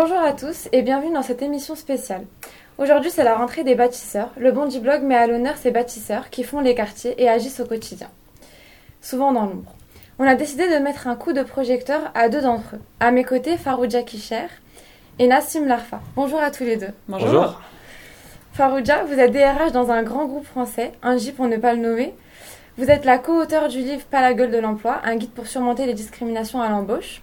Bonjour 0.00 0.20
à 0.20 0.32
tous 0.32 0.68
et 0.70 0.82
bienvenue 0.82 1.12
dans 1.12 1.22
cette 1.22 1.42
émission 1.42 1.74
spéciale. 1.74 2.24
Aujourd'hui, 2.78 3.10
c'est 3.10 3.24
la 3.24 3.34
rentrée 3.34 3.64
des 3.64 3.74
bâtisseurs. 3.74 4.30
Le 4.36 4.52
Bondi 4.52 4.78
Blog 4.78 5.02
met 5.02 5.16
à 5.16 5.26
l'honneur 5.26 5.56
ces 5.56 5.72
bâtisseurs 5.72 6.30
qui 6.30 6.44
font 6.44 6.60
les 6.60 6.76
quartiers 6.76 7.20
et 7.20 7.28
agissent 7.28 7.58
au 7.58 7.64
quotidien, 7.64 8.06
souvent 9.02 9.32
dans 9.32 9.46
l'ombre. 9.46 9.74
On 10.20 10.24
a 10.24 10.36
décidé 10.36 10.68
de 10.68 10.76
mettre 10.76 11.08
un 11.08 11.16
coup 11.16 11.32
de 11.32 11.42
projecteur 11.42 12.12
à 12.14 12.28
deux 12.28 12.42
d'entre 12.42 12.76
eux. 12.76 12.80
À 13.00 13.10
mes 13.10 13.24
côtés, 13.24 13.56
Farouja 13.56 14.04
Kisher 14.04 14.46
et 15.18 15.26
Nassim 15.26 15.66
Larfa. 15.66 16.00
Bonjour 16.14 16.38
à 16.38 16.52
tous 16.52 16.62
les 16.62 16.76
deux. 16.76 16.92
Bonjour. 17.08 17.60
Farouja, 18.52 19.02
vous 19.02 19.18
êtes 19.18 19.32
DRH 19.32 19.72
dans 19.72 19.90
un 19.90 20.04
grand 20.04 20.26
groupe 20.26 20.46
français, 20.46 20.92
un 21.02 21.16
J 21.16 21.32
pour 21.32 21.48
ne 21.48 21.56
pas 21.56 21.72
le 21.72 21.80
nommer. 21.80 22.14
Vous 22.76 22.88
êtes 22.88 23.04
la 23.04 23.18
co-auteur 23.18 23.66
du 23.66 23.78
livre 23.80 24.04
Pas 24.04 24.20
la 24.20 24.32
gueule 24.32 24.52
de 24.52 24.58
l'emploi, 24.58 25.00
un 25.02 25.16
guide 25.16 25.32
pour 25.32 25.48
surmonter 25.48 25.86
les 25.86 25.94
discriminations 25.94 26.62
à 26.62 26.68
l'embauche. 26.68 27.20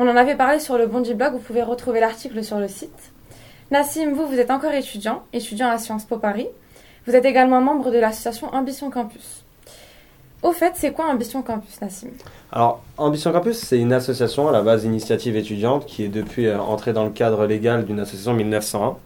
On 0.00 0.08
en 0.08 0.14
avait 0.14 0.36
parlé 0.36 0.60
sur 0.60 0.78
le 0.78 0.86
Bondi 0.86 1.12
Blog, 1.12 1.32
vous 1.32 1.40
pouvez 1.40 1.60
retrouver 1.60 1.98
l'article 1.98 2.44
sur 2.44 2.60
le 2.60 2.68
site. 2.68 3.12
Nassim, 3.72 4.12
vous, 4.14 4.28
vous 4.28 4.38
êtes 4.38 4.52
encore 4.52 4.70
étudiant, 4.70 5.24
étudiant 5.32 5.68
à 5.68 5.78
Sciences 5.78 6.04
Po 6.04 6.18
Paris. 6.18 6.46
Vous 7.04 7.16
êtes 7.16 7.24
également 7.24 7.60
membre 7.60 7.90
de 7.90 7.98
l'association 7.98 8.46
Ambition 8.54 8.90
Campus. 8.90 9.42
Au 10.44 10.52
fait, 10.52 10.74
c'est 10.76 10.92
quoi 10.92 11.06
Ambition 11.06 11.42
Campus, 11.42 11.80
Nassim? 11.80 12.10
Alors, 12.52 12.80
Ambition 12.96 13.32
Campus, 13.32 13.58
c'est 13.58 13.80
une 13.80 13.92
association 13.92 14.48
à 14.48 14.52
la 14.52 14.62
base 14.62 14.84
initiative 14.84 15.34
étudiante 15.34 15.84
qui 15.84 16.04
est 16.04 16.08
depuis 16.08 16.46
euh, 16.46 16.60
entrée 16.60 16.92
dans 16.92 17.02
le 17.02 17.10
cadre 17.10 17.44
légal 17.46 17.84
d'une 17.84 17.98
association 17.98 18.34
1901 18.34 18.96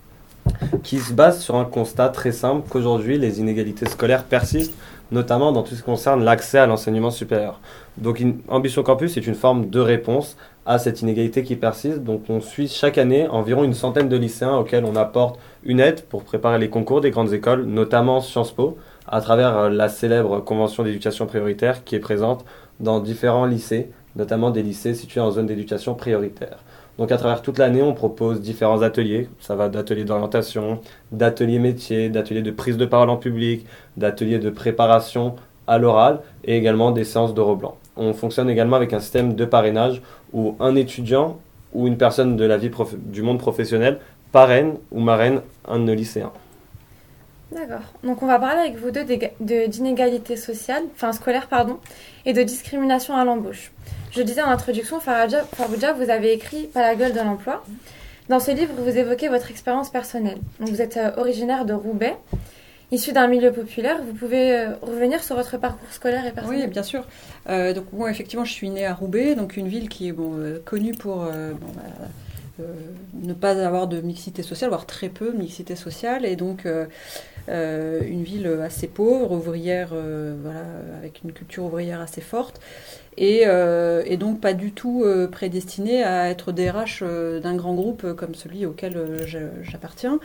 qui 0.82 0.98
se 0.98 1.12
base 1.12 1.40
sur 1.40 1.56
un 1.56 1.64
constat 1.64 2.08
très 2.08 2.32
simple 2.32 2.68
qu'aujourd'hui 2.68 3.18
les 3.18 3.40
inégalités 3.40 3.86
scolaires 3.86 4.24
persistent, 4.24 4.74
notamment 5.10 5.52
dans 5.52 5.62
tout 5.62 5.74
ce 5.74 5.80
qui 5.80 5.84
concerne 5.84 6.24
l'accès 6.24 6.58
à 6.58 6.66
l'enseignement 6.66 7.10
supérieur. 7.10 7.60
Donc 7.96 8.22
Ambition 8.48 8.82
Campus 8.82 9.16
est 9.16 9.26
une 9.26 9.34
forme 9.34 9.68
de 9.68 9.80
réponse 9.80 10.36
à 10.66 10.78
cette 10.78 11.02
inégalité 11.02 11.42
qui 11.42 11.56
persiste. 11.56 12.02
Donc 12.02 12.22
on 12.28 12.40
suit 12.40 12.68
chaque 12.68 12.98
année 12.98 13.26
environ 13.28 13.64
une 13.64 13.74
centaine 13.74 14.08
de 14.08 14.16
lycéens 14.16 14.56
auxquels 14.56 14.84
on 14.84 14.96
apporte 14.96 15.38
une 15.64 15.80
aide 15.80 16.02
pour 16.02 16.24
préparer 16.24 16.58
les 16.58 16.70
concours 16.70 17.00
des 17.00 17.10
grandes 17.10 17.32
écoles, 17.32 17.64
notamment 17.64 18.20
Sciences 18.20 18.52
Po, 18.52 18.76
à 19.06 19.20
travers 19.20 19.56
euh, 19.56 19.70
la 19.70 19.88
célèbre 19.88 20.40
convention 20.40 20.82
d'éducation 20.82 21.26
prioritaire 21.26 21.84
qui 21.84 21.94
est 21.94 22.00
présente 22.00 22.44
dans 22.80 23.00
différents 23.00 23.46
lycées, 23.46 23.90
notamment 24.16 24.50
des 24.50 24.62
lycées 24.62 24.94
situés 24.94 25.20
en 25.20 25.30
zone 25.30 25.46
d'éducation 25.46 25.94
prioritaire. 25.94 26.58
Donc 26.98 27.10
à 27.10 27.16
travers 27.16 27.42
toute 27.42 27.58
l'année, 27.58 27.82
on 27.82 27.94
propose 27.94 28.42
différents 28.42 28.82
ateliers. 28.82 29.28
Ça 29.40 29.56
va 29.56 29.68
d'ateliers 29.68 30.04
d'orientation, 30.04 30.80
d'ateliers 31.10 31.58
métiers, 31.58 32.10
d'ateliers 32.10 32.42
de 32.42 32.50
prise 32.50 32.76
de 32.76 32.84
parole 32.84 33.08
en 33.08 33.16
public, 33.16 33.64
d'ateliers 33.96 34.38
de 34.38 34.50
préparation 34.50 35.34
à 35.66 35.78
l'oral 35.78 36.20
et 36.44 36.56
également 36.56 36.90
des 36.90 37.04
séances 37.04 37.34
de 37.34 37.42
blanc. 37.54 37.76
On 37.96 38.12
fonctionne 38.12 38.50
également 38.50 38.76
avec 38.76 38.92
un 38.92 39.00
système 39.00 39.34
de 39.34 39.44
parrainage 39.44 40.02
où 40.32 40.56
un 40.60 40.74
étudiant 40.76 41.38
ou 41.72 41.86
une 41.86 41.96
personne 41.96 42.36
de 42.36 42.44
la 42.44 42.58
vie 42.58 42.70
du 42.96 43.22
monde 43.22 43.38
professionnel 43.38 43.98
parraine 44.30 44.76
ou 44.90 45.00
marraine 45.00 45.42
un 45.66 45.78
de 45.78 45.84
nos 45.84 45.94
lycéens. 45.94 46.32
D'accord. 47.52 47.82
Donc 48.02 48.22
on 48.22 48.26
va 48.26 48.38
parler 48.38 48.60
avec 48.60 48.76
vous 48.76 48.90
deux 48.90 49.04
d'inégalité 49.40 50.36
sociale, 50.36 50.84
enfin 50.94 51.12
scolaire 51.12 51.48
pardon, 51.48 51.78
et 52.24 52.32
de 52.32 52.42
discrimination 52.42 53.14
à 53.14 53.24
l'embauche. 53.24 53.72
Je 54.10 54.22
disais 54.22 54.42
en 54.42 54.48
introduction, 54.48 55.00
Farouja, 55.00 55.92
vous 55.94 56.10
avez 56.10 56.32
écrit 56.32 56.64
Pas 56.66 56.80
la 56.80 56.94
gueule 56.94 57.12
de 57.12 57.20
l'emploi. 57.20 57.62
Dans 58.28 58.40
ce 58.40 58.50
livre, 58.50 58.72
vous 58.76 58.96
évoquez 58.96 59.28
votre 59.28 59.50
expérience 59.50 59.90
personnelle. 59.90 60.38
Donc, 60.60 60.68
vous 60.68 60.82
êtes 60.82 60.96
euh, 60.96 61.10
originaire 61.16 61.64
de 61.64 61.72
Roubaix, 61.72 62.16
issu 62.92 63.12
d'un 63.12 63.26
milieu 63.26 63.50
populaire. 63.50 64.00
Vous 64.06 64.12
pouvez 64.12 64.54
euh, 64.54 64.74
revenir 64.82 65.24
sur 65.24 65.34
votre 65.34 65.56
parcours 65.56 65.90
scolaire 65.90 66.24
et 66.26 66.30
personnel 66.30 66.60
Oui, 66.64 66.66
bien 66.68 66.82
sûr. 66.82 67.04
Euh, 67.48 67.72
donc 67.72 67.86
moi, 67.92 68.10
effectivement, 68.10 68.44
je 68.44 68.52
suis 68.52 68.70
née 68.70 68.86
à 68.86 68.94
Roubaix, 68.94 69.34
donc 69.34 69.56
une 69.56 69.68
ville 69.68 69.88
qui 69.88 70.08
est 70.08 70.12
bon, 70.12 70.60
connue 70.64 70.94
pour 70.94 71.16
bah, 71.16 72.64
ne 73.14 73.32
pas 73.32 73.64
avoir 73.64 73.88
de 73.88 74.00
mixité 74.00 74.42
sociale, 74.42 74.68
voire 74.68 74.86
très 74.86 75.08
peu 75.08 75.32
de 75.32 75.38
mixité 75.38 75.74
sociale, 75.74 76.24
et 76.24 76.36
donc 76.36 76.66
une 77.48 78.22
ville 78.22 78.46
assez 78.62 78.86
pauvre, 78.86 79.32
ouvrière, 79.32 79.88
voilà, 79.88 80.64
avec 80.98 81.22
une 81.24 81.32
culture 81.32 81.64
ouvrière 81.64 82.00
assez 82.00 82.20
forte 82.20 82.60
et, 83.16 83.42
euh, 83.46 84.02
et, 84.06 84.16
donc 84.16 84.40
pas 84.40 84.54
du 84.54 84.72
tout 84.72 85.02
euh, 85.04 85.28
prédestiné 85.28 86.02
à 86.02 86.30
être 86.30 86.50
DRH 86.50 87.00
euh, 87.02 87.40
d'un 87.40 87.54
grand 87.54 87.74
groupe 87.74 88.14
comme 88.14 88.34
celui 88.34 88.64
auquel 88.64 88.96
j'appartiens. 89.62 90.18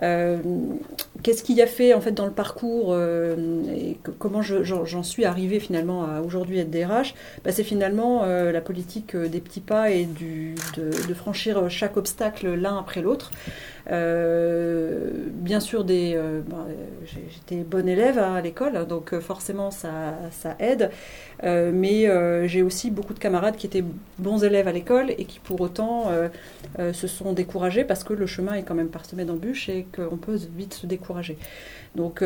Qu'est-ce 0.00 1.42
qu'il 1.42 1.56
y 1.56 1.62
a 1.62 1.66
fait 1.66 1.92
en 1.92 2.00
fait 2.00 2.12
dans 2.12 2.24
le 2.24 2.32
parcours 2.32 2.96
et 2.98 3.98
comment 4.18 4.40
j'en 4.40 5.02
suis 5.02 5.26
arrivée 5.26 5.60
finalement 5.60 6.04
à 6.04 6.22
aujourd'hui 6.22 6.58
être 6.58 6.70
DRH 6.70 7.14
bah, 7.44 7.52
C'est 7.52 7.62
finalement 7.62 8.24
la 8.24 8.60
politique 8.62 9.14
des 9.14 9.40
petits 9.40 9.60
pas 9.60 9.90
et 9.90 10.06
du, 10.06 10.54
de, 10.76 11.14
franchir 11.14 11.68
chaque 11.68 11.98
obstacle 11.98 12.54
l'un 12.54 12.78
après 12.78 13.02
l'autre. 13.02 13.30
Euh, 13.90 15.10
bien 15.32 15.60
sûr, 15.60 15.84
des, 15.84 16.14
euh, 16.14 16.40
j'étais 17.04 17.62
bonne 17.62 17.88
élève 17.88 18.18
hein, 18.18 18.34
à 18.34 18.40
l'école, 18.40 18.86
donc 18.86 19.12
euh, 19.12 19.20
forcément 19.20 19.70
ça, 19.70 20.14
aide. 20.58 20.90
mais 21.42 22.08
j'ai 22.48 22.62
aussi 22.62 22.90
beaucoup 22.90 23.14
de 23.14 23.18
camarades 23.18 23.56
qui 23.56 23.66
étaient 23.66 23.84
bons 24.18 24.44
élèves 24.44 24.68
à 24.68 24.72
l'école 24.72 25.10
et 25.10 25.24
qui 25.24 25.40
pour 25.40 25.60
autant 25.60 26.10
se 26.78 27.06
sont 27.06 27.32
découragés 27.32 27.84
parce 27.84 28.04
que 28.04 28.12
le 28.12 28.26
chemin 28.26 28.54
est 28.54 28.62
quand 28.62 28.74
même 28.74 28.88
parsemé 28.88 29.24
d'embûches 29.24 29.68
et 29.68 29.86
qu'on 29.94 30.16
peut 30.16 30.38
vite 30.56 30.74
se 30.74 30.86
décourager. 30.86 31.36
Donc, 31.96 32.22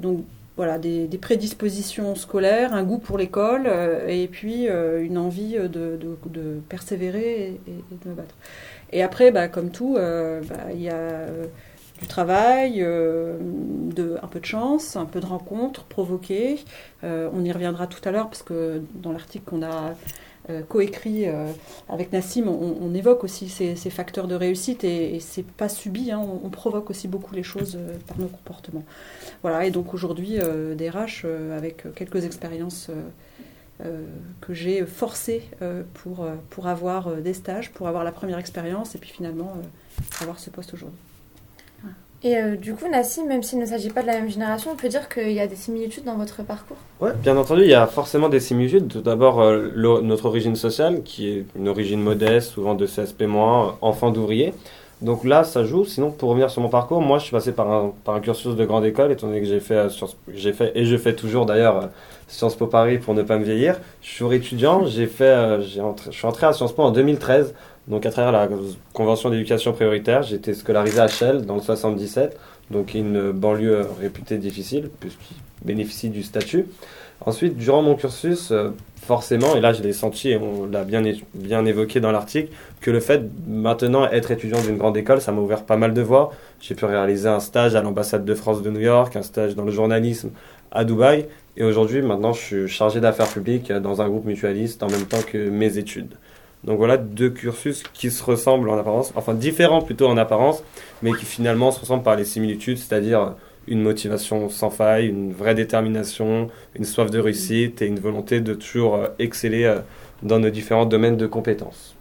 donc 0.00 0.24
voilà, 0.56 0.78
des, 0.78 1.08
prédispositions 1.20 2.14
scolaires, 2.14 2.74
un 2.74 2.84
goût 2.84 2.98
pour 2.98 3.18
l'école 3.18 3.68
et 4.08 4.28
puis 4.28 4.66
une 4.68 5.18
envie 5.18 5.54
de, 5.54 5.98
de, 5.98 6.60
persévérer 6.68 7.42
et, 7.42 7.60
et, 7.66 8.04
de 8.04 8.10
me 8.10 8.14
battre. 8.14 8.34
Et 8.92 9.02
après, 9.02 9.30
bah, 9.30 9.48
comme 9.48 9.70
tout, 9.70 9.96
euh, 9.96 10.42
bah, 10.42 10.72
il 10.72 10.80
y 10.80 10.88
a 10.88 10.94
euh, 10.94 11.46
du 12.00 12.06
travail, 12.06 12.82
euh, 12.82 13.36
un 14.22 14.26
peu 14.26 14.40
de 14.40 14.44
chance, 14.44 14.96
un 14.96 15.04
peu 15.04 15.20
de 15.20 15.26
rencontres 15.26 15.84
provoquées. 15.84 16.58
on 17.02 17.44
y 17.44 17.52
reviendra 17.52 17.86
tout 17.86 18.06
à 18.08 18.10
l'heure 18.10 18.28
parce 18.28 18.42
que 18.42 18.82
dans 18.94 19.12
l'article 19.12 19.44
qu'on 19.44 19.62
a 19.62 19.94
coécrit 20.68 21.26
avec 21.88 22.12
Nassim, 22.12 22.48
on, 22.48 22.94
évoque 22.94 23.22
aussi 23.22 23.48
ces, 23.48 23.90
facteurs 23.90 24.26
de 24.26 24.34
réussite 24.34 24.82
et, 24.82 25.14
et 25.14 25.20
c'est 25.20 25.44
pas 25.44 25.68
subi, 25.68 26.10
hein, 26.10 26.20
on, 26.42 26.48
provoque 26.48 26.88
aussi 26.90 27.06
beaucoup 27.06 27.34
les 27.34 27.42
choses 27.42 27.78
par 28.08 28.18
nos 28.18 28.28
comportements. 28.28 28.84
Voilà, 29.42 29.66
et 29.66 29.70
donc 29.70 29.92
aujourd'hui, 29.92 30.38
DRH, 30.76 31.26
avec 31.54 31.84
quelques 31.94 32.24
expériences 32.24 32.90
que 34.40 34.54
j'ai 34.54 34.84
forcé 34.84 35.42
euh, 35.62 35.82
pour, 35.94 36.22
euh, 36.22 36.34
pour 36.50 36.66
avoir 36.66 37.16
des 37.16 37.34
stages, 37.34 37.70
pour 37.70 37.88
avoir 37.88 38.04
la 38.04 38.12
première 38.12 38.38
expérience 38.38 38.94
et 38.94 38.98
puis 38.98 39.10
finalement 39.10 39.54
avoir 40.20 40.38
ce 40.38 40.50
poste 40.50 40.74
aujourd'hui. 40.74 40.98
Et 42.22 42.36
du 42.58 42.74
coup, 42.74 42.86
Nassim, 42.86 43.26
même 43.26 43.42
s'il 43.42 43.58
ne 43.58 43.64
s'agit 43.64 43.88
pas 43.88 44.02
de 44.02 44.06
la 44.06 44.12
même 44.12 44.28
génération, 44.28 44.72
on 44.72 44.76
peut 44.76 44.90
dire 44.90 45.08
qu'il 45.08 45.32
y 45.32 45.40
a 45.40 45.46
des 45.46 45.56
similitudes 45.56 46.04
dans 46.04 46.16
votre 46.16 46.42
parcours? 46.42 46.76
Oui, 47.00 47.12
bien 47.22 47.34
entendu, 47.38 47.62
il 47.62 47.70
y 47.70 47.74
a 47.74 47.86
forcément 47.86 48.28
des 48.28 48.40
similitudes. 48.40 48.88
Tout 48.88 49.00
d'abord, 49.00 49.42
notre 49.42 50.26
origine 50.26 50.54
sociale, 50.54 51.02
qui 51.02 51.30
est 51.30 51.46
une 51.56 51.66
origine 51.66 52.02
modeste, 52.02 52.50
souvent 52.50 52.74
de 52.74 52.86
CSP-, 52.86 53.72
enfant 53.80 54.10
d'ouvrier. 54.10 54.52
Donc 55.02 55.24
là, 55.24 55.44
ça 55.44 55.64
joue. 55.64 55.84
Sinon, 55.86 56.10
pour 56.10 56.28
revenir 56.28 56.50
sur 56.50 56.60
mon 56.60 56.68
parcours, 56.68 57.00
moi, 57.00 57.18
je 57.18 57.24
suis 57.24 57.32
passé 57.32 57.52
par 57.52 57.70
un, 57.70 57.92
par 58.04 58.14
un 58.14 58.20
cursus 58.20 58.54
de 58.54 58.64
grande 58.66 58.84
école, 58.84 59.12
étant 59.12 59.28
donné 59.28 59.40
que 59.40 59.46
j'ai 59.46 59.60
fait, 59.60 59.88
j'ai 60.34 60.52
fait, 60.52 60.72
et 60.74 60.84
je 60.84 60.96
fais 60.96 61.14
toujours 61.14 61.46
d'ailleurs, 61.46 61.88
Sciences 62.30 62.54
Po 62.54 62.66
Paris 62.66 62.98
pour 62.98 63.14
ne 63.14 63.22
pas 63.22 63.38
me 63.38 63.44
vieillir. 63.44 63.80
Je 64.02 64.08
suis 64.10 64.34
étudiant, 64.34 64.86
j'ai 64.86 65.06
fait, 65.06 65.24
euh, 65.24 65.60
j'ai 65.60 65.82
je 66.06 66.16
suis 66.16 66.26
entré 66.26 66.46
à 66.46 66.52
Sciences 66.52 66.72
Po 66.72 66.82
en 66.82 66.92
2013, 66.92 67.54
donc 67.88 68.06
à 68.06 68.10
travers 68.10 68.32
la 68.32 68.48
convention 68.92 69.30
d'éducation 69.30 69.72
prioritaire. 69.72 70.32
Été 70.32 70.54
scolarisé 70.54 71.00
à 71.00 71.08
Chelles 71.08 71.44
dans 71.44 71.56
le 71.56 71.60
77, 71.60 72.38
donc 72.70 72.94
une 72.94 73.32
banlieue 73.32 73.86
réputée 74.00 74.38
difficile 74.38 74.90
puisqu'il 75.00 75.36
bénéficie 75.64 76.08
du 76.08 76.22
statut. 76.22 76.66
Ensuite, 77.26 77.56
durant 77.56 77.82
mon 77.82 77.96
cursus, 77.96 78.50
euh, 78.50 78.70
forcément, 79.02 79.56
et 79.56 79.60
là 79.60 79.72
je 79.72 79.82
l'ai 79.82 79.92
senti 79.92 80.30
et 80.30 80.36
on 80.36 80.66
l'a 80.66 80.84
bien, 80.84 81.02
bien 81.34 81.64
évoqué 81.66 82.00
dans 82.00 82.12
l'article, 82.12 82.50
que 82.80 82.90
le 82.90 83.00
fait 83.00 83.22
maintenant 83.46 84.06
être 84.06 84.30
étudiant 84.30 84.60
d'une 84.60 84.78
grande 84.78 84.96
école, 84.96 85.20
ça 85.20 85.32
m'a 85.32 85.40
ouvert 85.40 85.64
pas 85.64 85.76
mal 85.76 85.92
de 85.92 86.00
voies. 86.00 86.32
J'ai 86.60 86.74
pu 86.74 86.84
réaliser 86.84 87.28
un 87.28 87.40
stage 87.40 87.74
à 87.74 87.82
l'ambassade 87.82 88.24
de 88.24 88.34
France 88.34 88.62
de 88.62 88.70
New 88.70 88.80
York, 88.80 89.16
un 89.16 89.22
stage 89.22 89.54
dans 89.56 89.64
le 89.64 89.72
journalisme 89.72 90.30
à 90.70 90.84
Dubaï, 90.84 91.26
et 91.56 91.64
aujourd'hui, 91.64 92.02
maintenant, 92.02 92.32
je 92.32 92.40
suis 92.40 92.68
chargé 92.68 93.00
d'affaires 93.00 93.28
publiques 93.28 93.72
dans 93.72 94.00
un 94.00 94.08
groupe 94.08 94.24
mutualiste 94.24 94.82
en 94.82 94.88
même 94.88 95.06
temps 95.06 95.22
que 95.22 95.48
mes 95.48 95.78
études. 95.78 96.14
Donc 96.64 96.76
voilà 96.76 96.96
deux 96.98 97.30
cursus 97.30 97.82
qui 97.94 98.10
se 98.10 98.22
ressemblent 98.22 98.68
en 98.68 98.78
apparence, 98.78 99.12
enfin 99.16 99.34
différents 99.34 99.80
plutôt 99.80 100.06
en 100.06 100.16
apparence, 100.18 100.62
mais 101.02 101.12
qui 101.12 101.24
finalement 101.24 101.70
se 101.70 101.80
ressemblent 101.80 102.02
par 102.02 102.16
les 102.16 102.26
similitudes, 102.26 102.78
c'est-à-dire 102.78 103.34
une 103.66 103.82
motivation 103.82 104.48
sans 104.48 104.70
faille, 104.70 105.06
une 105.08 105.32
vraie 105.32 105.54
détermination, 105.54 106.50
une 106.74 106.84
soif 106.84 107.10
de 107.10 107.18
réussite 107.18 107.80
et 107.82 107.86
une 107.86 107.98
volonté 107.98 108.40
de 108.40 108.54
toujours 108.54 108.96
euh, 108.96 109.08
exceller 109.18 109.64
euh, 109.64 109.78
dans 110.22 110.38
nos 110.38 110.50
différents 110.50 110.86
domaines 110.86 111.16
de 111.16 111.26
compétences. 111.26 111.94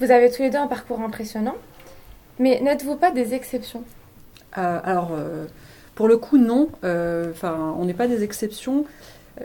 Vous 0.00 0.10
avez 0.10 0.30
tous 0.30 0.42
les 0.42 0.50
deux 0.50 0.58
un 0.58 0.66
parcours 0.66 1.00
impressionnant, 1.00 1.56
mais 2.38 2.60
n'êtes-vous 2.60 2.96
pas 2.96 3.10
des 3.10 3.34
exceptions? 3.34 3.84
Euh, 4.58 4.80
Alors, 4.82 5.12
pour 5.94 6.08
le 6.08 6.16
coup, 6.16 6.38
non. 6.38 6.68
Euh, 6.84 7.32
on 7.42 7.84
n'est 7.84 7.94
pas 7.94 8.08
des 8.08 8.22
exceptions. 8.22 8.84
Euh, 9.40 9.44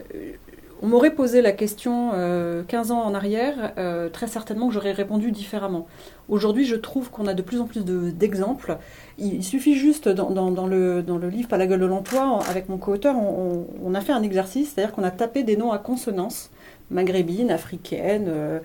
on 0.81 0.87
m'aurait 0.87 1.11
posé 1.15 1.41
la 1.41 1.53
question 1.53 2.11
15 2.11 2.15
euh, 2.15 2.93
ans 2.93 3.01
en 3.01 3.15
arrière, 3.15 3.73
très 4.13 4.27
certainement 4.27 4.67
que 4.67 4.75
j'aurais 4.75 4.91
répondu 4.91 5.31
différemment. 5.31 5.87
Aujourd'hui, 6.29 6.65
je 6.65 6.75
trouve 6.75 7.09
qu'on 7.09 7.25
a 7.25 7.33
de 7.33 7.41
plus 7.41 7.59
en 7.59 7.65
plus 7.65 7.83
d'exemples. 7.83 8.77
il, 9.17 9.43
suffit 9.43 9.75
juste, 9.75 10.07
dans, 10.07 10.67
le, 10.67 11.29
livre 11.29 11.49
Pas 11.49 11.57
la 11.57 11.65
gueule 11.65 11.79
de 11.79 11.87
l'emploi, 11.87 12.41
avec 12.47 12.69
mon 12.69 12.77
co-auteur, 12.77 13.15
on, 13.17 13.95
a 13.95 14.01
fait 14.01 14.11
un 14.11 14.21
exercice, 14.21 14.73
c'est-à-dire 14.73 14.93
qu'on 14.93 15.03
a 15.03 15.09
tapé 15.09 15.41
des 15.41 15.57
noms 15.57 15.71
à 15.71 15.79
consonance, 15.79 16.51
maghrébine, 16.91 17.49
africaine, 17.49 18.61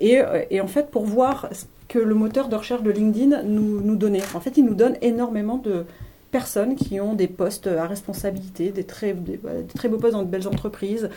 et, 0.00 0.22
et, 0.50 0.60
en 0.62 0.68
fait, 0.68 0.90
pour 0.90 1.04
voir 1.04 1.50
ce 1.52 1.66
que 1.88 1.98
le 1.98 2.14
moteur 2.14 2.48
de 2.48 2.56
recherche 2.56 2.82
de 2.82 2.90
LinkedIn 2.90 3.42
nous, 3.42 3.82
nous 3.82 3.96
donnait. 3.96 4.22
En 4.34 4.40
fait, 4.40 4.56
il 4.56 4.64
nous 4.64 4.74
donne 4.74 4.96
énormément 5.02 5.58
de 5.58 5.84
personnes 6.30 6.74
qui 6.76 7.00
ont 7.00 7.14
des 7.14 7.28
postes 7.28 7.66
à 7.66 7.86
responsabilité, 7.86 8.70
des 8.70 8.84
très, 8.84 9.14
beaux 9.14 9.98
postes 9.98 10.12
dans 10.12 10.22
de 10.22 10.28
belles 10.28 10.48
entreprises. 10.48 11.08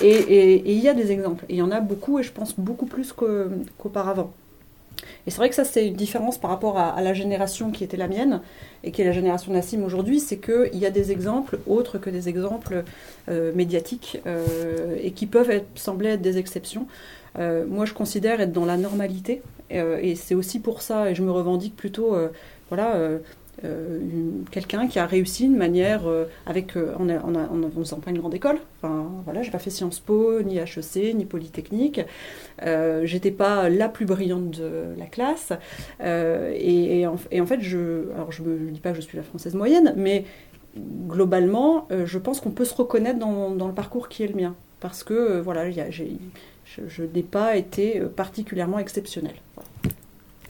Et, 0.00 0.72
il 0.72 0.78
y 0.78 0.88
a 0.88 0.94
des 0.94 1.12
exemples. 1.12 1.44
Il 1.48 1.56
y 1.56 1.62
en 1.62 1.70
a 1.70 1.80
beaucoup, 1.80 2.18
et 2.18 2.22
je 2.22 2.32
pense 2.32 2.58
beaucoup 2.58 2.86
plus 2.86 3.12
qu'auparavant. 3.12 4.32
Et 5.26 5.30
c'est 5.30 5.38
vrai 5.38 5.48
que 5.48 5.54
ça, 5.54 5.64
c'est 5.64 5.86
une 5.88 5.94
différence 5.94 6.38
par 6.38 6.50
rapport 6.50 6.78
à, 6.78 7.00
la 7.00 7.14
génération 7.14 7.70
qui 7.70 7.84
était 7.84 7.96
la 7.96 8.08
mienne 8.08 8.40
et 8.82 8.90
qui 8.90 9.02
est 9.02 9.04
la 9.04 9.12
génération 9.12 9.52
Nassim 9.52 9.82
aujourd'hui, 9.82 10.20
c'est 10.20 10.38
qu'il 10.38 10.78
y 10.78 10.86
a 10.86 10.90
des 10.90 11.12
exemples 11.12 11.58
autres 11.66 11.98
que 11.98 12.10
des 12.10 12.28
exemples 12.28 12.84
euh, 13.28 13.52
médiatiques 13.54 14.20
euh, 14.26 14.96
et 15.02 15.12
qui 15.12 15.26
peuvent 15.26 15.62
sembler 15.74 16.10
être 16.10 16.22
des 16.22 16.38
exceptions. 16.38 16.86
Euh, 17.38 17.64
moi, 17.66 17.84
je 17.84 17.94
considère 17.94 18.40
être 18.40 18.52
dans 18.52 18.64
la 18.64 18.76
normalité 18.76 19.42
et 19.70 20.14
c'est 20.14 20.36
aussi 20.36 20.60
pour 20.60 20.82
ça, 20.82 21.10
et 21.10 21.14
je 21.16 21.22
me 21.22 21.32
revendique 21.32 21.74
plutôt, 21.74 22.14
voilà 22.68 22.96
quelqu'un 24.50 24.88
qui 24.88 24.98
a 24.98 25.06
réussi 25.06 25.48
de 25.48 25.56
manière 25.56 26.06
euh, 26.06 26.24
avec 26.46 26.76
euh, 26.76 26.94
en, 26.98 27.08
en, 27.08 27.70
faisant 27.70 27.98
pas 27.98 28.10
une 28.10 28.18
grande 28.18 28.34
école. 28.34 28.58
Enfin 28.80 29.10
voilà, 29.24 29.42
j'ai 29.42 29.50
pas 29.50 29.58
fait 29.58 29.70
Sciences 29.70 30.00
Po, 30.00 30.42
ni 30.42 30.58
HEC, 30.58 31.14
ni 31.14 31.24
Polytechnique. 31.24 32.00
J'étais 33.02 33.30
pas 33.30 33.68
la 33.68 33.88
plus 33.88 34.06
brillante 34.06 34.50
de 34.50 34.94
la 34.98 35.06
classe. 35.06 35.52
Et, 36.00 37.06
en, 37.06 37.46
fait, 37.46 37.60
je, 37.60 38.12
alors 38.14 38.32
je 38.32 38.42
me 38.42 38.70
dis 38.70 38.80
pas 38.80 38.90
que 38.90 38.96
je 38.96 39.02
suis 39.02 39.16
la 39.16 39.22
française 39.22 39.54
moyenne, 39.54 39.94
mais 39.96 40.24
globalement, 41.08 41.88
je 42.04 42.18
pense 42.18 42.40
qu'on 42.40 42.50
peut 42.50 42.64
se 42.64 42.74
reconnaître 42.74 43.18
dans, 43.18 43.66
le 43.66 43.74
parcours 43.74 44.08
qui 44.08 44.22
est 44.22 44.28
le 44.28 44.34
mien, 44.34 44.54
parce 44.80 45.04
que 45.04 45.40
voilà, 45.40 45.62
a, 45.62 45.90
je 45.90 47.02
n'ai 47.02 47.22
pas 47.22 47.56
été 47.56 48.00
particulièrement 48.16 48.78
exceptionnelle. 48.78 49.36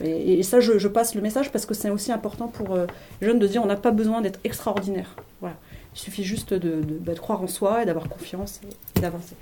Et, 0.03 0.43
ça, 0.43 0.59
je, 0.59 0.87
passe 0.87 1.15
le 1.15 1.21
message 1.21 1.51
parce 1.51 1.65
que 1.65 1.73
c'est 1.73 1.89
aussi 1.89 2.11
important 2.11 2.47
pour 2.47 2.75
euh, 2.75 2.85
les 3.21 3.27
jeunes 3.27 3.39
de 3.39 3.47
dire 3.47 3.63
on 3.63 3.67
n'a 3.67 3.77
pas 3.77 3.91
besoin 3.91 4.21
d'être 4.21 4.39
extraordinaire. 4.43 5.15
Voilà. 5.39 5.55
Il 5.95 5.99
suffit 5.99 6.23
juste 6.23 6.53
de, 6.53 6.81
bah, 7.01 7.13
croire 7.15 7.41
en 7.41 7.47
soi 7.47 7.83
et 7.83 7.85
d'avoir 7.85 8.09
confiance 8.09 8.59
et, 8.95 8.99
d'avancer. 8.99 9.35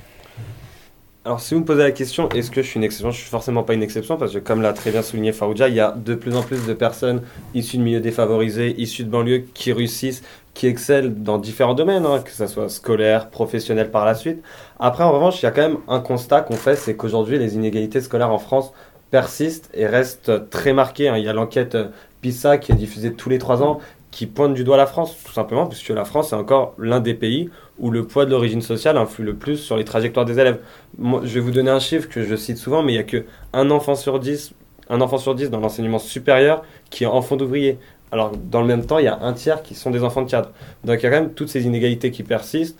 Alors, 1.25 1.39
si 1.39 1.53
vous 1.53 1.61
me 1.61 1.65
posez 1.65 1.81
la 1.81 1.91
question, 1.91 2.27
est-ce 2.29 2.51
que 2.51 2.61
je 2.61 2.67
suis 2.67 2.77
une 2.77 2.83
exception? 2.83 3.09
Je 3.09 3.17
suis 3.21 3.29
forcément 3.29 3.63
pas 3.63 3.73
une 3.73 3.81
exception 3.81 4.17
parce 4.17 4.33
que, 4.33 4.39
comme 4.39 4.61
l'a 4.61 4.73
très 4.73 4.91
bien 4.91 5.01
souligné 5.01 5.31
Farouja, 5.31 5.69
il 5.69 5.75
y 5.75 5.79
a 5.79 5.91
de 5.91 6.15
plus 6.15 6.35
en 6.35 6.43
plus 6.43 6.67
de 6.67 6.73
personnes 6.73 7.21
issues 7.53 7.77
de 7.77 7.81
milieux 7.81 8.01
défavorisés, 8.01 8.75
issues 8.77 9.05
de 9.05 9.09
banlieues, 9.09 9.45
qui 9.53 9.71
réussissent, 9.71 10.21
qui 10.53 10.67
excellent 10.67 11.13
dans 11.15 11.37
différents 11.37 11.75
domaines, 11.75 12.05
hein, 12.05 12.19
que 12.23 12.29
ce 12.29 12.45
soit 12.45 12.67
scolaire, 12.67 13.29
professionnel 13.29 13.89
par 13.89 14.05
la 14.05 14.15
suite. 14.15 14.43
Après, 14.79 15.05
en 15.05 15.13
revanche, 15.13 15.41
il 15.41 15.45
y 15.45 15.47
a 15.47 15.51
quand 15.51 15.61
même 15.61 15.77
un 15.87 16.01
constat 16.01 16.41
qu'on 16.41 16.57
fait, 16.57 16.75
c'est 16.75 16.95
qu'aujourd'hui, 16.95 17.39
les 17.39 17.55
inégalités 17.55 18.01
scolaires 18.01 18.31
en 18.31 18.37
France 18.37 18.73
persiste 19.13 19.69
et 19.75 19.85
reste 19.85 20.49
très 20.49 20.73
marqué. 20.73 21.07
Hein. 21.07 21.17
Il 21.17 21.23
y 21.23 21.29
a 21.29 21.33
l'enquête 21.33 21.75
euh, 21.75 21.89
PISA 22.21 22.57
qui 22.57 22.71
est 22.71 22.75
diffusée 22.75 23.13
tous 23.13 23.29
les 23.29 23.37
trois 23.37 23.61
ans 23.61 23.79
qui 24.09 24.25
pointe 24.25 24.55
du 24.55 24.63
doigt 24.63 24.75
la 24.75 24.87
France, 24.87 25.15
tout 25.23 25.31
simplement, 25.31 25.67
puisque 25.67 25.89
la 25.89 26.03
France 26.03 26.33
est 26.33 26.35
encore 26.35 26.73
l'un 26.79 26.99
des 26.99 27.13
pays 27.13 27.51
où 27.77 27.91
le 27.91 28.07
poids 28.07 28.25
de 28.25 28.31
l'origine 28.31 28.63
sociale 28.63 28.97
influe 28.97 29.23
le 29.23 29.35
plus 29.35 29.57
sur 29.57 29.77
les 29.77 29.85
trajectoires 29.85 30.25
des 30.25 30.39
élèves. 30.39 30.57
Je 30.97 31.31
vais 31.31 31.39
vous 31.41 31.51
donner 31.51 31.69
un 31.69 31.79
chiffre 31.79 32.09
que 32.09 32.23
je 32.23 32.35
cite 32.35 32.57
souvent, 32.57 32.81
mais 32.81 32.93
il 32.93 32.95
n'y 32.95 33.01
a 33.01 33.03
que 33.03 33.23
un 33.53 33.69
enfant 33.69 33.93
sur 33.93 34.17
dix, 34.17 34.53
un 34.89 34.99
enfant 34.99 35.19
sur 35.19 35.35
dix 35.35 35.51
dans 35.51 35.59
l'enseignement 35.59 35.99
supérieur 35.99 36.63
qui 36.89 37.03
est 37.03 37.07
enfant 37.07 37.35
d'ouvrier. 37.35 37.77
Alors, 38.11 38.31
dans 38.35 38.61
le 38.61 38.67
même 38.67 38.83
temps, 38.83 38.97
il 38.97 39.05
y 39.05 39.09
a 39.09 39.19
un 39.21 39.33
tiers 39.33 39.61
qui 39.61 39.75
sont 39.75 39.91
des 39.91 40.03
enfants 40.03 40.23
de 40.23 40.29
cadre. 40.31 40.49
Donc, 40.85 41.01
il 41.01 41.03
y 41.03 41.05
a 41.05 41.11
quand 41.11 41.21
même 41.21 41.33
toutes 41.33 41.49
ces 41.49 41.67
inégalités 41.67 42.09
qui 42.09 42.23
persistent 42.23 42.79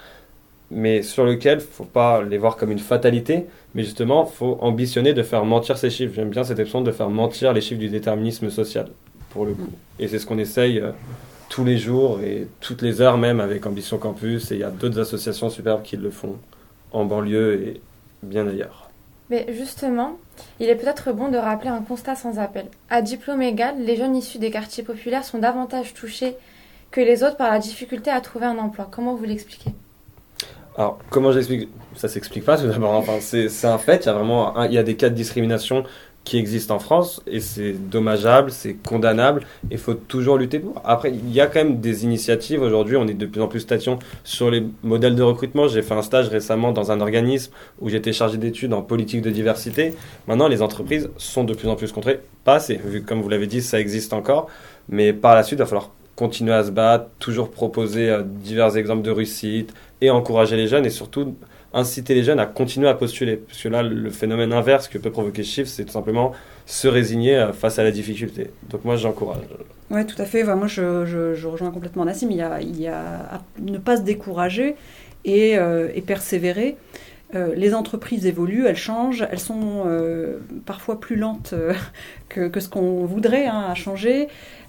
mais 0.72 1.02
sur 1.02 1.26
lequel 1.26 1.60
faut 1.60 1.86
pas 1.86 2.22
les 2.24 2.38
voir 2.38 2.58
comme 2.58 2.72
une 2.72 2.80
fatalité, 2.80 3.46
mais 3.76 3.84
justement, 3.84 4.26
faut 4.26 4.58
ambitionner 4.62 5.14
de 5.14 5.24
faire 5.24 5.46
mentir 5.46 5.78
ces 5.78 5.90
chiffres. 5.90 6.14
J'aime 6.16 6.30
bien 6.30 6.44
cette 6.44 6.60
option 6.60 6.82
de 6.82 6.92
faire 6.92 7.10
mentir 7.10 7.54
les 7.54 7.62
chiffres 7.62 7.80
du 7.80 7.90
déterminisme 7.90 8.50
social, 8.50 8.88
pour 9.30 9.46
le 9.46 9.54
coup. 9.54 9.72
Et 10.00 10.08
c'est 10.08 10.20
ce 10.20 10.26
qu'on 10.26 10.38
essaye 10.38 10.80
euh, 10.80 10.92
tous 11.50 11.64
les 11.64 11.78
jours 11.78 12.20
et 12.22 12.48
toutes 12.60 12.82
les 12.82 13.02
heures 13.02 13.18
même 13.18 13.40
avec 13.40 13.66
Ambition 13.66 13.98
Campus, 13.98 14.52
et 14.52 14.56
il 14.56 14.62
y 14.62 14.64
a 14.64 14.72
d'autres 14.72 15.00
associations 15.00 15.50
superbes 15.50 15.84
qui 15.84 15.98
le 15.98 16.10
font 16.10 16.38
en 16.92 17.06
banlieue 17.06 17.62
et 17.62 17.82
bien 18.22 18.48
ailleurs. 18.48 18.90
Mais 19.30 19.48
justement, 19.50 20.18
il 20.60 20.70
est 20.70 20.76
peut-être 20.76 21.12
bon 21.12 21.30
de 21.30 21.38
rappeler 21.38 21.70
un 21.70 21.82
constat 21.82 22.16
sans 22.16 22.40
appel. 22.40 22.68
À 22.90 23.02
diplôme 23.02 23.42
égal, 23.42 23.76
les 23.80 23.96
jeunes 23.96 24.16
issus 24.16 24.38
des 24.38 24.52
quartiers 24.52 24.84
populaires 24.84 25.24
sont 25.24 25.40
davantage 25.40 25.94
touchés 25.94 26.36
que 26.92 27.02
les 27.02 27.24
autres 27.24 27.38
par 27.38 27.52
la 27.52 27.60
difficulté 27.60 28.12
à 28.12 28.22
trouver 28.22 28.46
un 28.46 28.58
emploi. 28.58 28.88
Comment 28.92 29.16
vous 29.16 29.24
l'expliquez? 29.24 29.72
Alors, 30.76 30.98
comment 31.10 31.32
j'explique 31.32 31.70
Ça 31.96 32.08
s'explique 32.08 32.46
pas 32.46 32.58
tout 32.58 32.68
d'abord. 32.68 33.04
C'est 33.20 33.66
un 33.66 33.78
fait. 33.78 34.04
Il 34.04 34.08
y 34.08 34.10
a 34.10 34.14
vraiment 34.14 34.64
il 34.64 34.74
y 34.74 34.78
a 34.78 34.84
des 34.84 34.96
cas 34.96 35.10
de 35.10 35.16
discrimination 35.16 35.84
qui 36.24 36.38
existent 36.38 36.76
en 36.76 36.80
France 36.80 37.22
et 37.28 37.42
c'est 37.42 37.74
dommageable, 37.74 38.50
c'est 38.50 38.76
condamnable. 38.76 39.46
Il 39.70 39.78
faut 39.78 39.94
toujours 39.94 40.38
lutter 40.38 40.60
pour. 40.60 40.82
Après, 40.86 41.12
il 41.12 41.32
y 41.32 41.42
a 41.42 41.48
quand 41.48 41.60
même 41.60 41.80
des 41.82 42.06
initiatives. 42.06 42.62
Aujourd'hui, 42.62 42.96
on 42.96 43.08
est 43.08 43.14
de 43.14 43.26
plus 43.26 43.42
en 43.42 43.48
plus 43.48 43.60
station 43.60 44.00
sur 44.24 44.50
les 44.50 44.64
modèles 44.84 45.16
de 45.16 45.24
recrutement. 45.24 45.68
J'ai 45.68 45.82
fait 45.82 45.94
un 45.94 46.02
stage 46.02 46.30
récemment 46.30 46.72
dans 46.72 46.92
un 46.92 47.02
organisme 47.02 47.52
où 47.82 47.90
j'étais 47.90 48.14
chargé 48.14 48.38
d'études 48.38 48.74
en 48.74 48.82
politique 48.82 49.22
de 49.22 49.30
diversité. 49.30 49.94
Maintenant, 50.28 50.48
les 50.48 50.62
entreprises 50.62 51.10
sont 51.18 51.44
de 51.44 51.54
plus 51.54 51.68
en 51.68 51.76
plus 51.76 51.92
contrées. 51.92 52.22
Pas 52.46 52.56
assez, 52.56 52.80
vu 52.84 53.04
comme 53.04 53.22
vous 53.22 53.30
l'avez 53.30 53.48
dit, 53.48 53.62
ça 53.62 53.80
existe 53.80 54.14
encore. 54.14 54.48
Mais 54.90 55.14
par 55.14 55.36
la 55.36 55.44
suite, 55.44 55.60
il 55.60 55.64
va 55.64 55.66
falloir 55.66 55.92
continuer 56.16 56.54
à 56.54 56.64
se 56.64 56.72
battre, 56.72 57.10
toujours 57.20 57.52
proposer 57.52 58.10
euh, 58.10 58.24
divers 58.24 58.78
exemples 58.78 59.02
de 59.02 59.12
réussite, 59.12 59.74
et 60.02 60.10
encourager 60.10 60.56
les 60.58 60.68
jeunes 60.68 60.86
et 60.86 60.90
surtout 60.90 61.36
inciter 61.74 62.14
les 62.14 62.24
jeunes 62.24 62.40
à 62.40 62.46
continuer 62.46 62.88
à 62.88 62.94
postuler. 62.94 63.38
Parce 63.38 63.62
que 63.62 63.70
là, 63.70 63.82
le 63.82 64.10
phénomène 64.10 64.54
inverse 64.54 64.88
que 64.88 64.98
peut 64.98 65.12
provoquer 65.12 65.44
chiffre, 65.44 65.70
c'est 65.70 65.86
tout 65.86 65.92
simplement 65.92 66.34
se 66.66 66.88
résigner 66.88 67.36
euh, 67.36 67.54
face 67.54 67.80
à 67.80 67.84
la 67.84 67.92
difficulté. 67.92 68.52
Donc 68.70 68.86
moi, 68.86 68.96
j'encourage. 68.96 69.42
Oui, 69.90 70.06
tout 70.06 70.22
à 70.22 70.26
fait. 70.26 70.44
moi, 70.44 70.68
je, 70.68 71.46
rejoins 71.46 71.72
complètement 71.72 72.06
Nassim. 72.06 72.30
Il 72.30 72.38
y 72.80 72.88
a, 72.88 72.96
à 72.96 73.42
ne 73.60 73.78
pas 73.78 73.98
se 73.98 74.02
décourager 74.02 74.76
et, 75.26 75.58
euh, 75.58 75.90
et 75.96 76.02
persévérer. 76.02 76.78
Euh, 77.36 77.56
les 77.56 77.74
entreprises 77.74 78.26
évoluent, 78.26 78.66
elles 78.66 78.76
changent, 78.76 79.26
elles 79.32 79.40
sont 79.40 79.86
parfois 80.66 81.00
plus 81.00 81.16
lentes 81.16 81.54
que, 82.30 82.48
que, 82.48 82.60
ce 82.60 82.70
qu'on 82.70 83.06
voudrait 83.06 83.48
hein, 83.48 83.66
à 83.70 83.76
changer. 83.76 84.28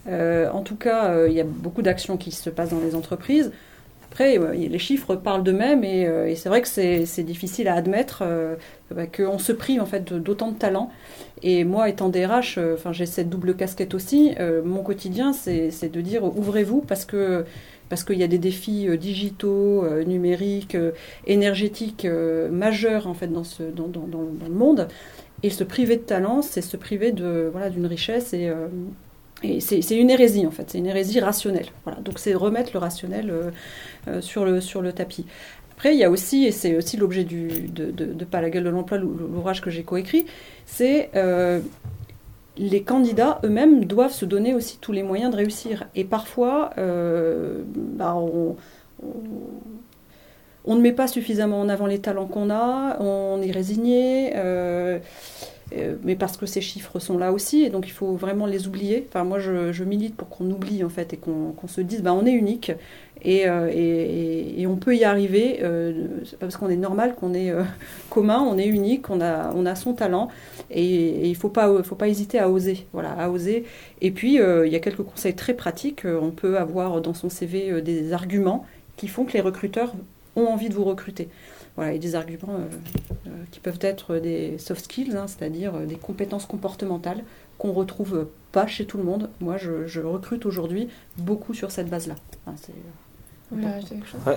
en 0.08 0.62
tout 0.62 0.76
cas, 0.76 1.26
il 1.26 1.32
y 1.32 1.40
a 1.40 1.44
beaucoup 1.44 1.82
d'actions 1.82 2.16
qui 2.16 2.30
se 2.30 2.50
passent 2.50 2.70
dans 2.70 2.80
les 2.80 2.94
entreprises. 2.94 3.52
Après, 4.14 4.38
les 4.54 4.78
chiffres 4.78 5.16
parlent 5.16 5.42
d'eux-mêmes 5.42 5.82
et, 5.82 6.06
euh, 6.06 6.32
c'est 6.36 6.48
vrai 6.48 6.62
que 6.62 6.68
c'est 6.68 7.24
difficile 7.24 7.66
à 7.66 7.74
admettre 7.74 8.22
euh, 8.22 8.54
bah, 8.92 9.08
qu'on 9.08 9.40
se 9.40 9.50
prive 9.50 9.82
en 9.82 9.86
fait 9.86 10.12
d'autant 10.12 10.52
de 10.52 10.56
talents. 10.56 10.92
Et 11.42 11.64
moi, 11.64 11.88
étant 11.88 12.10
DRH, 12.10 12.54
euh, 12.58 12.76
j'ai 12.92 13.06
cette 13.06 13.28
double 13.28 13.56
casquette 13.56 13.92
aussi. 13.92 14.36
mon 14.64 14.84
quotidien, 14.84 15.32
c'est 15.32 15.88
de 15.88 16.00
dire 16.00 16.22
ouvrez-vous 16.22 16.80
parce 16.82 17.04
que 17.04 17.44
parce 17.88 18.04
qu'il 18.04 18.18
y 18.18 18.22
a 18.22 18.28
des 18.28 18.38
défis 18.38 18.88
digitaux, 18.98 19.86
numériques, 20.04 20.76
énergétiques 21.26 22.06
majeurs 22.50 23.06
en 23.06 23.14
fait 23.14 23.30
dans, 23.32 23.44
le 23.54 24.54
monde. 24.54 24.88
Et 25.42 25.50
se 25.50 25.64
priver 25.64 25.96
de 25.96 26.02
talent, 26.02 26.42
c'est 26.42 26.62
se 26.62 26.76
priver 26.76 27.12
de 27.12 27.50
voilà 27.52 27.68
d'une 27.70 27.86
richesse 27.86 28.32
et 28.32 28.50
c'est 29.60 29.96
une 29.96 30.10
hérésie 30.10 30.46
en 30.46 30.50
fait, 30.50 30.70
c'est 30.70 30.78
une 30.78 30.86
hérésie 30.86 31.20
rationnelle. 31.20 31.66
Voilà. 31.84 32.00
Donc 32.00 32.18
c'est 32.18 32.34
remettre 32.34 32.70
le 32.72 32.78
rationnel 32.78 33.30
euh, 33.30 33.50
euh, 34.08 34.20
sur, 34.20 34.44
le, 34.44 34.92
tapis. 34.92 35.26
Après, 35.72 35.94
il 35.94 35.98
y 35.98 36.04
a 36.04 36.10
aussi, 36.10 36.44
et 36.44 36.52
c'est 36.52 36.76
aussi 36.76 36.96
l'objet 36.96 37.24
de, 37.24 38.24
Pas 38.24 38.40
la 38.40 38.50
gueule 38.50 38.64
de 38.64 38.70
l'emploi, 38.70 38.98
l'ouvrage 38.98 39.60
que 39.60 39.70
j'ai 39.70 39.82
coécrit, 39.82 40.26
c'est 40.66 41.10
euh, 41.14 41.60
les 42.56 42.82
candidats 42.82 43.40
eux-mêmes 43.44 43.84
doivent 43.84 44.12
se 44.12 44.24
donner 44.24 44.54
aussi 44.54 44.78
tous 44.80 44.92
les 44.92 45.02
moyens 45.02 45.30
de 45.30 45.36
réussir. 45.36 45.86
Et 45.94 46.04
parfois, 46.04 46.70
bah, 46.76 48.14
on, 48.14 48.56
on, 50.64 50.74
ne 50.76 50.80
met 50.80 50.92
pas 50.92 51.08
suffisamment 51.08 51.60
en 51.60 51.68
avant 51.68 51.86
les 51.86 52.00
talents 52.00 52.26
qu'on 52.26 52.50
a, 52.50 52.96
on 53.00 53.42
est 53.42 53.50
résigné. 53.50 54.32
Euh, 54.36 54.98
mais 56.02 56.14
parce 56.14 56.36
que 56.36 56.46
ces 56.46 56.60
chiffres 56.60 56.98
sont 56.98 57.18
là 57.18 57.32
aussi, 57.32 57.64
et 57.64 57.70
donc 57.70 57.86
il 57.86 57.92
faut 57.92 58.12
vraiment 58.12 58.46
les 58.46 58.66
oublier. 58.66 59.06
Enfin, 59.08 59.24
moi, 59.24 59.38
je, 59.38 59.84
milite 59.84 60.16
pour 60.16 60.28
qu'on 60.28 60.50
oublie, 60.50 60.84
en 60.84 60.88
fait, 60.88 61.12
et 61.12 61.16
qu'on 61.16 61.54
se 61.66 61.80
dise, 61.80 62.02
bah, 62.02 62.12
on 62.12 62.26
est 62.26 62.32
unique, 62.32 62.72
et, 63.22 63.48
euh, 63.48 63.70
et, 63.72 64.66
on 64.66 64.76
peut 64.76 64.94
y 64.96 65.04
arriver. 65.04 65.60
Euh, 65.62 66.06
parce 66.38 66.56
qu'on 66.56 66.68
est 66.68 66.76
normal, 66.76 67.14
qu'on 67.14 67.34
est 67.34 67.52
commun, 68.10 68.40
on 68.40 68.58
est 68.58 68.66
unique, 68.66 69.10
on 69.10 69.20
a, 69.20 69.52
on 69.54 69.66
a 69.66 69.74
son 69.74 69.94
talent, 69.94 70.28
et, 70.70 71.26
il 71.26 71.30
ne 71.30 71.36
faut 71.36 71.48
pas, 71.48 71.82
faut 71.82 71.96
pas 71.96 72.08
hésiter 72.08 72.38
à 72.38 72.48
oser. 72.50 72.86
Voilà, 72.92 73.12
à 73.12 73.30
oser. 73.30 73.64
Et 74.00 74.10
puis, 74.10 74.34
il 74.34 74.72
y 74.72 74.76
a 74.76 74.80
quelques 74.80 75.02
conseils 75.02 75.34
très 75.34 75.54
pratiques. 75.54 76.04
On 76.04 76.30
peut 76.30 76.58
avoir 76.58 77.00
dans 77.00 77.14
son 77.14 77.30
CV 77.30 77.82
des 77.82 78.12
arguments 78.12 78.66
qui 78.96 79.08
font 79.08 79.24
que 79.24 79.32
les 79.32 79.40
recruteurs 79.40 79.94
ont 80.36 80.46
envie 80.46 80.68
de 80.68 80.74
vous 80.74 80.84
recruter. 80.84 81.28
Voilà, 81.76 81.92
et 81.92 81.98
des 81.98 82.14
arguments 82.14 82.54
euh, 82.54 83.26
euh, 83.26 83.30
qui 83.50 83.58
peuvent 83.58 83.80
être 83.80 84.16
des 84.16 84.58
soft 84.58 84.84
skills, 84.84 85.16
hein, 85.16 85.26
c'est-à-dire 85.26 85.74
euh, 85.74 85.86
des 85.86 85.96
compétences 85.96 86.46
comportementales. 86.46 87.24
qu'on 87.58 87.72
retrouve 87.72 88.26
pas 88.52 88.66
chez 88.66 88.84
tout 88.84 88.98
le 88.98 89.04
monde. 89.04 89.30
Moi, 89.40 89.56
je, 89.56 90.00
recrute 90.00 90.46
aujourd'hui 90.46 90.88
beaucoup 91.16 91.54
sur 91.54 91.70
cette 91.70 91.88
base-là. 91.88 92.14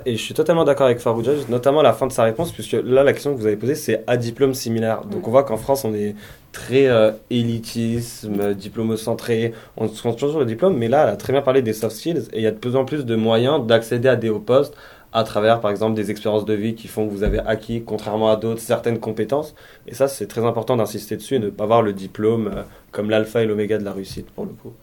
et 0.05 0.15
je 0.15 0.21
suis 0.21 0.33
totalement 0.33 0.63
d'accord 0.65 0.87
avec 0.87 0.99
Farouja, 0.99 1.31
notamment 1.49 1.79
à 1.81 1.83
la 1.83 1.93
fin 1.93 2.07
de 2.07 2.11
sa 2.11 2.23
réponse, 2.23 2.51
puisque 2.51 2.73
là, 2.73 3.03
la 3.03 3.13
question 3.13 3.33
que 3.33 3.39
vous 3.39 3.45
avez 3.45 3.55
posée, 3.55 3.75
c'est 3.75 4.03
à 4.07 4.17
diplôme 4.17 4.53
similaire. 4.53 5.05
Donc 5.05 5.27
on 5.27 5.31
voit 5.31 5.43
qu'en 5.43 5.57
France, 5.57 5.85
on 5.85 5.93
est 5.93 6.15
très 6.51 6.87
euh, 6.87 7.11
élitisme, 7.29 8.55
diplôme-centré, 8.55 9.53
on 9.77 9.87
se 9.87 10.01
concentre 10.01 10.15
toujours 10.15 10.31
sur 10.31 10.39
le 10.39 10.45
diplôme, 10.45 10.75
mais 10.75 10.87
là, 10.87 11.03
elle 11.03 11.09
a 11.09 11.15
très 11.15 11.33
bien 11.33 11.43
parlé 11.43 11.61
des 11.61 11.73
soft 11.73 11.95
skills, 11.95 12.27
et 12.33 12.37
il 12.37 12.41
y 12.41 12.47
a 12.47 12.51
de 12.51 12.57
plus 12.57 12.75
en 12.75 12.85
plus 12.85 13.05
de 13.05 13.15
moyens 13.15 13.65
d'accéder 13.65 14.09
à 14.09 14.15
des 14.15 14.29
hauts 14.29 14.39
postes 14.39 14.75
à 15.17 15.23
travers, 15.23 15.61
par 15.61 15.71
exemple, 15.71 15.95
des 15.95 16.11
expériences 16.11 16.45
de 16.45 16.53
vie 16.53 16.75
qui 16.75 16.87
font 16.87 17.07
que 17.07 17.11
vous 17.11 17.23
avez 17.23 17.39
acquis, 17.39 17.81
contrairement 17.83 18.29
à 18.29 18.35
d'autres, 18.35 18.61
certaines 18.61 18.99
compétences. 18.99 19.55
Et 19.87 19.95
ça, 19.95 20.07
c'est 20.07 20.27
très 20.27 20.45
important 20.45 20.77
d'insister 20.77 21.17
dessus 21.17 21.35
et 21.35 21.39
de 21.39 21.45
ne 21.45 21.49
pas 21.49 21.65
voir 21.65 21.81
le 21.81 21.91
diplôme 21.91 22.51
euh, 22.53 22.61
comme 22.91 23.09
l'alpha 23.09 23.41
et 23.41 23.47
l'oméga 23.47 23.79
de 23.79 23.83
la 23.83 23.93
réussite, 23.93 24.27
pour 24.29 24.45
le 24.45 24.51
coup. 24.51 24.73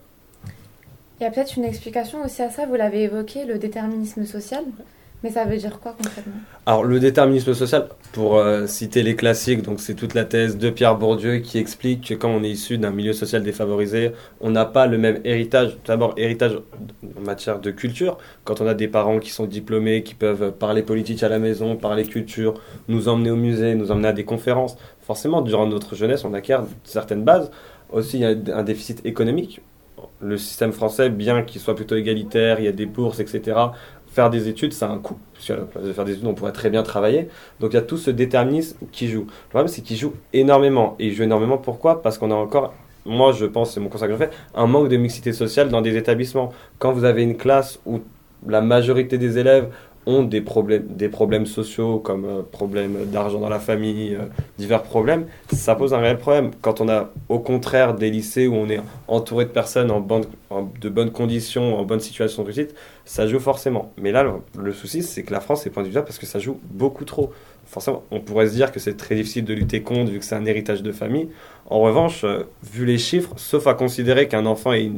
Il 1.21 1.23
y 1.23 1.27
a 1.27 1.31
peut-être 1.31 1.57
une 1.57 1.65
explication 1.65 2.25
aussi 2.25 2.43
à 2.43 2.51
ça, 2.51 2.67
vous 2.67 2.75
l'avez 2.75 3.05
évoqué, 3.05 3.45
le 3.45 3.59
déterminisme 3.59 4.25
social. 4.25 4.65
Mais 5.23 5.31
ça 5.31 5.47
veut 5.47 5.57
dire 5.57 5.81
quoi 5.81 5.93
concrètement? 5.97 6.35
Alors 6.67 6.85
le 6.85 7.01
déterminisme 7.01 7.55
social, 7.55 7.89
pour 8.13 8.37
euh, 8.37 8.67
citer 8.67 9.03
les 9.03 9.17
classiques, 9.17 9.63
donc 9.63 9.81
c'est 9.81 9.95
toute 9.95 10.13
la 10.13 10.27
thèse 10.27 10.59
de 10.59 10.69
Pierre 10.69 10.97
Bourdieu 10.97 11.39
qui 11.39 11.57
explique 11.57 12.09
que 12.09 12.15
quand 12.15 12.29
on 12.29 12.45
est 12.45 12.51
issu 12.51 12.77
d'un 12.77 12.91
milieu 12.91 13.15
social 13.15 13.43
défavorisé, 13.43 14.11
on 14.43 14.51
n'a 14.51 14.67
pas 14.67 14.87
le 14.87 14.99
même 14.99 15.21
héritage. 15.25 15.79
D'abord 15.87 16.13
héritage 16.19 16.59
en 17.17 17.21
matière 17.21 17.61
de 17.61 17.71
culture. 17.71 18.19
Quand 18.45 18.61
on 18.61 18.67
a 18.67 18.75
des 18.75 18.89
parents 18.89 19.19
qui 19.19 19.31
sont 19.31 19.47
diplômés, 19.47 20.03
qui 20.03 20.15
peuvent 20.15 20.53
parler 20.53 20.83
politique 20.83 21.23
à 21.23 21.29
la 21.29 21.39
maison, 21.39 21.77
parler 21.77 22.05
culture, 22.05 22.55
nous 22.89 23.09
emmener 23.09 23.31
au 23.31 23.37
musée, 23.37 23.75
nous 23.75 23.91
emmener 23.91 24.09
à 24.09 24.13
des 24.13 24.25
conférences, 24.25 24.77
forcément 25.01 25.43
durant 25.43 25.67
notre 25.67 25.95
jeunesse, 25.95 26.25
on 26.25 26.35
acquiert 26.35 26.65
certaines 26.85 27.25
bases. 27.25 27.51
Aussi 27.91 28.19
il 28.19 28.21
y 28.21 28.25
a 28.25 28.57
un 28.57 28.63
déficit 28.63 29.05
économique 29.05 29.61
le 30.21 30.37
système 30.37 30.73
français, 30.73 31.11
bien 31.11 31.43
qu'il 31.43 31.61
soit 31.61 31.75
plutôt 31.75 31.97
égalitaire, 31.97 32.59
il 32.59 32.65
y 32.65 32.69
a 32.69 32.73
des 32.73 32.87
bourses, 32.87 33.21
etc., 33.21 33.57
faire 34.07 34.31
des 34.31 34.49
études, 34.49 34.73
ça 34.73 34.87
a 34.87 34.91
un 34.91 34.99
coût. 34.99 35.19
Parce 35.33 35.49
la 35.49 35.57
place 35.57 35.85
de 35.85 35.93
faire 35.93 36.05
des 36.05 36.13
études, 36.13 36.27
on 36.27 36.35
pourrait 36.35 36.53
très 36.53 36.71
bien 36.71 36.83
travailler. 36.83 37.29
Donc 37.61 37.73
il 37.73 37.75
y 37.75 37.79
a 37.79 37.83
tout 37.83 37.97
ce 37.97 38.11
déterminisme 38.11 38.79
qui 38.93 39.09
joue. 39.09 39.23
Le 39.23 39.49
problème, 39.51 39.69
c'est 39.69 39.83
qu'il 39.83 39.97
joue 39.97 40.15
énormément. 40.33 40.95
Et 40.99 41.09
il 41.09 41.15
joue 41.15 41.25
énormément 41.25 41.59
pourquoi? 41.59 42.01
Parce 42.01 42.19
qu'on 42.19 42.31
a 42.31 42.35
encore, 42.35 42.75
moi 43.05 43.33
je 43.33 43.47
pense, 43.47 43.73
c'est 43.73 43.81
mon 43.81 43.89
constat 43.89 44.07
que 44.07 44.13
je 44.15 44.19
fais, 44.19 44.31
un 44.55 44.67
manque 44.67 44.89
de 44.89 44.97
mixité 44.97 45.33
sociale 45.33 45.69
dans 45.69 45.83
des 45.83 45.97
établissements. 45.97 46.53
Quand 46.79 46.93
vous 46.93 47.05
avez 47.05 47.23
une 47.23 47.37
classe 47.37 47.81
où 47.87 48.01
la 48.47 48.61
majorité 48.61 49.19
des 49.19 49.39
élèves 49.39 49.69
ont 50.07 50.23
des 50.23 50.41
problèmes, 50.41 50.87
des 50.89 51.09
problèmes 51.09 51.47
sociaux 51.47 51.99
comme 51.99 52.25
euh, 52.25 52.43
problèmes 52.43 53.07
d'argent 53.07 53.41
dans 53.41 53.49
la 53.49 53.59
famille, 53.59 54.15
euh, 54.15 54.27
divers 54.59 54.83
problèmes, 54.83 55.27
ça 55.53 55.75
pose 55.75 55.95
un 55.95 55.99
réel 55.99 56.19
problème. 56.19 56.51
Quand 56.61 56.81
on 56.81 56.89
a 56.89 57.11
au 57.29 57.39
contraire 57.39 57.95
des 57.95 58.11
lycées 58.11 58.47
où 58.47 58.55
on 58.55 58.69
est 58.69 58.81
entouré 59.09 59.47
de 59.47 59.51
personnes 59.51 59.91
en, 59.91 60.01
de 60.01 60.89
bonnes 60.89 61.11
conditions, 61.11 61.79
en 61.79 61.85
bonne 61.85 62.01
situation 62.01 62.43
de 62.43 62.49
réussite, 62.49 62.75
ça 63.05 63.27
joue 63.27 63.41
forcément. 63.41 63.93
Mais 63.97 64.13
là, 64.13 64.25
le, 64.59 64.73
souci, 64.73 65.03
c'est 65.03 65.23
que 65.23 65.33
la 65.33 65.41
France 65.41 65.67
est 65.67 65.71
point 65.71 65.83
de 65.83 65.89
vue 65.89 65.95
parce 65.95 66.19
que 66.19 66.27
ça 66.27 66.39
joue 66.39 66.61
beaucoup 66.71 67.05
trop. 67.05 67.33
Forcément, 67.75 68.05
on 68.13 68.21
pourrait 68.21 68.47
se 68.47 68.53
dire 68.53 68.71
que 68.71 68.79
c'est 68.79 68.97
très 68.97 69.17
difficile 69.17 69.45
de 69.45 69.53
lutter 69.53 69.83
contre 69.83 70.13
vu 70.13 70.21
que 70.21 70.25
c'est 70.25 70.37
un 70.37 70.47
héritage 70.47 70.81
de 70.81 70.93
famille. 70.93 71.29
En 71.67 71.81
revanche, 71.81 72.23
euh, 72.23 72.45
vu 72.63 72.87
les 72.87 72.99
chiffres, 72.99 73.33
sauf 73.37 73.67
à 73.67 73.75
considérer 73.75 74.29
qu'un 74.29 74.47
enfant 74.47 74.73
est 74.73 74.93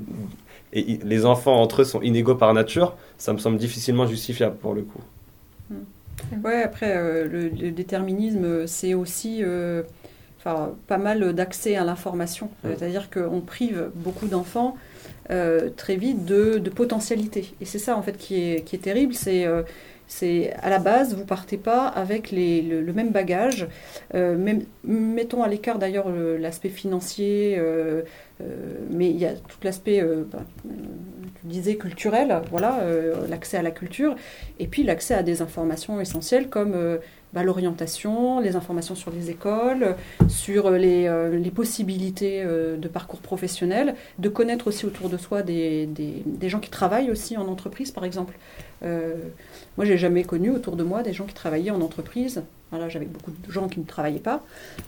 et 0.75 0.99
les 1.03 1.25
enfants 1.25 1.57
entre 1.57 1.81
eux 1.81 1.85
sont 1.85 2.03
inégaux 2.03 2.35
par 2.35 2.53
nature, 2.53 2.97
ça 3.17 3.33
me 3.33 3.39
semble 3.39 3.57
difficilement 3.57 4.07
justifiable 4.07 4.57
pour 4.57 4.75
le 4.75 4.83
coup. 4.83 5.01
Hmm. 5.71 6.45
Ouais, 6.45 6.63
après, 6.63 6.95
euh, 6.95 7.27
le, 7.27 7.71
déterminisme, 7.71 8.67
c'est 8.67 8.93
aussi 8.93 9.39
euh, 9.43 9.83
pas 10.45 10.99
mal 10.99 11.33
d'accès 11.33 11.77
à 11.77 11.85
l'information. 11.85 12.51
C'est-à-dire 12.63 13.09
qu'on 13.09 13.41
prive 13.41 13.91
beaucoup 13.95 14.27
d'enfants 14.27 14.77
euh, 15.31 15.71
très 15.75 15.97
vite 15.97 16.27
de, 16.27 16.59
de 16.59 16.69
potentialité. 16.69 17.55
Et 17.63 17.65
c'est 17.65 17.79
ça, 17.79 17.97
en 17.97 18.03
fait, 18.03 18.19
qui 18.19 18.39
est, 18.39 18.61
qui 18.67 18.77
est 18.77 18.81
terrible. 18.81 19.15
C'est 19.15 19.47
c'est 20.09 20.53
à 20.63 20.71
la 20.71 20.79
base, 20.79 21.15
vous 21.15 21.25
partez 21.25 21.57
pas 21.57 21.87
avec 21.87 22.31
le, 22.31 22.93
même 22.93 23.11
bagage. 23.11 23.67
Euh, 24.15 24.37
mettons 24.85 25.43
à 25.43 25.49
l'écart 25.49 25.79
d'ailleurs 25.79 26.09
l'aspect 26.11 26.69
financier, 26.69 27.57
euh, 27.59 28.03
euh, 28.41 28.45
mais 28.91 29.11
il 29.11 29.17
y 29.17 29.27
a 29.27 29.33
tout 29.33 29.59
l'aspect, 29.63 30.03
bah, 30.31 30.45
tu 30.65 31.47
disais, 31.47 31.77
culturel, 31.77 32.41
voilà, 32.51 32.81
l'accès 33.29 33.57
à 33.57 33.63
la 33.63 33.73
culture, 33.73 34.15
et 34.59 34.69
puis 34.69 34.85
l'accès 34.85 35.15
à 35.15 35.23
des 35.23 35.43
informations 35.43 36.01
essentielles 36.01 36.49
comme 36.49 36.99
bah, 37.33 37.43
l'orientation, 37.43 38.41
les 38.41 38.57
informations 38.57 38.95
sur 38.95 39.11
les 39.11 39.31
écoles, 39.31 39.97
sur 40.29 40.71
les, 40.71 41.11
les 41.33 41.51
possibilités 41.51 42.45
de 42.45 42.89
parcours 42.89 43.21
professionnel, 43.21 43.95
de 44.19 44.29
connaître 44.29 44.69
aussi 44.69 44.87
autour 44.87 45.09
de 45.09 45.17
soi 45.17 45.43
des, 45.43 45.87
des, 45.87 46.23
des 46.25 46.49
gens 46.49 46.61
qui 46.61 46.71
travaillent 46.71 47.11
aussi 47.11 47.37
en 47.37 47.49
entreprise, 47.49 47.91
par 47.91 48.05
exemple. 48.05 48.37
Moi, 48.83 49.85
j'ai 49.85 49.99
jamais 49.99 50.25
connu 50.25 50.51
autour 50.51 50.77
de 50.77 50.85
moi 50.85 51.03
des 51.03 51.13
gens 51.13 51.25
qui 51.25 51.35
travaillaient 51.35 51.71
en 51.71 51.81
entreprise. 51.83 52.43
Voilà, 52.71 52.89
j'avais 52.89 53.07
beaucoup 53.07 53.31
de 53.31 53.53
gens 53.53 53.69
qui 53.69 53.79
ne 53.79 53.85
travaillaient 53.85 54.19
pas, 54.19 54.43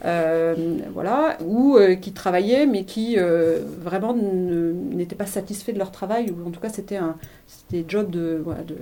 euh, 0.04 0.78
voilà, 0.92 1.38
ou 1.44 1.76
euh, 1.76 1.94
qui 1.94 2.10
travaillaient 2.10 2.66
mais 2.66 2.82
qui 2.82 3.14
euh, 3.16 3.60
vraiment 3.80 4.14
n'étaient 4.14 5.14
pas 5.14 5.26
satisfaits 5.26 5.70
de 5.70 5.78
leur 5.78 5.92
travail, 5.92 6.32
ou 6.32 6.48
en 6.48 6.50
tout 6.50 6.58
cas 6.58 6.70
c'était 6.70 6.96
un 6.96 7.14
jobs 7.86 8.10
de, 8.10 8.42
de 8.66 8.76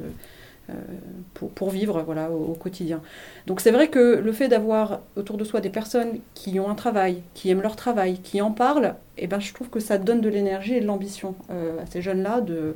pour, 1.34 1.50
pour, 1.50 1.70
vivre 1.70 2.02
voilà, 2.02 2.30
au, 2.30 2.54
quotidien. 2.54 3.00
Donc 3.46 3.60
c'est 3.60 3.70
vrai 3.70 3.88
que 3.88 4.16
le 4.16 4.32
fait 4.32 4.48
d'avoir 4.48 5.00
autour 5.16 5.36
de 5.36 5.44
soi 5.44 5.60
des 5.60 5.70
personnes 5.70 6.18
qui 6.34 6.58
ont 6.58 6.68
un 6.68 6.74
travail, 6.74 7.22
qui 7.34 7.50
aiment 7.50 7.62
leur 7.62 7.76
travail, 7.76 8.18
qui 8.18 8.40
en 8.40 8.50
parlent, 8.50 8.94
eh 9.18 9.26
ben, 9.26 9.40
je 9.40 9.52
trouve 9.54 9.68
que 9.68 9.80
ça 9.80 9.98
donne 9.98 10.20
de 10.20 10.28
l'énergie 10.28 10.74
et 10.74 10.80
de 10.80 10.86
l'ambition 10.86 11.34
à 11.50 11.86
ces 11.86 12.02
jeunes-là 12.02 12.40
de, 12.40 12.74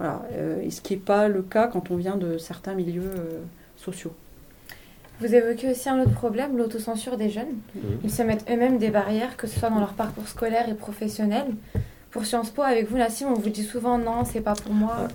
voilà. 0.00 0.22
Euh, 0.32 0.62
et 0.62 0.70
ce 0.70 0.80
qui 0.80 0.94
n'est 0.94 1.00
pas 1.00 1.28
le 1.28 1.42
cas 1.42 1.66
quand 1.66 1.90
on 1.90 1.96
vient 1.96 2.16
de 2.16 2.38
certains 2.38 2.72
milieux 2.72 3.02
euh, 3.02 3.40
sociaux. 3.76 4.14
Vous 5.20 5.34
évoquez 5.34 5.70
aussi 5.70 5.90
un 5.90 6.00
autre 6.00 6.12
problème, 6.12 6.56
l'autocensure 6.56 7.18
des 7.18 7.28
jeunes. 7.28 7.58
Mhm. 7.74 7.82
Ils 8.04 8.10
se 8.10 8.22
mettent 8.22 8.50
eux-mêmes 8.50 8.78
des 8.78 8.88
barrières, 8.88 9.36
que 9.36 9.46
ce 9.46 9.60
soit 9.60 9.68
dans 9.68 9.78
leur 9.78 9.92
parcours 9.92 10.26
scolaire 10.26 10.70
et 10.70 10.74
professionnel. 10.74 11.44
Pour 12.10 12.24
Sciences 12.24 12.48
Po, 12.48 12.62
avec 12.62 12.90
vous, 12.90 12.96
Nassim, 12.96 13.26
on 13.26 13.34
vous 13.34 13.50
dit 13.50 13.62
souvent 13.62 13.98
non, 13.98 14.24
c'est 14.24 14.40
pas 14.40 14.54
pour 14.54 14.72
moi. 14.72 15.08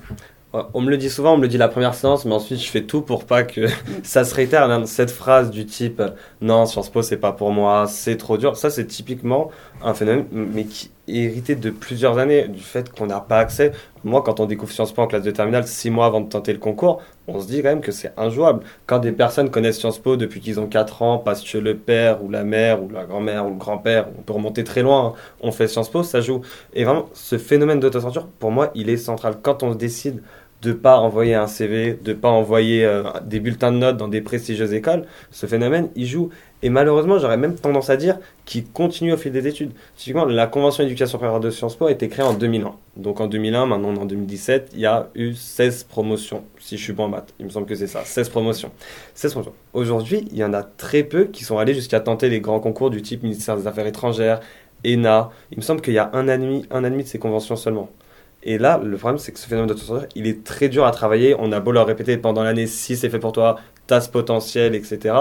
On 0.74 0.82
me 0.82 0.90
le 0.90 0.98
dit 0.98 1.10
souvent, 1.10 1.34
on 1.34 1.38
me 1.38 1.42
le 1.42 1.48
dit 1.48 1.58
la 1.58 1.68
première 1.68 1.96
séance, 1.96 2.24
mais 2.26 2.34
ensuite 2.34 2.60
je 2.60 2.70
fais 2.70 2.84
tout 2.84 3.02
pour 3.02 3.26
pas 3.26 3.44
que 3.44 3.68
ça 4.04 4.24
se 4.24 4.34
réitère. 4.34 4.88
Cette 4.88 5.12
phrase 5.12 5.52
du 5.52 5.66
type 5.66 6.02
non, 6.42 6.66
Sciences 6.66 6.90
Po 6.90 7.02
c'est 7.02 7.18
pas 7.18 7.34
pour 7.34 7.52
moi, 7.52 7.88
c'est 7.88 8.18
trop 8.18 8.38
dur. 8.38 8.56
Ça 8.56 8.70
c'est 8.70 8.86
typiquement 8.86 9.52
un 9.84 9.94
phénomène, 9.94 10.26
mais 10.32 10.66
qui 10.66 10.92
est 11.08 11.24
hérité 11.26 11.56
de 11.56 11.70
plusieurs 11.70 12.18
années 12.18 12.48
du 12.48 12.62
fait 12.62 12.90
qu'on 12.92 13.08
n'a 13.08 13.20
pas 13.20 13.40
accès. 13.40 13.72
Moi, 14.04 14.22
quand 14.24 14.40
on 14.40 14.46
découvre 14.46 14.72
Sciences 14.72 14.94
Po 14.94 15.02
en 15.02 15.08
classe 15.08 15.24
de 15.24 15.32
terminale, 15.32 15.68
six 15.68 15.90
mois 15.90 16.06
avant 16.06 16.22
de 16.22 16.30
tenter 16.30 16.54
le 16.54 16.60
concours, 16.60 17.02
on 17.28 17.40
se 17.42 17.48
dit 17.48 17.62
quand 17.62 17.70
même 17.70 17.82
que 17.82 17.92
c'est 17.92 18.14
injouable. 18.18 18.64
Quand 18.86 19.00
des 19.00 19.12
personnes 19.12 19.50
connaissent 19.50 19.80
Sciences 19.80 20.00
Po 20.00 20.16
depuis 20.16 20.40
qu'ils 20.40 20.60
ont 20.60 20.68
4 20.68 21.02
ans, 21.02 21.18
parce 21.18 21.42
que 21.42 21.58
le 21.58 21.76
père 21.76 22.24
ou 22.24 22.30
la 22.30 22.44
mère 22.44 22.82
ou 22.84 22.90
la 22.90 23.06
grand-mère 23.06 23.46
ou 23.46 23.50
le 23.50 23.56
grand-père, 23.56 24.08
on 24.18 24.22
peut 24.22 24.34
remonter 24.34 24.64
très 24.64 24.84
loin, 24.84 25.14
on 25.42 25.52
fait 25.52 25.68
Sciences 25.68 25.90
Po, 25.90 26.04
ça 26.04 26.22
joue. 26.22 26.42
Et 26.74 26.84
vraiment, 26.84 27.10
ce 27.14 27.38
phénomène 27.38 27.80
d'autocensure, 27.80 28.28
pour 28.28 28.52
moi, 28.52 28.72
il 28.76 28.90
est 28.90 28.98
central. 28.98 29.38
Quand 29.42 29.64
on 29.64 29.76
décide 29.76 30.22
de 30.62 30.74
pas 30.74 30.98
envoyer 30.98 31.36
un 31.36 31.48
CV, 31.48 31.98
de 32.02 32.14
pas 32.14 32.30
envoyer 32.30 32.86
euh, 32.86 33.04
des 33.24 33.40
bulletins 33.40 33.72
de 33.72 33.78
notes 33.78 33.98
dans 33.98 34.08
des 34.08 34.22
prestigieuses 34.22 34.74
écoles, 34.74 35.06
ce 35.32 35.46
phénomène, 35.46 35.90
il 35.96 36.06
joue. 36.08 36.30
Et 36.64 36.70
malheureusement, 36.70 37.20
j'aurais 37.20 37.38
même 37.38 37.56
tendance 37.56 37.92
à 37.92 37.98
dire 37.98 38.18
qu'il 38.46 38.66
continue 38.66 39.14
au 39.14 39.18
fil 39.18 39.32
des 39.32 39.46
études. 39.48 39.72
Typiquement, 39.96 40.26
la 40.26 40.48
Convention 40.48 40.84
d'éducation 40.84 41.20
supérieure 41.20 41.40
de 41.40 41.52
Sciences 41.52 41.76
Po 41.76 41.86
a 41.86 41.92
été 41.92 42.08
créée 42.08 42.26
en 42.26 42.34
2001. 42.34 42.74
Donc 42.98 43.20
en 43.20 43.28
2001, 43.28 43.68
maintenant 43.68 43.94
en 43.96 44.06
2017, 44.06 44.72
il 44.74 44.80
y 44.80 44.86
a 44.88 45.10
eu 45.14 45.36
16 45.36 45.84
promotions, 45.84 46.44
si 46.60 46.78
je 46.78 46.84
suis 46.84 46.94
bon 46.94 47.04
en 47.04 47.10
maths. 47.10 47.34
Il 47.40 47.46
me 47.46 47.52
semble 47.52 47.68
que 47.68 47.76
c'est 47.76 47.88
ça, 47.88 48.04
16 48.04 48.30
promotions. 48.30 48.72
16 49.14 49.32
promotions. 49.34 49.54
Aujourd'hui, 49.74 50.28
il 50.32 50.38
y 50.38 50.44
en 50.44 50.54
a 50.54 50.64
très 50.64 51.04
peu 51.04 51.26
qui 51.26 51.44
sont 51.44 51.60
allés 51.60 51.76
jusqu'à 51.76 52.00
tenter 52.00 52.30
les 52.30 52.40
grands 52.40 52.60
concours 52.60 52.90
du 52.90 53.02
type 53.04 53.22
ministère 53.22 53.58
des 53.58 53.68
Affaires 53.68 53.86
étrangères, 53.86 54.40
ENA. 54.84 55.30
Il 55.52 55.58
me 55.58 55.62
semble 55.62 55.82
qu'il 55.82 55.94
y 55.94 56.00
a 56.00 56.10
un 56.14 56.28
an, 56.30 56.62
un 56.72 56.84
an 56.84 56.90
de 56.90 57.02
ces 57.04 57.20
conventions 57.20 57.56
seulement. 57.56 57.90
Et 58.46 58.60
là, 58.60 58.80
le 58.82 58.96
problème, 58.96 59.18
c'est 59.18 59.32
que 59.32 59.40
ce 59.40 59.48
phénomène 59.48 59.68
d'autocensure, 59.68 60.08
il 60.16 60.28
est 60.28 60.44
très 60.44 60.70
dur 60.70 60.86
à 60.86 60.92
travailler. 60.92 61.36
On 61.40 61.52
a 61.52 61.60
beau 61.60 61.72
leur 61.72 61.88
répéter 61.88 62.16
pendant 62.18 62.44
l'année 62.44 62.68
si 62.68 62.96
c'est 62.96 63.10
fait 63.10 63.20
pour 63.20 63.32
toi, 63.32 63.58
t'as 63.88 64.02
ce 64.02 64.10
potentiel, 64.10 64.76
etc. 64.76 65.16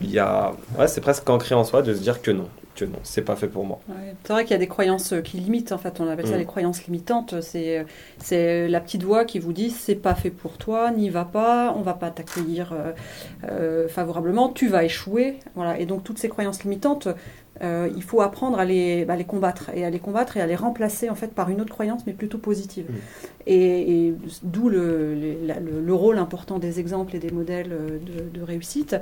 Il 0.00 0.10
y 0.10 0.20
a, 0.20 0.52
ouais, 0.78 0.86
c'est 0.86 1.00
presque 1.00 1.28
ancré 1.28 1.54
en 1.56 1.64
soi 1.64 1.82
de 1.82 1.92
se 1.92 2.00
dire 2.00 2.22
que 2.22 2.30
non, 2.30 2.48
que 2.76 2.84
non, 2.84 2.98
c'est 3.02 3.22
pas 3.22 3.34
fait 3.34 3.48
pour 3.48 3.66
moi. 3.66 3.80
c'est 4.24 4.32
vrai 4.32 4.44
qu'il 4.44 4.52
y 4.52 4.54
a 4.54 4.58
des 4.58 4.68
croyances 4.68 5.14
qui 5.24 5.38
limitent, 5.38 5.72
en 5.72 5.78
fait, 5.78 6.00
on 6.00 6.08
appelle 6.08 6.28
ça 6.28 6.36
mm. 6.36 6.38
les 6.38 6.44
croyances 6.46 6.84
limitantes. 6.84 7.40
C'est, 7.40 7.84
c'est 8.18 8.68
la 8.68 8.80
petite 8.80 9.02
voix 9.02 9.24
qui 9.24 9.40
vous 9.40 9.52
dit 9.52 9.70
c'est 9.70 9.96
pas 9.96 10.14
fait 10.14 10.30
pour 10.30 10.56
toi, 10.56 10.92
n'y 10.92 11.10
va 11.10 11.24
pas, 11.24 11.74
on 11.76 11.82
va 11.82 11.94
pas 11.94 12.10
t'accueillir 12.10 12.72
euh, 12.72 12.92
euh, 13.50 13.88
favorablement, 13.88 14.48
tu 14.48 14.68
vas 14.68 14.84
échouer. 14.84 15.40
Voilà. 15.56 15.78
Et 15.80 15.86
donc 15.86 16.04
toutes 16.04 16.18
ces 16.18 16.28
croyances 16.28 16.62
limitantes, 16.62 17.08
euh, 17.62 17.90
il 17.94 18.02
faut 18.02 18.22
apprendre 18.22 18.58
à 18.58 18.64
les, 18.64 19.04
les, 19.04 19.24
combattre 19.24 19.70
et 19.74 19.84
à 19.84 19.90
les 19.90 19.98
combattre 19.98 20.36
et 20.38 20.40
à 20.40 20.46
les 20.46 20.56
remplacer 20.56 21.10
en 21.10 21.14
fait 21.14 21.34
par 21.34 21.50
une 21.50 21.60
autre 21.60 21.72
croyance, 21.72 22.02
mais 22.06 22.14
plutôt 22.14 22.38
positive. 22.38 22.86
Mmh. 22.88 22.94
Et, 23.46 24.14
d'où 24.42 24.68
le, 24.68 25.14
le, 25.14 25.94
rôle 25.94 26.18
important 26.18 26.58
des 26.58 26.78
exemples 26.78 27.16
et 27.16 27.18
des 27.18 27.30
modèles 27.30 27.72
euh, 27.72 27.98
de, 28.32 28.42
réussite. 28.42 28.96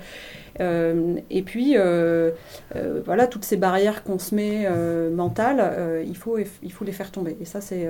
Euh, 0.60 1.16
et 1.30 1.42
puis, 1.42 1.76
voilà, 3.04 3.26
toutes 3.26 3.44
ces 3.44 3.56
barrières 3.56 4.02
qu'on 4.02 4.18
se 4.18 4.34
met 4.34 4.68
mentales, 5.10 6.04
il, 6.06 6.16
faut, 6.16 6.38
il 6.38 6.72
faut 6.72 6.84
les 6.84 6.92
faire 6.92 7.10
tomber. 7.10 7.36
Et 7.40 7.44
ça, 7.44 7.60
c'est 7.60 7.88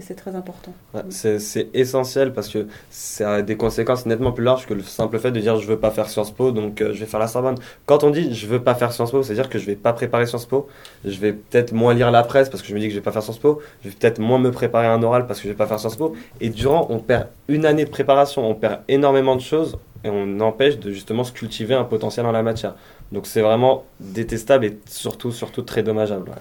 c'est 0.00 0.14
très 0.14 0.34
important. 0.34 0.72
c'est 1.10 1.68
essentiel 1.74 2.32
parce 2.32 2.48
que 2.48 2.66
ça 2.90 3.34
a 3.34 3.42
des 3.42 3.56
conséquences 3.56 4.06
nettement 4.06 4.32
plus 4.32 4.44
larges 4.44 4.66
que 4.66 4.74
le 4.74 4.82
simple 4.82 5.18
fait 5.18 5.32
de 5.32 5.40
dire 5.40 5.56
je 5.58 5.66
veux 5.66 5.78
pas 5.78 5.90
faire 5.90 6.08
Sciences 6.08 6.30
Po, 6.30 6.52
donc 6.52 6.78
je 6.80 6.98
vais 6.98 7.06
faire 7.06 7.20
la 7.20 7.28
Sorbonne. 7.28 7.56
Quand 7.86 8.04
on 8.04 8.10
dit 8.10 8.34
je 8.34 8.46
veux 8.46 8.62
pas 8.62 8.74
faire 8.74 8.92
Sciences 8.92 9.10
Po, 9.10 9.22
c'est-à-dire 9.22 9.48
que 9.48 9.58
je 9.58 9.66
vais 9.66 9.73
pas 9.74 9.92
préparer 9.92 10.26
Sciences 10.26 10.46
Po, 10.46 10.68
je 11.04 11.18
vais 11.18 11.32
peut-être 11.32 11.72
moins 11.72 11.94
lire 11.94 12.10
la 12.10 12.22
presse 12.22 12.48
parce 12.48 12.62
que 12.62 12.68
je 12.68 12.74
me 12.74 12.80
dis 12.80 12.86
que 12.86 12.92
je 12.92 12.98
vais 12.98 13.04
pas 13.04 13.12
faire 13.12 13.22
Sciences 13.22 13.38
Po, 13.38 13.60
je 13.82 13.88
vais 13.88 13.94
peut-être 13.94 14.18
moins 14.18 14.38
me 14.38 14.50
préparer 14.50 14.86
un 14.86 15.02
oral 15.02 15.26
parce 15.26 15.40
que 15.40 15.44
je 15.44 15.52
vais 15.52 15.56
pas 15.56 15.66
faire 15.66 15.80
Sciences 15.80 15.96
Po. 15.96 16.14
Et 16.40 16.50
durant, 16.50 16.86
on 16.90 16.98
perd 16.98 17.28
une 17.48 17.66
année 17.66 17.84
de 17.84 17.90
préparation, 17.90 18.48
on 18.48 18.54
perd 18.54 18.80
énormément 18.88 19.36
de 19.36 19.40
choses 19.40 19.78
et 20.04 20.10
on 20.10 20.40
empêche 20.40 20.78
de 20.78 20.90
justement 20.90 21.24
se 21.24 21.32
cultiver 21.32 21.74
un 21.74 21.84
potentiel 21.84 22.26
en 22.26 22.32
la 22.32 22.42
matière. 22.42 22.74
Donc 23.12 23.26
c'est 23.26 23.40
vraiment 23.40 23.84
détestable 24.00 24.66
et 24.66 24.78
surtout, 24.86 25.32
surtout 25.32 25.62
très 25.62 25.82
dommageable. 25.82 26.32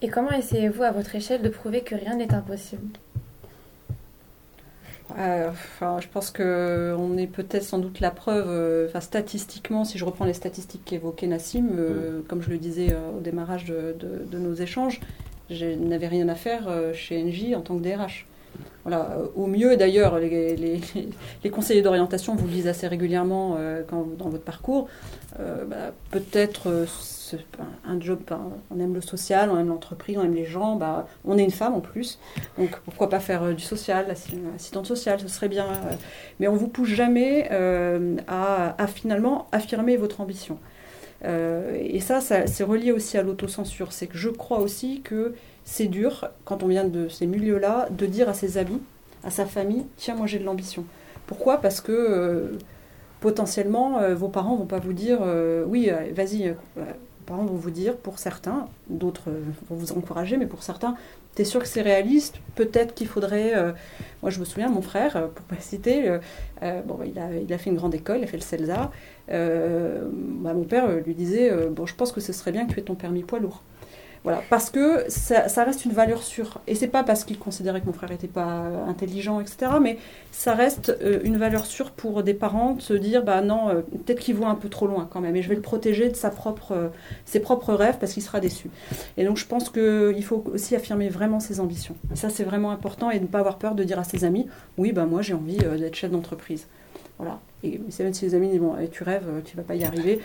Et 0.00 0.08
comment 0.08 0.32
essayez-vous 0.32 0.82
à 0.82 0.90
votre 0.90 1.14
échelle 1.14 1.42
de 1.42 1.48
prouver 1.48 1.82
que 1.82 1.94
rien 1.94 2.16
n'est 2.16 2.34
impossible? 2.34 2.88
Euh, 5.18 5.50
enfin, 5.50 5.98
je 6.00 6.08
pense 6.08 6.30
qu'on 6.30 7.16
est 7.16 7.26
peut-être 7.26 7.62
sans 7.62 7.78
doute 7.78 8.00
la 8.00 8.10
preuve, 8.10 8.46
euh, 8.48 8.86
enfin, 8.88 9.00
statistiquement, 9.00 9.84
si 9.84 9.98
je 9.98 10.04
reprends 10.04 10.24
les 10.24 10.32
statistiques 10.32 10.84
qu'évoquait 10.84 11.26
Nassim, 11.26 11.68
euh, 11.76 12.20
mm. 12.20 12.22
comme 12.24 12.42
je 12.42 12.50
le 12.50 12.58
disais 12.58 12.94
au 13.16 13.20
démarrage 13.20 13.66
de, 13.66 14.38
nos 14.38 14.54
échanges, 14.54 15.00
je 15.50 15.66
n'avais 15.66 16.08
rien 16.08 16.28
à 16.28 16.34
faire 16.34 16.68
chez 16.94 17.22
NJ 17.22 17.54
en 17.54 17.60
tant 17.60 17.76
que 17.76 17.82
DRH. 17.82 18.26
Voilà, 18.84 19.16
au 19.36 19.46
mieux 19.46 19.76
d'ailleurs, 19.76 20.18
les, 20.18 20.80
conseillers 21.52 21.82
d'orientation 21.82 22.34
vous 22.34 22.46
le 22.46 22.52
disent 22.52 22.66
assez 22.66 22.88
régulièrement 22.88 23.56
quand, 23.88 24.06
dans 24.18 24.28
votre 24.28 24.42
parcours, 24.42 24.88
bah, 25.38 25.92
peut-être 26.10 26.86
un 27.84 28.00
job, 28.00 28.20
on 28.70 28.80
aime 28.80 28.94
le 28.94 29.00
social, 29.00 29.50
on 29.50 29.58
aime 29.58 29.68
l'entreprise, 29.68 30.16
on 30.18 30.24
aime 30.24 30.34
les 30.34 30.44
gens, 30.44 30.76
bah, 30.76 31.06
on 31.24 31.38
est 31.38 31.44
une 31.44 31.50
femme 31.50 31.74
en 31.74 31.80
plus, 31.80 32.18
donc 32.58 32.78
pourquoi 32.84 33.08
pas 33.08 33.20
faire 33.20 33.42
euh, 33.42 33.52
du 33.52 33.62
social, 33.62 34.10
assistante 34.10 34.86
sociale, 34.86 35.20
ce 35.20 35.28
serait 35.28 35.48
bien, 35.48 35.66
euh. 35.66 35.94
mais 36.40 36.48
on 36.48 36.56
vous 36.56 36.68
pousse 36.68 36.88
jamais 36.88 37.48
euh, 37.50 38.16
à, 38.26 38.86
finalement 38.86 39.46
affirmer 39.52 39.96
votre 39.96 40.20
ambition. 40.20 40.58
et 41.24 42.00
ça, 42.00 42.20
c'est 42.20 42.64
relié 42.64 42.92
aussi 42.92 43.16
à 43.16 43.22
l'autocensure, 43.22 43.92
c'est 43.92 44.08
que 44.08 44.18
je 44.18 44.28
crois 44.28 44.58
aussi 44.58 45.02
que 45.02 45.34
c'est 45.64 45.86
dur, 45.86 46.28
quand 46.44 46.62
on 46.62 46.66
vient 46.66 46.84
de 46.84 47.08
ces 47.08 47.26
milieux-là, 47.26 47.88
de 47.90 48.06
dire 48.06 48.28
à 48.28 48.34
ses 48.34 48.58
amis, 48.58 48.80
à 49.24 49.30
sa 49.30 49.46
famille, 49.46 49.86
tiens, 49.96 50.14
moi 50.14 50.26
j'ai 50.26 50.38
de 50.38 50.44
l'ambition. 50.44 50.84
Pourquoi? 51.26 51.58
Parce 51.58 51.80
que 51.80 52.58
potentiellement, 53.20 54.00
vos 54.14 54.28
parents 54.28 54.56
vont 54.56 54.66
pas 54.66 54.80
vous 54.80 54.92
dire, 54.92 55.20
oui, 55.66 55.90
vas-y 56.14 56.54
parents 57.22 57.44
vont 57.44 57.56
vous 57.56 57.70
dire, 57.70 57.96
pour 57.96 58.18
certains, 58.18 58.68
d'autres 58.88 59.28
euh, 59.28 59.40
vont 59.68 59.76
vous 59.76 59.92
encourager, 59.92 60.36
mais 60.36 60.46
pour 60.46 60.62
certains, 60.62 60.96
tu 61.34 61.42
es 61.42 61.44
sûr 61.44 61.60
que 61.60 61.68
c'est 61.68 61.82
réaliste? 61.82 62.40
Peut-être 62.54 62.94
qu'il 62.94 63.06
faudrait. 63.06 63.56
Euh, 63.56 63.72
moi, 64.22 64.30
je 64.30 64.38
me 64.38 64.44
souviens, 64.44 64.68
mon 64.68 64.82
frère, 64.82 65.16
euh, 65.16 65.26
pour 65.28 65.44
pas 65.46 65.60
citer, 65.60 66.18
bon, 66.86 66.98
il 67.04 67.18
a, 67.18 67.34
il 67.34 67.52
a 67.52 67.58
fait 67.58 67.70
une 67.70 67.76
grande 67.76 67.94
école, 67.94 68.18
il 68.18 68.24
a 68.24 68.26
fait 68.26 68.36
le 68.36 68.42
CELSA. 68.42 68.90
Bah, 69.28 70.54
mon 70.54 70.64
père 70.64 70.88
lui 71.06 71.14
disait 71.14 71.50
Bon, 71.70 71.86
je 71.86 71.94
pense 71.94 72.12
que 72.12 72.20
ce 72.20 72.32
serait 72.32 72.52
bien 72.52 72.66
que 72.66 72.74
tu 72.74 72.80
aies 72.80 72.84
ton 72.84 72.94
permis 72.94 73.22
poids 73.22 73.38
lourd. 73.38 73.62
Voilà, 74.24 74.40
parce 74.50 74.70
que 74.70 75.04
ça, 75.08 75.64
reste 75.64 75.84
une 75.84 75.92
valeur 75.92 76.22
sûre. 76.22 76.60
Et 76.68 76.76
c'est 76.76 76.86
pas 76.86 77.02
parce 77.02 77.24
qu'il 77.24 77.38
considérait 77.38 77.80
que 77.80 77.86
mon 77.86 77.92
frère 77.92 78.10
n'était 78.10 78.28
pas 78.28 78.66
intelligent, 78.86 79.40
etc. 79.40 79.72
Mais 79.82 79.98
ça 80.30 80.54
reste 80.54 80.90
euh, 81.02 81.18
une 81.24 81.38
valeur 81.38 81.66
sûre 81.66 81.90
pour 81.90 82.22
des 82.22 82.34
parents 82.34 82.74
de 82.74 82.80
se 82.80 82.94
dire, 82.94 83.24
bah 83.24 83.40
non, 83.40 83.68
euh, 83.70 83.80
peut-être 83.80 84.20
qu'il 84.20 84.36
voit 84.36 84.48
un 84.48 84.54
peu 84.54 84.68
trop 84.68 84.86
loin 84.86 85.08
quand 85.10 85.20
même. 85.20 85.34
Et 85.34 85.42
je 85.42 85.48
vais 85.48 85.56
le 85.56 85.60
protéger 85.60 86.08
de 86.08 86.14
sa 86.14 86.30
propre, 86.30 86.72
euh, 86.72 86.88
ses 87.24 87.40
propres 87.40 87.74
rêves 87.74 87.96
parce 87.98 88.12
qu'il 88.12 88.22
sera 88.22 88.38
déçu. 88.38 88.70
Et 89.16 89.24
donc 89.24 89.38
je 89.38 89.46
pense 89.46 89.70
qu'il 89.70 90.24
faut 90.24 90.44
aussi 90.52 90.76
affirmer 90.76 91.08
vraiment 91.08 91.40
ses 91.40 91.58
ambitions. 91.58 91.96
Et 92.12 92.16
ça 92.16 92.30
c'est 92.30 92.44
vraiment 92.44 92.70
important 92.70 93.10
et 93.10 93.18
ne 93.18 93.26
pas 93.26 93.40
avoir 93.40 93.58
peur 93.58 93.74
de 93.74 93.82
dire 93.82 93.98
à 93.98 94.04
ses 94.04 94.24
amis, 94.24 94.46
oui, 94.78 94.92
bah 94.92 95.04
moi 95.04 95.22
j'ai 95.22 95.34
envie 95.34 95.56
d'être 95.56 95.96
chef 95.96 96.12
d'entreprise. 96.12 96.68
Voilà. 97.18 97.40
Et 97.64 97.80
même 98.00 98.14
si 98.14 98.24
les 98.24 98.34
amis 98.34 98.48
disent, 98.48 98.60
bon, 98.60 98.74
tu 98.90 99.02
rêves, 99.02 99.42
tu 99.44 99.56
vas 99.56 99.62
pas 99.62 99.74
y 99.74 99.84
arriver 99.84 100.20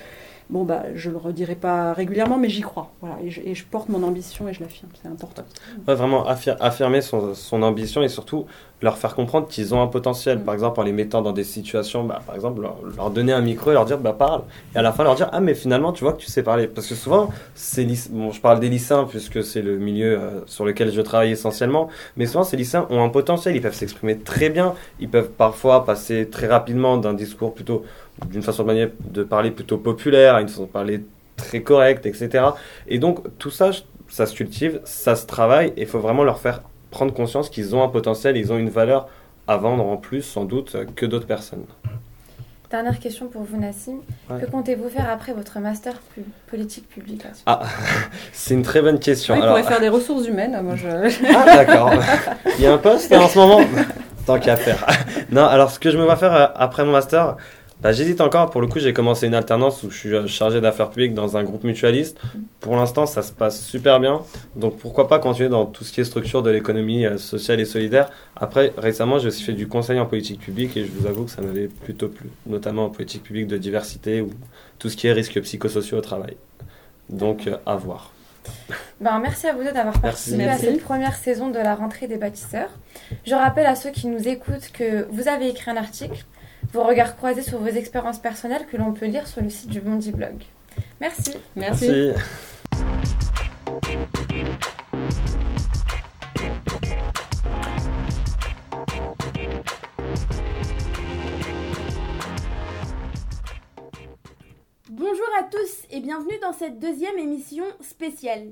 bon, 0.50 0.64
bah, 0.64 0.84
je 0.96 1.10
le 1.10 1.18
redirai 1.18 1.56
pas 1.56 1.94
régulièrement, 1.94 2.38
mais 2.38 2.50
j'y 2.50 2.62
crois. 2.62 2.92
Voilà, 3.02 3.18
et 3.24 3.56
je, 3.56 3.64
porte 3.66 3.90
mon 3.90 4.04
ambition 4.04 4.48
et 4.48 4.54
je 4.54 4.62
l'affirme. 4.62 4.90
C'est 5.02 5.10
important. 5.10 5.44
vraiment 5.86 6.26
affirmer 6.26 7.02
son, 7.02 7.34
son, 7.34 7.62
ambition 7.64 8.02
et 8.02 8.08
surtout 8.08 8.46
leur 8.82 8.98
faire 8.98 9.16
comprendre 9.16 9.48
qu'ils 9.48 9.74
ont 9.74 9.82
un 9.82 9.88
potentiel. 9.88 10.40
Mm. 10.40 10.44
Par 10.44 10.54
exemple, 10.54 10.80
en 10.80 10.84
les 10.84 10.92
mettant 10.94 11.22
dans 11.22 11.34
des 11.34 11.44
situations, 11.44 12.04
bah, 12.04 12.22
par 12.26 12.36
exemple, 12.36 12.62
leur, 12.62 13.10
donner 13.10 13.34
un 13.34 13.42
micro 13.42 13.72
et 13.72 13.74
leur 13.74 13.86
dire, 13.86 13.98
bah, 13.98 14.14
parle. 14.14 14.44
Et 14.74 14.78
à 14.78 14.82
la 14.82 14.94
fin, 14.94 15.04
leur 15.04 15.16
dire, 15.16 15.30
ah, 15.32 15.40
mais 15.42 15.54
finalement, 15.54 15.92
tu 15.92 16.04
vois 16.04 16.14
que 16.14 16.22
tu 16.22 16.28
sais 16.28 16.44
parler. 16.44 16.68
Parce 16.68 16.88
que 16.88 16.96
souvent, 16.96 17.30
c'est 17.54 17.86
bon, 18.12 18.32
je 18.32 18.40
parle 18.40 18.60
des 18.60 18.70
lycéens 18.70 19.06
puisque 19.10 19.44
c'est 19.44 19.62
le 19.62 19.78
milieu 19.78 20.18
euh, 20.18 20.46
sur 20.46 20.66
lequel 20.66 20.92
je 20.92 21.02
travaille 21.02 21.32
essentiellement. 21.32 21.90
Mais 22.16 22.26
souvent, 22.26 22.44
ces 22.44 22.58
lycéens 22.58 22.88
ont 22.90 23.04
un 23.04 23.10
potentiel. 23.10 23.56
Ils 23.56 23.62
peuvent 23.62 23.74
s'exprimer 23.74 24.18
très 24.18 24.50
bien. 24.50 24.76
Ils 25.00 25.10
peuvent 25.10 25.30
parfois 25.30 25.86
passer 25.86 26.30
très 26.30 26.48
rapidement 26.48 26.98
d'un 26.98 27.14
discours 27.14 27.54
plutôt 27.54 27.84
d'une 28.26 28.42
façon 28.42 28.64
de, 28.64 28.68
manière 28.68 28.90
de 29.00 29.24
parler 29.24 29.52
plutôt 29.52 29.78
populaire 29.78 30.36
à 30.36 30.42
une 30.42 30.48
façon 30.48 30.64
de 30.64 30.70
parler 30.70 31.04
très 31.36 31.62
correcte, 31.62 32.06
etc. 32.06 32.44
Et 32.88 33.00
donc 33.00 33.20
tout 33.38 33.52
ça, 33.52 33.72
ça 34.10 34.26
se 34.26 34.34
cultive, 34.34 34.82
ça 34.84 35.16
se 35.16 35.26
travaille, 35.26 35.74
et 35.78 35.82
il 35.82 35.88
faut 35.88 36.00
vraiment 36.00 36.24
leur 36.24 36.40
faire 36.40 36.62
prendre 36.92 37.14
conscience 37.14 37.50
qu'ils 37.50 37.76
ont 37.76 37.84
un 37.84 37.90
potentiel, 37.90 38.38
ils 38.38 38.52
ont 38.52 38.58
une 38.58 38.70
valeur 38.70 39.08
à 39.48 39.58
vendre 39.58 39.86
en 39.86 39.98
plus 39.98 40.22
sans 40.22 40.46
doute 40.46 40.76
que 40.96 41.06
d'autres 41.06 41.28
personnes. 41.28 41.66
Dernière 42.70 43.00
question 43.00 43.28
pour 43.28 43.44
vous, 43.44 43.58
Nassim. 43.58 44.00
Que 44.28 44.46
comptez-vous 44.46 44.90
faire 44.90 45.10
après 45.10 45.32
votre 45.32 45.58
master 45.60 45.94
politique 46.48 46.90
publique 46.90 47.24
Ah, 47.46 47.62
c'est 48.34 48.56
une 48.56 48.62
très 48.62 48.82
bonne 48.82 49.00
question. 49.00 49.36
Oui, 49.36 49.40
pourrait 49.40 49.64
faire 49.64 49.80
des 49.80 49.88
ressources 49.88 50.28
humaines. 50.28 50.60
Moi, 50.62 50.76
je... 50.76 50.88
ah, 51.34 51.46
d'accord. 51.46 51.94
Il 52.58 52.64
y 52.66 52.68
a 52.68 52.74
un 52.74 52.78
poste 52.78 53.14
en 53.14 53.30
ce 53.30 53.40
moment? 53.40 53.62
Tant 54.26 54.38
qu'à 54.38 54.58
faire. 54.58 54.86
non, 55.32 55.46
alors 55.46 55.72
ce 55.72 55.80
que 55.80 55.92
je 55.92 55.98
me 55.98 56.04
vois 56.04 56.18
faire 56.18 56.34
euh, 56.34 56.48
après 56.56 56.84
mon 56.84 56.92
master, 56.92 57.38
bah, 57.82 57.92
J'hésite 57.92 58.22
encore. 58.22 58.50
Pour 58.50 58.62
le 58.62 58.68
coup, 58.68 58.80
j'ai 58.80 58.94
commencé 58.94 59.28
une 59.28 59.36
alternance 59.36 59.84
où 59.84 59.92
je 59.92 59.98
suis 59.98 60.28
chargé 60.28 60.62
d'affaires 60.62 60.90
publiques 60.90 61.14
dans 61.14 61.38
un 61.38 61.44
groupe 61.44 61.64
mutualiste. 61.64 62.20
Pour 62.60 62.76
l'instant, 62.76 63.06
ça 63.06 63.22
se 63.22 63.32
passe 63.32 63.64
super 63.64 64.00
bien. 64.00 64.22
Donc 64.56 64.78
pourquoi 64.78 65.08
pas 65.08 65.20
continuer 65.20 65.50
dans 65.50 65.66
tout 65.66 65.84
ce 65.84 65.92
qui 65.92 66.02
est 66.02 66.06
structure 66.06 66.44
de 66.44 66.50
l'économie 66.50 67.06
euh, 67.06 67.18
sociale 67.18 67.60
et 67.60 67.66
solidaire. 67.66 68.10
Après, 68.36 68.74
récemment, 68.78 69.20
j'ai 69.20 69.28
aussi 69.28 69.44
fait 69.44 69.54
du 69.54 69.68
conseil 69.68 70.00
en 70.00 70.06
politique 70.06 70.40
publique 70.40 70.76
et 70.78 70.86
je 70.86 70.92
vous 70.92 71.08
avoue 71.08 71.26
que 71.26 71.32
ça 71.32 71.42
m'avait 71.42 71.68
plutôt 71.68 72.08
plu, 72.08 72.30
notamment 72.46 72.86
en 72.86 72.90
politique 72.90 73.24
publique 73.24 73.48
de 73.48 73.58
diversité 73.58 74.22
ou 74.22 74.32
tout 74.80 74.90
ce 74.90 74.98
qui 74.98 75.08
est 75.08 75.14
risques 75.14 75.40
psychosociaux 75.42 75.98
au 75.98 76.02
travail. 76.02 76.36
Donc 77.10 77.48
euh, 77.48 77.58
à 77.66 77.76
voir. 77.76 78.12
Ben, 79.00 79.20
merci 79.20 79.48
à 79.48 79.54
vous 79.54 79.64
deux 79.64 79.72
d'avoir 79.72 80.00
participé 80.00 80.48
à 80.48 80.58
cette 80.58 80.82
première 80.82 81.16
saison 81.16 81.50
de 81.50 81.60
la 81.60 81.76
rentrée 81.76 82.08
des 82.08 82.18
bâtisseurs. 82.18 82.70
Je 83.26 83.36
rappelle 83.36 83.66
à 83.66 83.76
ceux 83.76 83.92
qui 83.92 84.08
nous 84.08 84.28
écoutent 84.28 84.72
que 84.74 85.06
vous 85.12 85.28
avez 85.28 85.50
écrit 85.50 85.70
un 85.72 85.78
article 85.78 86.26
vos 86.74 86.84
regards 86.84 87.16
croisés 87.16 87.42
sur 87.42 87.60
vos 87.60 87.68
expériences 87.68 88.20
personnelles 88.20 88.66
que 88.72 88.78
l'on 88.78 88.94
peut 88.94 89.06
lire 89.06 89.28
sur 89.28 89.42
le 89.42 89.50
site 89.50 89.70
du 89.70 89.82
Bondi 89.82 90.12
Blog. 90.12 90.44
Merci. 91.00 91.34
Merci. 91.56 92.12
Bonjour 104.90 105.28
à 105.40 105.44
tous 105.44 105.86
et 105.92 106.00
bienvenue 106.00 106.38
dans 106.42 106.54
cette 106.54 106.80
deuxième 106.80 107.18
émission 107.18 107.66
spéciale. 107.82 108.52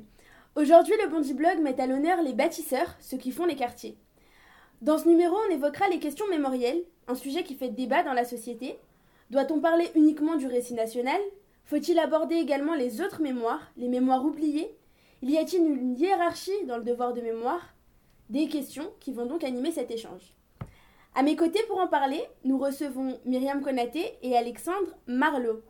Aujourd'hui, 0.56 0.94
le 1.04 1.10
Bondi 1.10 1.34
Blog 1.34 1.60
met 1.62 1.80
à 1.82 1.88
l'honneur 1.88 2.22
les 2.22 2.34
bâtisseurs, 2.34 2.96
ceux 3.00 3.18
qui 3.18 3.32
font 3.32 3.46
les 3.46 3.56
quartiers. 3.56 3.98
Dans 4.86 5.00
ce 5.00 5.08
numéro, 5.08 5.36
on 5.48 5.52
évoquera 5.52 5.90
les 5.90 5.98
questions 5.98 6.28
mémorielles, 6.28 6.84
un 7.08 7.16
sujet 7.16 7.44
qui 7.44 7.56
fait 7.56 7.70
débat 7.70 8.04
dans 8.04 8.14
la 8.14 8.24
société. 8.24 8.78
Doit-on 9.32 9.60
parler 9.60 9.90
uniquement 9.96 10.36
du 10.36 10.46
récit 10.46 10.76
national? 10.76 11.20
Faut-il 11.64 11.98
aborder 11.98 12.36
également 12.36 12.76
les 12.76 13.02
autres 13.02 13.20
mémoires, 13.20 13.72
les 13.78 13.88
mémoires 13.88 14.24
oubliées? 14.24 14.78
Y 15.24 15.40
a-t-il 15.40 15.66
une 15.66 15.98
hiérarchie 15.98 16.66
dans 16.68 16.78
le 16.78 16.84
devoir 16.84 17.14
de 17.14 17.22
mémoire? 17.22 17.74
Des 18.30 18.48
questions 18.48 18.92
qui 19.00 19.12
vont 19.12 19.26
donc 19.26 19.44
animer 19.44 19.72
cet 19.72 19.90
échange. 19.90 20.36
À 21.16 21.24
mes 21.24 21.36
côtés 21.36 21.64
pour 21.68 21.80
en 21.80 21.88
parler, 21.88 22.22
nous 22.44 22.60
recevons 22.60 23.20
Myriam 23.26 23.64
Konaté 23.64 24.20
et 24.22 24.38
Alexandre 24.38 24.96
Marlot. 25.08 25.64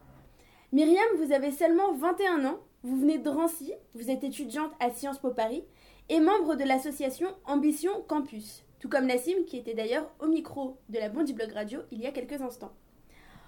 Myriam, 0.74 1.08
vous 1.20 1.32
avez 1.32 1.54
seulement 1.54 1.94
21 1.94 2.44
ans, 2.44 2.60
vous 2.84 3.00
venez 3.00 3.20
de 3.20 3.24
Drancy, 3.24 3.72
vous 3.94 4.12
êtes 4.12 4.26
étudiante 4.26 4.74
à 4.82 4.90
Sciences 4.90 5.20
Po 5.20 5.30
Paris 5.30 5.64
et 6.10 6.20
membre 6.20 6.56
de 6.56 6.66
l'association 6.66 7.30
Ambition 7.46 8.02
Campus 8.10 8.65
tout 8.86 8.92
comme 8.92 9.08
Nassim 9.08 9.46
qui 9.48 9.58
était 9.58 9.74
d'ailleurs 9.74 10.06
au 10.20 10.28
micro 10.28 10.78
de 10.90 11.00
la 11.00 11.10
Bondi 11.10 11.34
Blog 11.34 11.52
Radio 11.54 11.80
il 11.92 12.02
y 12.02 12.06
a 12.06 12.12
quelques 12.12 12.40
instants. 12.40 12.72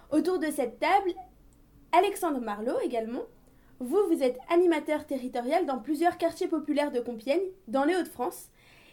Autour 0.10 0.40
de 0.40 0.48
cette 0.48 0.80
table, 0.80 1.14
Alexandre 1.92 2.42
Marlot 2.42 2.80
également. 2.84 3.22
Vous, 3.80 4.00
vous 4.10 4.24
êtes 4.24 4.40
animateur 4.50 5.06
territorial 5.06 5.68
dans 5.68 5.78
plusieurs 5.78 6.18
quartiers 6.18 6.48
populaires 6.48 6.92
de 6.92 7.00
Compiègne, 7.00 7.44
dans 7.68 7.84
les 7.84 7.96
Hauts-de-France, 7.96 8.48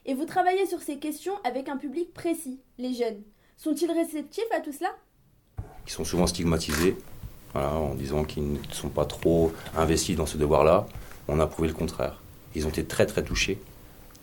et 0.04 0.12
vous 0.12 0.26
travaillez 0.26 0.66
sur 0.66 0.82
ces 0.82 0.98
questions 0.98 1.32
avec 1.44 1.70
un 1.70 1.78
public 1.78 2.12
précis, 2.12 2.60
les 2.76 2.92
jeunes. 2.92 3.22
Sont-ils 3.56 3.90
réceptifs 3.90 4.44
à 4.54 4.60
tout 4.60 4.72
cela? 4.72 4.90
Ils 5.86 5.92
sont 5.92 6.04
souvent 6.04 6.26
stigmatisés, 6.26 6.94
en 7.54 7.94
disant 7.94 8.24
qu'ils 8.24 8.52
ne 8.52 8.58
sont 8.70 8.90
pas 8.90 9.06
trop 9.06 9.50
investis 9.74 10.14
dans 10.14 10.26
ce 10.26 10.36
devoir-là. 10.36 10.86
On 11.26 11.40
a 11.40 11.46
prouvé 11.46 11.68
le 11.68 11.74
contraire. 11.74 12.20
Ils 12.54 12.66
ont 12.66 12.70
été 12.70 12.84
très 12.84 13.06
très 13.06 13.24
touchés 13.24 13.58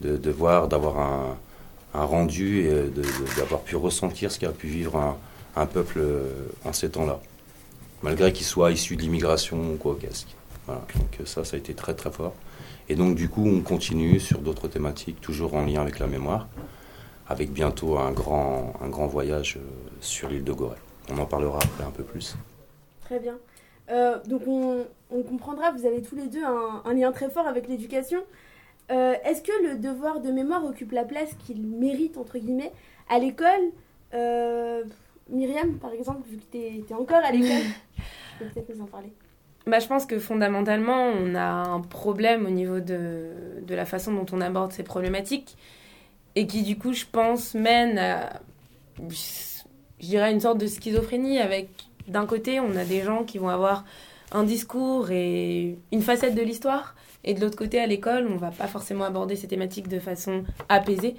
de, 0.01 0.29
voir, 0.29 0.67
d'avoir 0.67 0.99
un, 0.99 1.37
rendu 1.93 2.65
et 2.65 2.89
d'avoir 3.37 3.61
pu 3.61 3.75
ressentir 3.75 4.31
ce 4.31 4.39
qu'a 4.39 4.51
pu 4.51 4.67
vivre 4.67 5.17
un, 5.55 5.65
peuple 5.65 5.99
euh, 5.99 6.47
en 6.65 6.73
ces 6.73 6.89
temps-là. 6.89 7.19
Malgré 8.03 8.33
qu'ils 8.33 8.45
soient 8.45 8.71
issus 8.71 8.95
de 8.95 9.01
l'immigration 9.01 9.57
ou 9.73 9.75
quoi 9.75 9.97
qu'est-ce. 9.99 10.25
Voilà. 10.65 10.81
Donc 10.95 11.27
ça, 11.27 11.43
ça 11.43 11.55
a 11.55 11.59
été 11.59 11.73
très 11.73 11.93
très 11.93 12.11
fort. 12.11 12.33
Et 12.89 12.95
donc 12.95 13.15
du 13.15 13.29
coup, 13.29 13.45
on 13.47 13.61
continue 13.61 14.19
sur 14.19 14.39
d'autres 14.39 14.67
thématiques, 14.67 15.21
toujours 15.21 15.53
en 15.53 15.65
lien 15.65 15.81
avec 15.81 15.99
la 15.99 16.07
mémoire, 16.07 16.47
avec 17.27 17.51
bientôt 17.51 17.97
un 17.97 18.11
grand, 18.11 18.73
un 18.81 18.89
grand 18.89 19.07
voyage 19.07 19.57
euh, 19.57 19.67
sur 20.01 20.29
l'île 20.29 20.43
de 20.43 20.53
Gorée. 20.53 20.77
On 21.09 21.17
en 21.17 21.25
parlera 21.25 21.57
après 21.57 21.83
un 21.83 21.91
peu 21.91 22.03
plus. 22.03 22.35
Très 23.05 23.19
bien. 23.19 23.37
Euh, 23.89 24.17
donc 24.25 24.43
on, 24.47 24.85
comprendra, 25.23 25.71
vous 25.71 25.85
avez 25.85 26.01
tous 26.01 26.15
les 26.15 26.27
deux 26.27 26.43
un, 26.43 26.93
lien 26.93 27.11
très 27.11 27.29
fort 27.29 27.47
avec 27.47 27.67
l'éducation. 27.67 28.19
Euh, 28.91 29.15
est-ce 29.23 29.41
que 29.41 29.67
le 29.67 29.77
devoir 29.77 30.19
de 30.19 30.31
mémoire 30.31 30.65
occupe 30.65 30.91
la 30.91 31.03
place 31.03 31.33
qu'il 31.45 31.61
mérite, 31.61 32.17
entre 32.17 32.37
guillemets, 32.37 32.71
à 33.09 33.19
l'école 33.19 33.71
Myriam, 35.29 35.77
par 35.79 35.93
exemple, 35.93 36.27
vu 36.29 36.37
que 36.37 36.51
tu 36.51 36.57
es, 36.57 36.93
encore 36.93 37.23
à 37.23 37.31
l'école, 37.31 37.47
tu 37.95 38.03
peux 38.39 38.45
peut-être 38.45 38.75
nous 38.75 38.83
en 38.83 38.87
parler. 38.87 39.11
Bah, 39.65 39.79
je 39.79 39.87
pense 39.87 40.05
que 40.05 40.19
fondamentalement, 40.19 41.05
on 41.07 41.35
a 41.35 41.43
un 41.43 41.81
problème 41.81 42.45
au 42.45 42.49
niveau 42.49 42.79
de, 42.79 43.27
de, 43.65 43.75
la 43.75 43.85
façon 43.85 44.13
dont 44.13 44.25
on 44.31 44.41
aborde 44.41 44.71
ces 44.71 44.83
problématiques 44.83 45.55
et 46.35 46.47
qui, 46.47 46.63
du 46.63 46.77
coup, 46.77 46.93
je 46.93 47.05
pense, 47.05 47.53
mène 47.53 47.97
à, 47.97 48.41
je 49.09 50.05
dirais, 50.05 50.31
une 50.31 50.39
sorte 50.39 50.57
de 50.57 50.67
schizophrénie 50.67 51.39
avec, 51.39 51.69
d'un 52.07 52.25
côté, 52.25 52.59
on 52.59 52.75
a 52.75 52.85
des 52.85 53.01
gens 53.03 53.23
qui 53.23 53.37
vont 53.37 53.49
avoir 53.49 53.85
un 54.31 54.43
discours 54.43 55.11
et 55.11 55.77
une 55.91 56.01
facette 56.01 56.35
de 56.35 56.41
l'histoire 56.41 56.95
et 57.23 57.33
de 57.33 57.41
l'autre 57.41 57.57
côté, 57.57 57.79
à 57.79 57.85
l'école, 57.85 58.27
on 58.27 58.37
va 58.37 58.51
pas 58.51 58.67
forcément 58.67 59.05
aborder 59.05 59.35
ces 59.35 59.47
thématiques 59.47 59.87
de 59.87 59.99
façon 59.99 60.43
apaisée. 60.69 61.15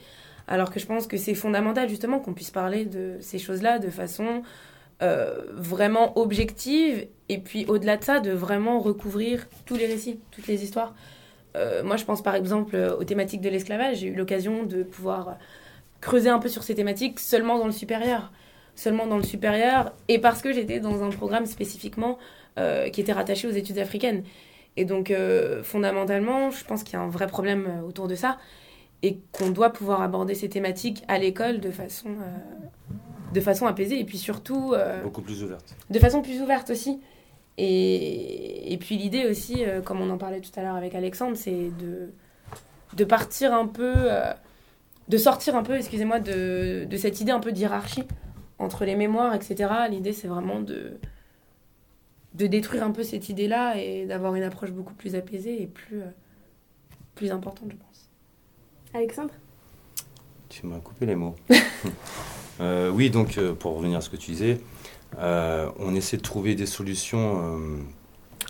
Alors 0.49 0.71
que 0.71 0.81
je 0.81 0.87
pense 0.87 1.07
que 1.07 1.17
c'est 1.17 1.35
fondamental, 1.35 1.89
justement, 1.89 2.19
qu'on 2.19 2.33
puisse 2.33 2.51
parler 2.51 2.85
de 2.85 3.17
ces 3.21 3.39
choses-là 3.39 3.79
de 3.79 3.91
façon 3.91 4.43
euh, 5.03 5.43
vraiment 5.53 6.17
objective 6.17 7.09
et 7.29 7.39
puis 7.39 7.65
au-delà 7.67 7.97
de 7.97 8.05
ça 8.05 8.21
de 8.21 8.31
vraiment 8.31 8.79
recouvrir 8.79 9.49
tous 9.67 9.75
les 9.75 9.87
récits, 9.87 10.21
toutes 10.31 10.47
les 10.47 10.63
histoires. 10.63 10.95
Euh, 11.57 11.83
moi 11.83 11.97
je 11.97 12.05
pense 12.05 12.23
par 12.23 12.37
exemple 12.37 12.77
aux 12.77 13.03
thématiques 13.03 13.41
de 13.41 13.49
l'esclavage, 13.49 13.99
j'ai 13.99 14.09
eu 14.09 14.15
l'occasion 14.15 14.63
de 14.63 14.85
pouvoir 14.85 15.39
creuser 16.01 16.29
un 16.29 16.39
peu 16.39 16.49
sur 16.49 16.63
ces 16.63 16.77
thématiques 16.77 17.19
seulement 17.19 17.59
dans 17.59 17.67
le 17.67 17.73
supérieur, 17.73 18.31
seulement 18.77 19.07
dans 19.07 19.17
le 19.17 19.25
supérieur 19.25 19.93
et 20.07 20.21
parce 20.21 20.41
que 20.41 20.53
j'étais 20.53 20.79
dans 20.79 21.03
un 21.03 21.11
programme 21.11 21.47
spécifiquement 21.47 22.17
euh, 22.59 22.89
qui 22.89 23.01
était 23.01 23.13
rattaché 23.13 23.49
aux 23.49 23.53
études 23.53 23.79
africaines. 23.79 24.23
Et 24.77 24.85
donc 24.85 25.13
fondamentalement 25.63 26.51
je 26.51 26.65
pense 26.65 26.83
qu'il 26.83 26.95
y 26.95 26.97
a 26.97 27.03
un 27.03 27.09
vrai 27.09 27.27
problème 27.27 27.83
autour 27.87 28.09
de 28.09 28.15
ça 28.15 28.39
et 29.03 29.19
qu'on 29.33 29.51
doit 29.51 29.71
pouvoir 29.71 30.01
aborder 30.01 30.35
ces 30.35 30.49
thématiques 30.49 31.05
à 31.09 31.19
l'école 31.19 31.61
de 31.61 31.71
façon 31.71 32.17
de 33.33 33.41
façon 33.41 33.67
apaisée 33.67 33.99
et 33.99 34.05
puis 34.05 34.19
surtout. 34.19 34.75
Euh, 34.75 35.03
Beaucoup 35.03 35.23
plus 35.23 35.43
ouverte. 35.43 35.75
De 35.91 35.99
façon 35.99 36.23
plus 36.23 36.41
ouverte 36.41 36.71
aussi. 36.71 37.01
Et, 37.59 38.73
et 38.73 38.77
puis 38.79 38.97
l'idée 38.97 39.27
aussi, 39.27 39.65
euh, 39.65 39.81
comme 39.81 40.01
on 40.01 40.11
en 40.11 40.19
parlait 40.19 40.41
tout 40.41 40.51
à 40.57 40.63
l'heure 40.63 40.77
avec 40.77 40.95
Alexandre, 40.95 41.37
c'est 41.37 41.71
de, 41.79 42.11
de 42.95 43.05
partir 43.05 43.53
un 43.53 43.67
peu. 43.67 43.93
Euh, 43.97 44.33
de 45.09 45.19
sortir 45.19 45.57
un 45.57 45.65
peu, 45.65 45.75
excusez-moi, 45.75 46.21
de, 46.21 46.87
de, 46.89 46.97
cette 46.97 47.21
idée 47.21 47.33
un 47.33 47.41
peu 47.41 47.51
d'hierarchie 47.51 48.05
entre 48.61 48.85
les 48.85 48.95
mémoires, 48.95 49.35
etc. 49.35 49.69
L'idée, 49.91 50.13
c'est 50.13 50.29
vraiment 50.29 50.61
de, 50.61 50.93
de 52.35 52.47
détruire 52.47 52.83
un 52.83 52.91
peu 52.91 53.03
cette 53.03 53.29
idée-là 53.29 53.79
et 53.79 54.07
d'avoir 54.07 54.35
une 54.35 54.43
approche 54.43 54.71
beaucoup 54.71 54.95
plus 54.95 55.15
apaisée 55.15 55.63
et 55.63 55.67
plus, 55.67 56.03
plus 57.15 57.31
importante, 57.31 57.71
je 57.71 57.77
pense. 57.77 58.11
Alexandre? 58.95 59.33
Tu 60.49 60.67
m'as 60.67 60.79
coupé 60.79 61.07
les 61.07 61.17
mots. 61.17 61.35
Euh, 62.61 62.91
oui, 62.91 63.09
donc 63.09 63.39
euh, 63.39 63.55
pour 63.55 63.77
revenir 63.77 63.99
à 63.99 64.01
ce 64.03 64.11
que 64.11 64.17
tu 64.17 64.31
disais, 64.31 64.61
euh, 65.19 65.71
on 65.79 65.95
essaie 65.95 66.19
de 66.19 66.23
trouver 66.23 66.55
des 66.55 66.67
solutions 66.67 67.59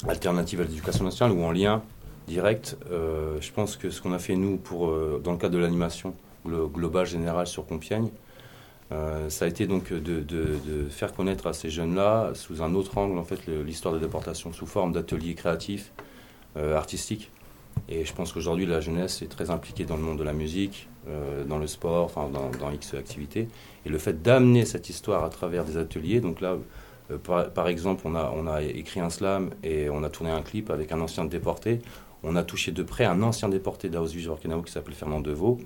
alternatives 0.07 0.61
à 0.61 0.65
l'éducation 0.65 1.05
nationale 1.05 1.35
ou 1.35 1.43
en 1.45 1.53
lien 1.53 1.83
direct. 2.27 2.77
je 2.91 3.53
pense 3.53 3.77
que 3.77 3.91
ce 3.91 4.03
qu'on 4.03 4.13
a 4.13 4.19
fait 4.19 4.35
nous 4.35 4.57
pour, 4.57 4.93
dans 5.21 5.33
le 5.33 5.39
cadre 5.39 5.55
de 5.55 5.59
l'animation 5.59 6.15
globale 6.45 7.07
générale 7.07 7.47
sur 7.47 7.65
Compiègne, 7.65 8.11
ça 9.29 9.45
a 9.45 9.49
été 9.49 9.67
donc 9.67 9.93
de, 9.93 10.87
faire 10.91 11.15
connaître 11.15 11.47
à 11.47 11.53
ces 11.53 11.71
jeunes-là, 11.71 12.33
sous 12.35 12.63
un 12.63 12.75
autre 12.75 12.99
angle, 12.99 13.19
en 13.19 13.25
fait, 13.25 13.47
l'histoire 13.47 13.95
de 13.95 13.99
déportation, 13.99 14.53
sous 14.53 14.67
forme 14.67 14.93
d'ateliers 14.93 15.35
créatifs, 15.35 15.93
artistiques. 16.57 17.31
Et 17.89 18.05
je 18.05 18.13
pense 18.15 18.33
qu'aujourd'hui, 18.33 18.67
la 18.67 18.81
jeunesse 18.81 19.23
est 19.23 19.27
très 19.27 19.51
impliquée 19.51 19.85
dans 19.85 19.97
le 19.97 20.03
monde 20.03 20.19
de 20.19 20.25
la 20.25 20.33
musique, 20.33 20.89
euh, 21.09 21.45
dans 21.45 21.59
le 21.59 21.67
sport, 21.67 22.05
enfin 22.05 22.29
dans, 22.29 22.71
X 22.71 22.95
activités. 22.95 23.49
Et 23.85 23.89
le 23.89 23.99
fait 23.99 24.23
d'amener 24.23 24.65
cette 24.65 24.89
histoire 24.89 25.25
à 25.25 25.29
travers 25.29 25.65
des 25.65 25.77
ateliers, 25.77 26.21
donc 26.21 26.41
là, 26.41 26.57
euh, 27.11 27.19
par, 27.19 27.69
exemple, 27.69 28.03
on 28.07 28.15
a, 28.15 28.33
on 28.35 28.47
a 28.47 28.63
écrit 28.63 29.01
un 29.01 29.11
slam 29.11 29.51
et 29.63 29.91
on 29.91 30.05
a 30.05 30.11
tourné 30.11 30.31
un 30.31 30.43
clip 30.43 30.71
avec 30.71 30.93
un 30.93 31.01
ancien 31.01 31.25
déporté. 31.25 31.81
On 32.23 32.37
a 32.37 32.45
touché 32.45 32.71
de 32.71 32.83
près 32.83 33.05
un 33.05 33.21
ancien 33.23 33.49
déporté 33.49 33.89
d'Auschwitz-Birkenau 33.89 34.63
qui 34.63 34.73
s'appelle 34.73 34.95
Fernand 34.95 35.21
Deveau. 35.21 35.59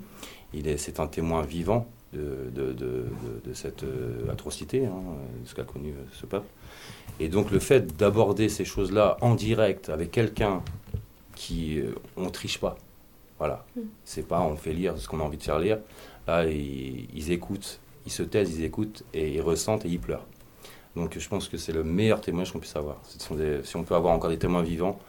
Il 0.53 0.67
est, 0.67 0.77
c'est 0.77 0.99
un 0.99 1.07
témoin 1.07 1.43
vivant 1.43 1.87
de, 2.17 2.49
de, 2.49 2.73
de, 2.73 3.05
de 3.45 3.53
cette 3.53 3.83
euh, 3.83 4.31
atrocité, 4.31 4.85
hein, 4.85 5.01
de 5.43 5.47
ce 5.47 5.55
qu'a 5.55 5.63
connu 5.63 5.93
ce 6.13 6.25
peuple. 6.25 6.47
Et 7.19 7.29
donc 7.29 7.51
le 7.51 7.59
fait 7.59 7.95
d'aborder 7.97 8.49
ces 8.49 8.65
choses-là 8.65 9.17
en 9.21 9.35
direct 9.35 9.89
avec 9.89 10.11
quelqu'un 10.11 10.61
qui 11.35 11.81
on 12.15 12.29
triche 12.29 12.59
pas, 12.59 12.77
voilà. 13.37 13.65
Mm. 13.75 13.81
C'est 14.05 14.27
pas 14.27 14.41
on 14.41 14.55
fait 14.55 14.73
lire 14.73 14.97
ce 14.97 15.07
qu'on 15.07 15.19
a 15.19 15.23
envie 15.23 15.37
de 15.37 15.43
faire 15.43 15.59
lire. 15.59 15.79
Là, 16.27 16.45
ils, 16.45 17.31
écoutent, 17.31 17.79
ils 18.05 18.11
se 18.11 18.23
taisent, 18.23 18.57
ils 18.57 18.63
écoutent 18.63 19.03
et 19.13 19.35
ils 19.35 19.41
ressentent 19.41 19.85
et 19.85 19.89
ils 19.89 19.99
pleurent. 19.99 20.25
Donc 20.95 21.17
je 21.17 21.29
pense 21.29 21.47
que 21.47 21.57
c'est 21.57 21.71
le 21.71 21.83
meilleur 21.83 22.19
témoignage 22.21 22.51
qu'on 22.51 22.59
puisse 22.59 22.75
avoir. 22.75 22.97
si 23.05 23.75
on 23.77 23.83
peut 23.83 23.95
avoir 23.95 24.13
encore 24.13 24.29
des 24.29 24.39
témoins 24.39 24.63
vivants. 24.63 24.99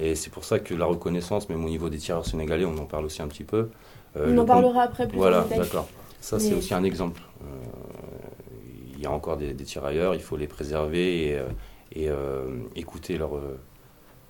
Et 0.00 0.14
c'est 0.14 0.30
pour 0.30 0.44
ça 0.44 0.58
que 0.58 0.74
la 0.74 0.84
reconnaissance, 0.84 1.48
même 1.48 1.64
au 1.64 1.68
niveau 1.68 1.88
des 1.88 1.98
tireurs 1.98 2.26
sénégalais, 2.26 2.64
on 2.64 2.76
en 2.78 2.84
parle 2.84 3.06
aussi 3.06 3.20
un 3.20 3.26
petit 3.26 3.44
peu. 3.44 3.68
Euh, 4.16 4.32
on 4.34 4.38
en 4.38 4.44
parlera 4.44 4.82
après 4.82 5.08
plus 5.08 5.16
Voilà, 5.16 5.44
d'accord. 5.56 5.88
Ça, 6.20 6.38
c'est 6.38 6.54
aussi 6.54 6.74
un 6.74 6.84
exemple. 6.84 7.22
Euh, 7.42 7.46
il 8.94 9.00
y 9.00 9.06
a 9.06 9.10
encore 9.10 9.36
des, 9.36 9.52
des, 9.52 9.64
tirailleurs, 9.64 10.14
il 10.14 10.20
faut 10.20 10.36
les 10.36 10.48
préserver 10.48 11.38
et, 11.92 12.08
euh, 12.08 12.58
écouter 12.74 13.16
leur 13.16 13.32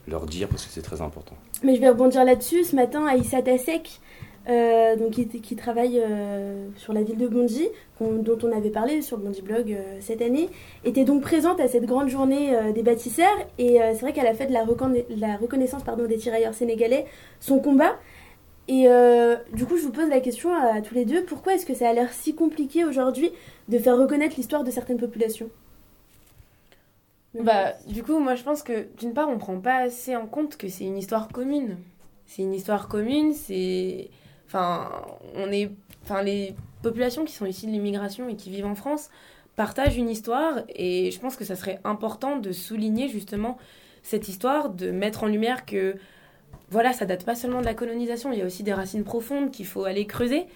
leur 0.09 0.27
dire 0.27 0.49
parce 0.49 0.65
que 0.65 0.73
c'est 0.73 0.83
très 0.83 1.01
important. 1.01 1.37
Mais 1.63 1.75
je 1.75 1.81
vais 1.81 1.89
rebondir 1.89 2.25
là-dessus. 2.25 2.65
Ce 2.65 2.75
matin, 2.75 3.07
Aïssa 3.07 3.43
Tassek, 3.43 4.01
euh, 4.49 4.97
donc, 4.97 5.11
qui, 5.11 5.27
qui 5.27 5.57
travaille 5.57 6.01
euh, 6.01 6.69
sur 6.77 6.93
la 6.93 7.03
ville 7.03 7.19
de 7.19 7.29
Bondy, 7.29 7.69
dont 8.01 8.39
on 8.43 8.57
avait 8.57 8.71
parlé 8.71 9.03
sur 9.03 9.19
le 9.19 9.25
Bondy 9.25 9.43
Blog 9.43 9.73
euh, 9.73 9.99
cette 10.01 10.23
année, 10.23 10.49
était 10.85 11.05
donc 11.05 11.23
présente 11.23 11.61
à 11.61 11.69
cette 11.69 11.85
grande 11.85 12.09
journée 12.09 12.57
des 12.75 12.83
bâtisseurs. 12.83 13.37
Et 13.59 13.79
c'est 13.79 14.01
vrai 14.01 14.13
qu'elle 14.13 14.27
a 14.27 14.35
fait 14.35 14.47
de 14.47 14.53
la, 14.53 14.65
la 15.17 15.37
reconnaissance 15.37 15.83
pardon, 15.83 16.07
des 16.07 16.17
tirailleurs 16.17 16.55
sénégalais 16.55 17.07
son 17.41 17.59
combat. 17.59 17.97
Et 18.69 18.87
du 19.53 19.65
coup, 19.65 19.77
je 19.77 19.83
vous 19.83 19.93
pose 19.93 20.09
la 20.09 20.21
question 20.21 20.55
à 20.55 20.81
tous 20.83 20.95
les 20.95 21.05
deux 21.05 21.25
pourquoi 21.25 21.55
est-ce 21.55 21.67
que 21.67 21.75
ça 21.75 21.89
a 21.89 21.93
l'air 21.93 22.13
si 22.13 22.35
compliqué 22.35 22.85
aujourd'hui 22.85 23.31
de 23.69 23.79
faire 23.79 23.97
reconnaître 23.97 24.37
l'histoire 24.37 24.65
de 24.65 24.71
certaines 24.71 24.99
populations? 24.99 25.49
Bah, 27.35 27.75
du 27.87 28.03
coup, 28.03 28.19
moi 28.19 28.35
je 28.35 28.43
pense 28.43 28.63
que 28.63 28.87
d'une 28.99 29.13
part, 29.13 29.29
on 29.29 29.39
prend 29.39 29.61
pas 29.61 29.77
assez 29.77 30.17
en 30.17 30.27
compte 30.27 30.57
que 30.57 30.69
c'est 30.69 30.85
une 30.85 30.99
histoire 30.99 31.29
commune. 31.29 31.79
C'est 32.27 32.43
une 32.43 32.55
histoire 32.55 32.89
commune, 32.89 33.33
c'est. 33.33 34.11
Enfin, 34.47 34.91
on 35.35 35.51
est. 35.53 35.71
Enfin, 36.03 36.23
les 36.23 36.55
populations 36.83 37.25
qui 37.25 37.33
sont 37.35 37.47
issues 37.47 37.67
de 37.67 37.73
l'immigration 37.73 38.29
et 38.29 38.37
qui 38.37 38.51
vivent 38.51 38.67
en 38.67 38.75
France 38.75 39.11
partagent 39.57 39.97
une 39.97 40.09
histoire 40.09 40.63
et 40.69 41.11
je 41.11 41.19
pense 41.19 41.37
que 41.37 41.45
ça 41.45 41.57
serait 41.57 41.81
important 41.85 42.37
de 42.37 42.53
souligner 42.53 43.09
justement 43.09 43.59
cette 44.03 44.29
histoire, 44.29 44.71
de 44.71 44.91
mettre 44.91 45.25
en 45.25 45.27
lumière 45.27 45.67
que 45.67 45.97
voilà, 46.71 46.93
ça 46.93 47.07
date 47.07 47.25
pas 47.25 47.35
seulement 47.35 47.61
de 47.61 47.67
la 47.67 47.75
colonisation, 47.75 48.33
il 48.33 48.39
y 48.39 48.43
a 48.43 48.45
aussi 48.45 48.63
des 48.63 48.75
racines 48.75 49.05
profondes 49.05 49.51
qu'il 49.51 49.67
faut 49.67 49.85
aller 49.85 50.07
creuser. 50.07 50.47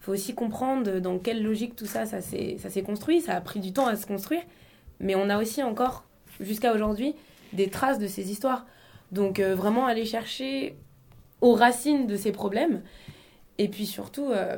Il 0.00 0.04
faut 0.04 0.12
aussi 0.12 0.34
comprendre 0.34 0.98
dans 0.98 1.18
quelle 1.18 1.42
logique 1.42 1.76
tout 1.76 1.86
ça, 1.86 2.06
ça 2.06 2.20
s'est 2.22 2.82
construit. 2.82 3.20
Ça 3.20 3.36
a 3.36 3.40
pris 3.40 3.60
du 3.60 3.72
temps 3.72 3.86
à 3.86 3.96
se 3.96 4.06
construire. 4.06 4.42
Mais 4.98 5.14
on 5.14 5.28
a 5.28 5.38
aussi 5.38 5.62
encore 5.62 6.04
jusqu'à 6.40 6.72
aujourd'hui 6.72 7.14
des 7.52 7.68
traces 7.68 7.98
de 7.98 8.06
ces 8.06 8.30
histoires. 8.30 8.66
Donc 9.12 9.40
euh, 9.40 9.54
vraiment 9.54 9.86
aller 9.86 10.06
chercher 10.06 10.76
aux 11.40 11.54
racines 11.54 12.06
de 12.06 12.16
ces 12.16 12.32
problèmes. 12.32 12.82
Et 13.58 13.68
puis 13.68 13.86
surtout, 13.86 14.30
euh, 14.30 14.56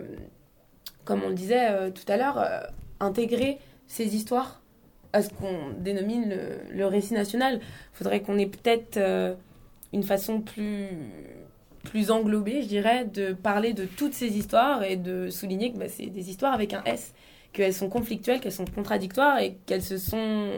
comme 1.04 1.22
on 1.24 1.28
le 1.28 1.34
disait 1.34 1.70
euh, 1.70 1.90
tout 1.90 2.04
à 2.06 2.16
l'heure, 2.16 2.38
intégrer 3.00 3.58
ces 3.88 4.14
histoires 4.14 4.62
à 5.12 5.22
ce 5.22 5.28
qu'on 5.28 5.70
dénomine 5.78 6.34
le, 6.70 6.86
récit 6.86 7.14
national. 7.14 7.58
Il 7.60 7.96
faudrait 7.96 8.22
qu'on 8.22 8.38
ait 8.38 8.46
peut-être 8.46 8.98
une 9.92 10.02
façon 10.02 10.40
plus 10.40 12.10
englobée, 12.10 12.62
je 12.62 12.68
dirais, 12.68 13.04
de 13.04 13.32
parler 13.32 13.72
de 13.72 13.84
toutes 13.84 14.14
ces 14.14 14.36
histoires 14.36 14.82
et 14.82 14.96
de 14.96 15.30
souligner 15.30 15.72
que 15.72 15.78
bah, 15.78 15.88
c'est 15.88 16.06
des 16.06 16.30
histoires 16.30 16.54
avec 16.54 16.72
un 16.72 16.82
S, 16.84 17.12
qu'elles 17.52 17.74
sont 17.74 17.88
conflictuelles, 17.88 18.40
qu'elles 18.40 18.52
sont 18.52 18.64
contradictoires 18.64 19.38
et 19.38 19.56
qu'elles 19.66 19.82
se 19.82 19.98
sont 19.98 20.48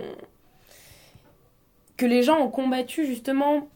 que 1.96 2.06
les 2.06 2.22
gens 2.22 2.40
ont 2.40 2.50
combattu 2.50 3.06
justement 3.06 3.68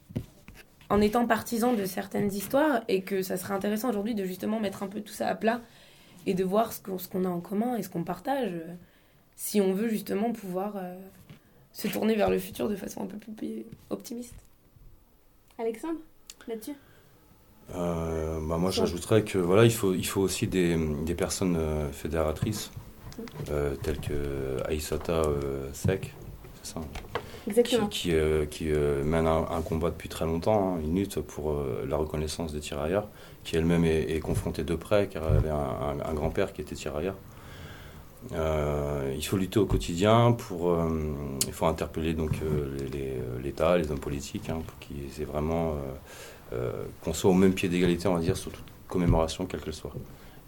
en 0.89 1.01
étant 1.01 1.25
partisans 1.25 1.75
de 1.75 1.85
certaines 1.85 2.33
histoires 2.33 2.81
et 2.87 3.01
que 3.01 3.21
ça 3.21 3.37
serait 3.37 3.53
intéressant 3.53 3.89
aujourd'hui 3.89 4.15
de 4.15 4.25
justement 4.25 4.59
mettre 4.59 4.83
un 4.83 4.87
peu 4.87 5.01
tout 5.01 5.13
ça 5.13 5.27
à 5.27 5.35
plat 5.35 5.61
et 6.25 6.33
de 6.33 6.43
voir 6.43 6.73
ce 6.73 6.81
qu'on 6.81 7.25
a 7.25 7.29
en 7.29 7.39
commun 7.39 7.77
et 7.77 7.83
ce 7.83 7.89
qu'on 7.89 8.03
partage 8.03 8.51
si 9.35 9.61
on 9.61 9.71
veut 9.71 9.87
justement 9.87 10.33
pouvoir 10.33 10.75
euh, 10.75 10.95
se 11.71 11.87
tourner 11.87 12.15
vers 12.15 12.29
le 12.29 12.39
futur 12.39 12.67
de 12.67 12.75
façon 12.75 13.03
un 13.03 13.05
peu 13.05 13.17
plus 13.17 13.65
optimiste. 13.89 14.35
Alexandre, 15.59 15.99
là-dessus? 16.47 16.75
Euh, 17.75 18.39
bah 18.47 18.57
moi, 18.57 18.71
j'ajouterais 18.71 19.23
que 19.23 19.37
voilà, 19.37 19.65
il 19.65 19.71
faut, 19.71 19.93
il 19.93 20.05
faut 20.05 20.21
aussi 20.21 20.47
des, 20.47 20.75
des 21.05 21.13
personnes 21.13 21.59
fédératrices, 21.91 22.71
telles 23.83 23.99
que 23.99 24.57
Aïsata 24.65 25.21
Sek, 25.73 26.15
c'est 26.63 26.73
ça 26.73 26.79
hein 26.79 27.09
qui, 27.89 28.13
euh, 28.13 28.45
qui, 28.45 28.71
euh, 28.71 29.03
mène 29.03 29.27
un, 29.27 29.61
combat 29.61 29.89
depuis 29.89 30.09
très 30.09 30.25
longtemps, 30.25 30.75
hein, 30.75 30.81
une 30.83 30.95
lutte 30.95 31.19
pour 31.19 31.51
euh, 31.51 31.85
la 31.87 31.97
reconnaissance 31.97 32.53
des 32.53 32.59
tirailleurs, 32.59 33.07
qui 33.43 33.55
elle-même 33.55 33.85
est, 33.85 34.19
confrontée 34.19 34.63
de 34.63 34.75
près, 34.75 35.07
car 35.07 35.23
elle 35.29 35.37
avait 35.37 35.49
un, 35.49 36.13
grand-père 36.13 36.53
qui 36.53 36.61
était 36.61 36.75
tirailleur. 36.75 37.15
Il 38.31 39.25
faut 39.25 39.37
lutter 39.37 39.59
au 39.59 39.65
quotidien 39.65 40.33
pour. 40.33 40.77
il 41.47 41.53
faut 41.53 41.65
interpeller 41.65 42.13
donc 42.13 42.31
l'État, 43.41 43.77
les, 43.77 43.89
hommes 43.91 43.99
politiques, 43.99 44.49
hein, 44.49 44.61
pour 44.65 44.79
qu'ils 44.79 45.21
aient 45.21 45.25
vraiment 45.25 45.75
qu'on 47.01 47.13
soit 47.13 47.29
au 47.29 47.33
même 47.33 47.53
pied 47.53 47.69
d'égalité, 47.69 48.07
on 48.07 48.17
dire, 48.19 48.35
sur 48.35 48.51
toute 48.51 48.65
commémoration, 48.89 49.45
quelle 49.45 49.61
qu'elle 49.61 49.73
soit. 49.73 49.93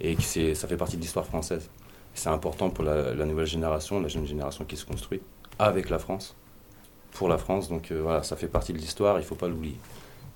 Et 0.02 0.16
que 0.16 0.54
ça 0.54 0.68
fait 0.68 0.78
partie 0.78 0.98
de 0.98 1.02
l'histoire 1.02 1.26
française. 1.26 1.70
C'est 2.14 2.30
important 2.30 2.70
pour 2.70 2.84
la, 2.84 3.14
nouvelle 3.26 3.46
génération, 3.46 4.02
la 4.02 4.10
jeune 4.10 4.28
génération 4.28 4.66
qui 4.66 4.76
se 4.76 4.86
construit 4.86 5.22
avec 5.60 5.90
la 5.90 6.00
France 6.00 6.36
pour 7.12 7.30
la 7.30 7.38
France. 7.38 7.70
Donc 7.70 7.92
euh, 7.92 8.02
voilà, 8.02 8.24
ça 8.24 8.36
fait 8.36 8.48
partie 8.48 8.74
de 8.74 8.78
l'histoire, 8.78 9.18
il 9.18 9.22
ne 9.22 9.26
faut 9.26 9.36
pas 9.36 9.48
l'oublier. 9.48 9.78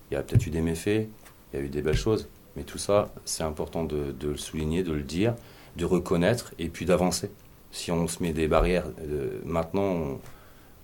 Il 0.10 0.14
y 0.14 0.18
a 0.18 0.24
peut-être 0.24 0.46
eu 0.46 0.52
des 0.52 0.62
méfaits, 0.62 1.08
il 1.52 1.60
y 1.60 1.62
a 1.62 1.66
eu 1.66 1.70
des 1.70 1.82
belles 1.82 1.98
choses, 1.98 2.30
mais 2.56 2.64
tout 2.64 2.78
ça, 2.78 3.12
c'est 3.26 3.44
important 3.44 3.84
de, 3.84 4.14
le 4.22 4.38
souligner, 4.38 4.84
de 4.84 4.94
le 4.94 5.02
dire, 5.02 5.36
de 5.76 5.86
reconnaître 5.86 6.54
et 6.60 6.70
puis 6.70 6.86
d'avancer. 6.86 7.32
Si 7.72 7.92
on 7.92 8.08
se 8.08 8.24
met 8.24 8.32
des 8.32 8.48
barrières 8.48 8.86
euh, 9.02 9.42
maintenant, 9.44 10.20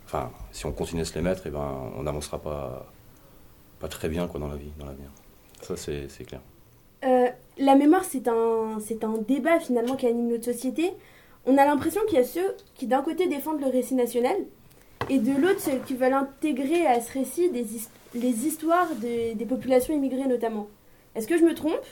enfin, 0.05 0.31
si 0.51 0.65
on 0.65 0.71
continue 0.71 1.01
à 1.01 1.05
se 1.05 1.15
les 1.15 1.21
mettre, 1.21 1.45
et 1.47 1.49
eh 1.49 1.51
ben, 1.51 1.91
on 1.97 2.03
n'avancera 2.03 2.39
pas, 2.39 2.91
pas 3.79 3.87
très 3.87 4.09
bien 4.09 4.27
quoi, 4.27 4.39
dans 4.39 4.47
la 4.47 4.57
vie, 4.57 4.71
dans 4.77 4.85
l'avenir. 4.85 5.09
Ça, 5.61 5.77
c'est 5.77 6.07
clair. 6.25 6.41
Euh, 7.03 7.27
la 7.57 7.75
mémoire, 7.75 8.03
c'est 8.03 8.27
un, 8.27 8.77
un 8.77 9.17
débat 9.27 9.59
finalement 9.59 9.95
qui 9.95 10.07
anime 10.07 10.29
notre 10.29 10.45
société. 10.45 10.91
On 11.45 11.57
a 11.57 11.65
l'impression 11.65 12.01
qu'il 12.07 12.17
y 12.17 12.21
a 12.21 12.25
ceux 12.25 12.55
qui, 12.75 12.87
d'un 12.87 13.01
côté, 13.01 13.27
défendent 13.27 13.61
le 13.61 13.67
récit 13.67 13.95
national 13.95 14.35
et 15.09 15.17
de 15.17 15.31
l'autre, 15.31 15.59
celles 15.59 15.81
qui 15.81 15.95
veulent 15.95 16.13
intégrer 16.13 16.85
à 16.85 17.01
ce 17.01 17.11
récit 17.13 17.49
des 17.49 17.65
les 18.13 18.45
histoires 18.45 18.89
des 18.95 19.45
populations 19.47 19.93
immigrées 19.93 20.27
notamment. 20.27 20.67
Est-ce 21.15 21.27
que 21.27 21.37
je 21.37 21.43
me 21.43 21.53
trompe? 21.53 21.85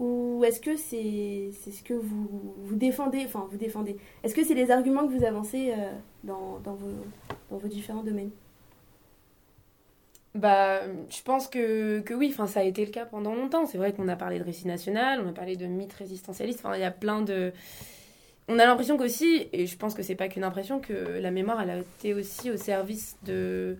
Ou 0.00 0.42
est-ce 0.44 0.60
que 0.60 0.76
c'est 0.76 1.50
ce 1.52 1.82
que 1.82 1.94
vous, 1.94 2.54
vous 2.64 2.74
défendez 2.74 3.22
Enfin, 3.24 3.46
vous 3.50 3.58
défendez. 3.58 3.96
Est-ce 4.24 4.34
que 4.34 4.42
c'est 4.44 4.54
les 4.54 4.70
arguments 4.70 5.06
que 5.06 5.12
vous 5.12 5.24
avancez 5.24 5.72
euh, 5.72 5.92
dans, 6.24 6.58
dans, 6.60 6.74
vos, 6.74 6.88
dans 7.50 7.58
vos 7.58 7.68
différents 7.68 8.02
domaines? 8.02 8.30
Bah, 10.34 10.80
je 11.10 11.22
pense 11.22 11.48
que, 11.48 12.00
que 12.00 12.14
oui, 12.14 12.30
enfin, 12.32 12.46
ça 12.46 12.60
a 12.60 12.62
été 12.62 12.84
le 12.84 12.90
cas 12.90 13.04
pendant 13.04 13.34
longtemps. 13.34 13.66
C'est 13.66 13.78
vrai 13.78 13.92
qu'on 13.92 14.08
a 14.08 14.16
parlé 14.16 14.38
de 14.38 14.44
récit 14.44 14.66
national, 14.66 15.20
on 15.24 15.28
a 15.28 15.32
parlé 15.32 15.56
de 15.56 15.66
mythes 15.66 15.92
résistentialistes. 15.92 16.60
Enfin, 16.64 16.74
il 16.76 16.80
y 16.80 16.84
a 16.84 16.90
plein 16.90 17.20
de, 17.20 17.52
on 18.48 18.58
a 18.58 18.66
l'impression 18.66 18.96
qu'aussi, 18.96 19.48
et 19.52 19.66
je 19.66 19.76
pense 19.76 19.94
que 19.94 20.02
c'est 20.02 20.16
pas 20.16 20.28
qu'une 20.28 20.44
impression, 20.44 20.80
que 20.80 20.94
la 20.94 21.30
mémoire, 21.30 21.60
elle 21.60 21.70
a 21.70 21.78
été 21.78 22.14
aussi 22.14 22.50
au 22.50 22.56
service 22.56 23.16
de, 23.24 23.76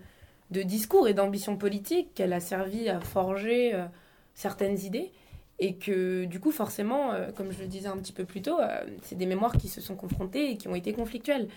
de 0.50 0.62
discours 0.62 1.08
et 1.08 1.14
d'ambition 1.14 1.56
politique, 1.56 2.14
qu'elle 2.14 2.32
a 2.32 2.40
servi 2.40 2.88
à 2.88 3.00
forger 3.00 3.74
euh, 3.74 3.86
certaines 4.34 4.78
idées, 4.80 5.10
et 5.60 5.74
que 5.74 6.24
du 6.24 6.40
coup, 6.40 6.50
forcément, 6.50 7.12
euh, 7.12 7.30
comme 7.32 7.52
je 7.52 7.60
le 7.60 7.66
disais 7.66 7.88
un 7.88 7.98
petit 7.98 8.14
peu 8.14 8.24
plus 8.24 8.40
tôt, 8.40 8.58
euh, 8.58 8.80
c'est 9.02 9.14
des 9.14 9.26
mémoires 9.26 9.56
qui 9.56 9.68
se 9.68 9.82
sont 9.82 9.94
confrontées 9.94 10.50
et 10.50 10.56
qui 10.56 10.68
ont 10.68 10.74
été 10.74 10.94
conflictuelles. 10.94 11.48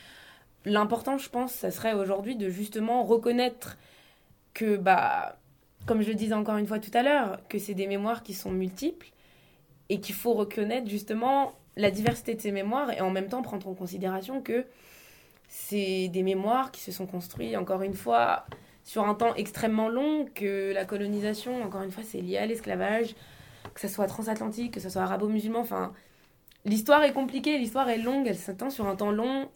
L'important, 0.66 1.18
je 1.18 1.30
pense, 1.30 1.54
ça 1.54 1.72
serait 1.72 1.94
aujourd'hui 1.94 2.36
de 2.36 2.50
justement 2.50 3.04
reconnaître 3.04 3.78
que, 4.54 4.76
bah, 4.76 5.38
comme 5.86 6.02
je 6.02 6.10
le 6.10 6.16
disais 6.16 6.34
encore 6.34 6.58
une 6.58 6.68
fois 6.68 6.80
tout 6.80 6.92
à 6.94 7.02
l'heure, 7.02 7.40
que 7.48 7.58
c'est 7.58 7.74
des 7.74 7.88
mémoires 7.88 8.24
qui 8.24 8.34
sont 8.34 8.52
multiples 8.52 9.08
et 9.90 10.00
qu'il 10.02 10.16
faut 10.16 10.34
reconnaître 10.34 10.90
justement 10.90 11.54
la 11.78 11.90
diversité 11.90 12.36
de 12.36 12.42
ces 12.42 12.52
mémoires 12.52 12.92
et 12.92 13.02
en 13.02 13.10
même 13.10 13.28
temps 13.28 13.42
prendre 13.42 13.68
en 13.68 13.74
considération 13.74 14.42
que 14.42 14.66
c'est 15.48 16.10
des 16.10 16.24
mémoires 16.24 16.72
qui 16.72 16.82
se 16.82 16.92
sont 16.92 17.06
construites, 17.06 17.56
encore 17.56 17.84
une 17.84 17.94
fois, 17.94 18.46
sur 18.84 19.08
un 19.08 19.16
temps 19.16 19.34
extrêmement 19.36 19.88
long, 19.88 20.26
que 20.36 20.74
la 20.74 20.84
colonisation, 20.84 21.64
encore 21.64 21.84
une 21.84 21.92
fois, 21.92 22.04
c'est 22.04 22.20
lié 22.20 22.38
à 22.38 22.46
l'esclavage, 22.46 23.16
que 23.74 23.82
ce 23.82 23.88
soit 23.88 24.08
transatlantique, 24.08 24.74
que 24.74 24.80
ce 24.80 24.90
soit 24.90 25.02
arabo-musulman, 25.02 25.60
enfin, 25.60 25.94
l'histoire 26.66 27.04
est 27.04 27.14
compliquée, 27.14 27.58
l'histoire 27.58 27.90
est 27.90 27.98
longue, 27.98 28.28
elle 28.28 28.38
s'attend 28.38 28.70
sur 28.70 28.88
un 28.88 28.96
temps 28.96 29.12
long, 29.12 29.50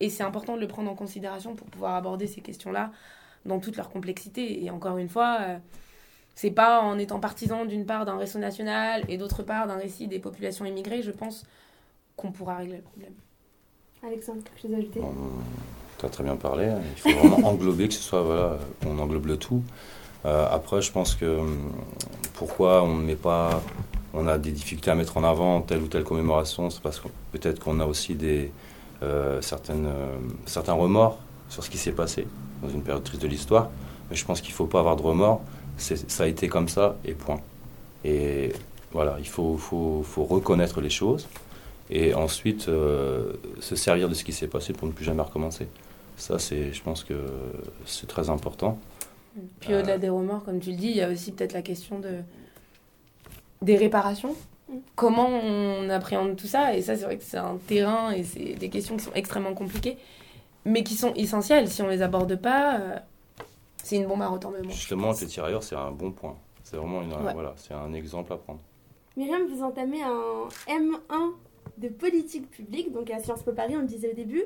et 0.00 0.10
c'est 0.10 0.22
important 0.22 0.56
de 0.56 0.60
le 0.60 0.68
prendre 0.68 0.90
en 0.90 0.94
considération 0.94 1.54
pour 1.54 1.66
pouvoir 1.68 1.94
aborder 1.94 2.26
ces 2.26 2.40
questions-là 2.40 2.92
dans 3.46 3.58
toute 3.58 3.76
leur 3.76 3.90
complexité. 3.90 4.64
Et 4.64 4.70
encore 4.70 4.98
une 4.98 5.08
fois, 5.08 5.38
euh, 5.40 5.58
c'est 6.34 6.50
pas 6.50 6.80
en 6.80 6.98
étant 6.98 7.18
partisan 7.18 7.64
d'une 7.64 7.84
part 7.84 8.04
d'un 8.04 8.16
réseau 8.16 8.38
national 8.38 9.04
et 9.08 9.18
d'autre 9.18 9.42
part 9.42 9.66
d'un 9.66 9.76
récit 9.76 10.06
des 10.06 10.20
populations 10.20 10.64
immigrées, 10.64 11.02
je 11.02 11.10
pense, 11.10 11.44
qu'on 12.16 12.30
pourra 12.30 12.56
régler 12.56 12.76
le 12.76 12.82
problème. 12.82 13.14
Alexandre, 14.04 14.42
quelque 14.44 14.60
chose 14.60 14.74
à 14.74 14.76
ajouter? 14.76 15.00
Tu 15.98 16.06
as 16.06 16.08
très 16.08 16.22
bien 16.22 16.36
parlé. 16.36 16.66
Hein. 16.66 16.80
Il 16.94 17.00
faut 17.00 17.18
vraiment 17.18 17.48
englober, 17.48 17.88
que 17.88 17.94
ce 17.94 18.02
soit, 18.02 18.22
voilà, 18.22 18.58
qu'on 18.80 18.98
englobe 18.98 19.26
le 19.26 19.36
tout. 19.36 19.62
Euh, 20.24 20.46
après, 20.50 20.82
je 20.82 20.90
pense 20.92 21.14
que 21.14 21.38
hum, 21.38 21.72
pourquoi 22.34 22.82
on 22.82 22.96
ne 22.96 23.02
met 23.02 23.16
pas, 23.16 23.62
on 24.14 24.26
a 24.26 24.38
des 24.38 24.50
difficultés 24.50 24.90
à 24.90 24.94
mettre 24.94 25.16
en 25.16 25.24
avant 25.24 25.60
telle 25.60 25.82
ou 25.82 25.86
telle 25.86 26.04
commémoration, 26.04 26.70
c'est 26.70 26.82
parce 26.82 27.00
que 27.00 27.08
peut-être 27.32 27.60
qu'on 27.60 27.80
a 27.80 27.86
aussi 27.86 28.14
des, 28.14 28.50
euh, 29.02 29.40
certaines, 29.42 29.86
euh, 29.86 30.16
certains 30.46 30.72
remords 30.72 31.18
sur 31.48 31.64
ce 31.64 31.70
qui 31.70 31.78
s'est 31.78 31.92
passé 31.92 32.26
dans 32.62 32.68
une 32.68 32.82
période 32.82 33.04
triste 33.04 33.22
de 33.22 33.28
l'histoire. 33.28 33.70
Mais 34.10 34.16
je 34.16 34.24
pense 34.24 34.40
qu'il 34.40 34.50
ne 34.50 34.56
faut 34.56 34.66
pas 34.66 34.80
avoir 34.80 34.96
de 34.96 35.02
remords 35.02 35.42
ça 35.78 36.24
a 36.24 36.26
été 36.26 36.48
comme 36.48 36.68
ça 36.68 36.96
et 37.04 37.12
point. 37.12 37.40
Et 38.04 38.52
voilà, 38.90 39.16
il 39.20 39.28
faut, 39.28 39.56
reconnaître 40.16 40.80
les 40.80 40.90
choses 40.90 41.28
et 41.88 42.14
ensuite 42.14 42.62
se 42.64 43.76
servir 43.76 44.08
de 44.08 44.14
ce 44.14 44.24
qui 44.24 44.32
s'est 44.32 44.48
passé 44.48 44.72
pour 44.72 44.88
ne 44.88 44.92
plus 44.92 45.04
jamais 45.04 45.22
recommencer. 45.22 45.68
Ça, 46.16 46.40
c'est, 46.40 46.72
je 46.72 46.82
pense 46.82 47.04
que 47.04 47.14
c'est 47.86 48.08
très 48.08 48.28
important. 48.28 48.76
Puis 49.60 49.74
au-delà 49.74 49.94
euh, 49.94 49.98
des 49.98 50.08
remords, 50.08 50.44
comme 50.44 50.60
tu 50.60 50.70
le 50.70 50.76
dis, 50.76 50.88
il 50.88 50.96
y 50.96 51.02
a 51.02 51.10
aussi 51.10 51.32
peut-être 51.32 51.52
la 51.52 51.62
question 51.62 51.98
de, 51.98 52.20
des 53.62 53.76
réparations. 53.76 54.34
Comment 54.96 55.28
on 55.28 55.88
appréhende 55.88 56.36
tout 56.36 56.46
ça? 56.46 56.74
Et 56.76 56.82
ça, 56.82 56.96
c'est 56.96 57.04
vrai 57.04 57.16
que 57.16 57.24
c'est 57.24 57.38
un 57.38 57.56
terrain 57.66 58.10
et 58.12 58.22
c'est 58.22 58.54
des 58.54 58.68
questions 58.68 58.96
qui 58.96 59.04
sont 59.04 59.14
extrêmement 59.14 59.54
compliquées, 59.54 59.96
mais 60.64 60.82
qui 60.82 60.94
sont 60.94 61.14
essentielles. 61.14 61.68
Si 61.68 61.80
on 61.80 61.88
les 61.88 62.02
aborde 62.02 62.36
pas, 62.36 62.78
euh, 62.78 62.98
c'est 63.82 63.96
une 63.96 64.06
bombe 64.06 64.22
à 64.22 64.28
retardement. 64.28 64.70
Justement, 64.70 65.12
les 65.18 65.26
tirailleurs, 65.26 65.62
c'est 65.62 65.76
un 65.76 65.90
bon 65.90 66.12
point. 66.12 66.36
C'est 66.64 66.76
vraiment 66.76 67.00
une, 67.00 67.14
voilà, 67.32 67.54
c'est 67.56 67.72
un 67.72 67.94
exemple 67.94 68.32
à 68.34 68.36
prendre. 68.36 68.60
Myriam, 69.16 69.46
vous 69.48 69.62
entamez 69.62 70.02
un 70.02 70.48
M1 70.68 71.32
de 71.78 71.88
politique 71.88 72.50
publique, 72.50 72.92
donc 72.92 73.10
à 73.10 73.20
Sciences 73.20 73.42
Po 73.42 73.52
Paris, 73.52 73.74
on 73.76 73.80
le 73.80 73.86
disait 73.86 74.10
au 74.10 74.14
début. 74.14 74.42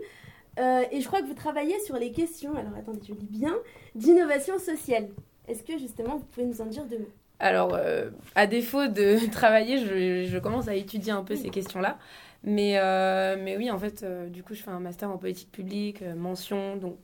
Euh, 0.59 0.83
et 0.91 1.01
je 1.01 1.07
crois 1.07 1.23
que 1.23 1.27
vous 1.27 1.35
travaillez 1.35 1.79
sur 1.81 1.97
les 1.97 2.13
questions, 2.13 2.55
alors 2.57 2.75
attendez, 2.77 3.01
je 3.07 3.15
lis 3.15 3.29
bien, 3.29 3.55
d'innovation 3.95 4.59
sociale. 4.59 5.09
Est-ce 5.49 5.63
que 5.63 5.79
justement 5.79 6.17
vous 6.19 6.25
pouvez 6.25 6.47
nous 6.47 6.61
en 6.61 6.67
dire 6.67 6.85
deux 6.85 6.99
mots? 6.99 7.11
Alors, 7.39 7.75
euh, 7.75 8.11
à 8.35 8.47
défaut 8.47 8.87
de 8.87 9.19
travailler, 9.33 9.79
je, 9.79 10.25
je, 10.31 10.39
commence 10.39 10.69
à 10.69 10.75
étudier 10.75 11.13
un 11.13 11.25
peu 11.25 11.37
ces 11.37 11.49
questions-là. 11.49 11.99
Mais, 12.45 12.79
euh, 12.79 13.37
mais 13.41 13.57
oui, 13.57 13.71
en 13.71 13.79
fait, 13.79 14.05
du 14.31 14.43
coup, 14.43 14.55
je 14.55 14.63
fais 14.63 14.71
un 14.71 14.81
master 14.81 15.11
en 15.11 15.17
politique 15.17 15.51
publique, 15.51 16.03
mention, 16.17 16.77
donc 16.77 16.99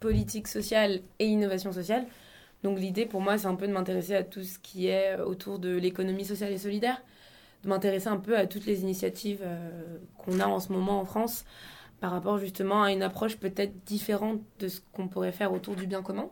politique 0.00 0.48
sociale 0.48 1.00
et 1.18 1.26
innovation 1.26 1.72
sociale. 1.72 2.06
Donc 2.62 2.78
l'idée 2.78 3.04
pour 3.04 3.20
moi, 3.20 3.36
c'est 3.36 3.46
un 3.46 3.56
peu 3.56 3.66
de 3.66 3.72
m'intéresser 3.72 4.14
à 4.14 4.22
tout 4.22 4.42
ce 4.42 4.58
qui 4.58 4.86
est 4.86 5.20
autour 5.20 5.58
de 5.58 5.76
l'économie 5.76 6.24
sociale 6.24 6.52
et 6.52 6.58
solidaire, 6.58 7.02
de 7.62 7.68
m'intéresser 7.68 8.08
un 8.08 8.16
peu 8.16 8.38
à 8.38 8.46
toutes 8.46 8.64
les 8.64 8.80
initiatives 8.80 9.44
qu'on 10.16 10.40
a 10.40 10.46
en 10.46 10.60
ce 10.60 10.72
moment 10.72 11.00
en 11.00 11.04
France 11.04 11.44
par 12.04 12.12
rapport 12.12 12.36
justement 12.36 12.82
à 12.82 12.92
une 12.92 13.02
approche 13.02 13.38
peut-être 13.38 13.82
différente 13.86 14.42
de 14.58 14.68
ce 14.68 14.82
qu'on 14.92 15.08
pourrait 15.08 15.32
faire 15.32 15.54
autour 15.54 15.74
du 15.74 15.86
bien 15.86 16.02
commun. 16.02 16.28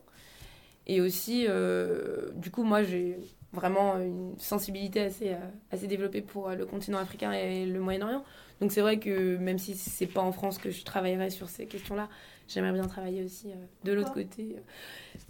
Et 0.87 1.01
aussi, 1.01 1.47
euh, 1.49 2.29
du 2.35 2.51
coup, 2.51 2.63
moi, 2.63 2.83
j'ai 2.83 3.17
vraiment 3.55 3.97
une 3.97 4.35
sensibilité 4.37 5.01
assez, 5.01 5.31
euh, 5.31 5.39
assez 5.71 5.87
développée 5.87 6.21
pour 6.21 6.51
le 6.51 6.67
continent 6.67 6.99
africain 6.99 7.33
et 7.33 7.65
le 7.65 7.81
Moyen-Orient. 7.81 8.23
Donc 8.61 8.71
c'est 8.71 8.83
vrai 8.83 8.99
que 8.99 9.39
même 9.39 9.59
si 9.59 9.75
c'est 9.75 10.07
pas 10.07 10.21
en 10.21 10.31
France 10.31 10.59
que 10.59 10.71
je 10.71 10.85
travaillerai 10.85 11.31
sur 11.31 11.49
ces 11.49 11.65
questions-là, 11.65 12.11
j'aimerais 12.49 12.73
bien 12.73 12.87
travailler 12.87 13.25
aussi 13.25 13.49
euh, 13.49 13.55
de 13.85 13.93
l'autre 13.93 14.13
côté. 14.13 14.57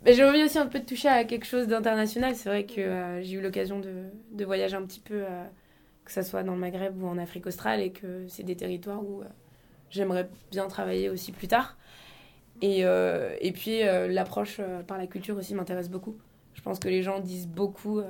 Mais 0.04 0.12
j'ai 0.12 0.24
envie 0.24 0.42
aussi 0.42 0.58
un 0.58 0.66
peu 0.66 0.80
de 0.80 0.84
toucher 0.84 1.08
à 1.08 1.22
quelque 1.22 1.46
chose 1.46 1.68
d'international. 1.68 2.34
C'est 2.34 2.48
vrai 2.48 2.66
que 2.66 2.80
euh, 2.80 3.22
j'ai 3.22 3.36
eu 3.36 3.40
l'occasion 3.40 3.78
de, 3.78 4.06
de, 4.32 4.44
voyager 4.44 4.74
un 4.74 4.82
petit 4.82 5.00
peu, 5.00 5.22
euh, 5.22 5.44
que 6.04 6.10
ce 6.12 6.22
soit 6.22 6.42
dans 6.42 6.54
le 6.54 6.58
Maghreb 6.58 7.00
ou 7.00 7.06
en 7.06 7.16
Afrique 7.16 7.46
australe, 7.46 7.80
et 7.80 7.92
que 7.92 8.26
c'est 8.26 8.42
des 8.42 8.56
territoires 8.56 9.02
où 9.04 9.22
j'aimerais 9.92 10.28
bien 10.50 10.66
travailler 10.66 11.08
aussi 11.08 11.30
plus 11.30 11.46
tard. 11.46 11.76
Et, 12.60 12.80
et 12.82 13.52
puis 13.52 13.80
l'approche 14.08 14.60
par 14.86 14.96
la 14.96 15.06
culture 15.08 15.36
aussi 15.36 15.54
m'intéresse 15.54 15.90
beaucoup. 15.90 16.16
Je 16.54 16.62
pense 16.62 16.78
que 16.78 16.88
les 16.88 17.02
gens 17.02 17.18
disent 17.18 17.48
beaucoup 17.48 18.00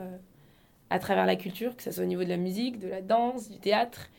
à 0.91 0.99
travers 0.99 1.25
la 1.25 1.37
culture, 1.37 1.75
que 1.75 1.83
ce 1.83 1.91
soit 1.91 2.05
au 2.05 2.07
niveau 2.07 2.25
de 2.25 2.29
la 2.29 2.37
musique, 2.37 2.79
de 2.79 2.89
la 2.89 3.01
danse, 3.01 3.49
du 3.49 3.59
théâtre, 3.59 4.11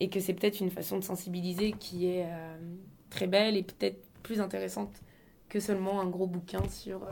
et 0.00 0.10
que 0.10 0.20
c'est 0.20 0.34
peut-être 0.34 0.60
une 0.60 0.70
façon 0.70 0.98
de 0.98 1.04
sensibiliser 1.04 1.72
qui 1.72 2.06
est 2.06 2.26
très 3.10 3.26
belle 3.26 3.56
et 3.56 3.62
peut-être 3.62 4.02
plus 4.22 4.40
intéressante 4.40 5.00
que 5.48 5.60
seulement 5.60 6.00
un 6.00 6.06
gros 6.06 6.26
bouquin 6.26 6.66
sur, 6.68 7.02
euh, 7.04 7.10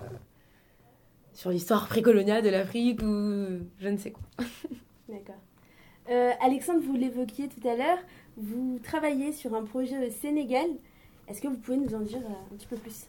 sur 1.33 1.51
l'histoire 1.51 1.89
précoloniale 1.89 2.43
de 2.43 2.51
l'Afrique 2.51 3.03
ou 3.03 3.65
je 3.81 3.89
ne 3.89 3.97
sais 3.97 4.11
quoi. 4.11 4.25
D'accord. 5.09 5.41
Euh, 6.11 6.33
Alexandre, 6.41 6.81
vous 6.83 6.95
l'évoquiez 6.95 7.49
tout 7.49 7.67
à 7.67 7.77
l'heure, 7.77 7.99
vous 8.37 8.79
travaillez 8.83 9.33
sur 9.33 9.55
un 9.55 9.65
projet 9.65 10.07
au 10.07 10.11
Sénégal. 10.11 10.67
Est-ce 11.29 11.41
que 11.41 11.49
vous 11.49 11.57
pouvez 11.57 11.77
nous 11.77 11.95
en 11.95 12.01
dire 12.01 12.19
euh, 12.19 12.55
un 12.55 12.57
petit 12.57 12.67
peu 12.67 12.77
plus? 12.77 13.07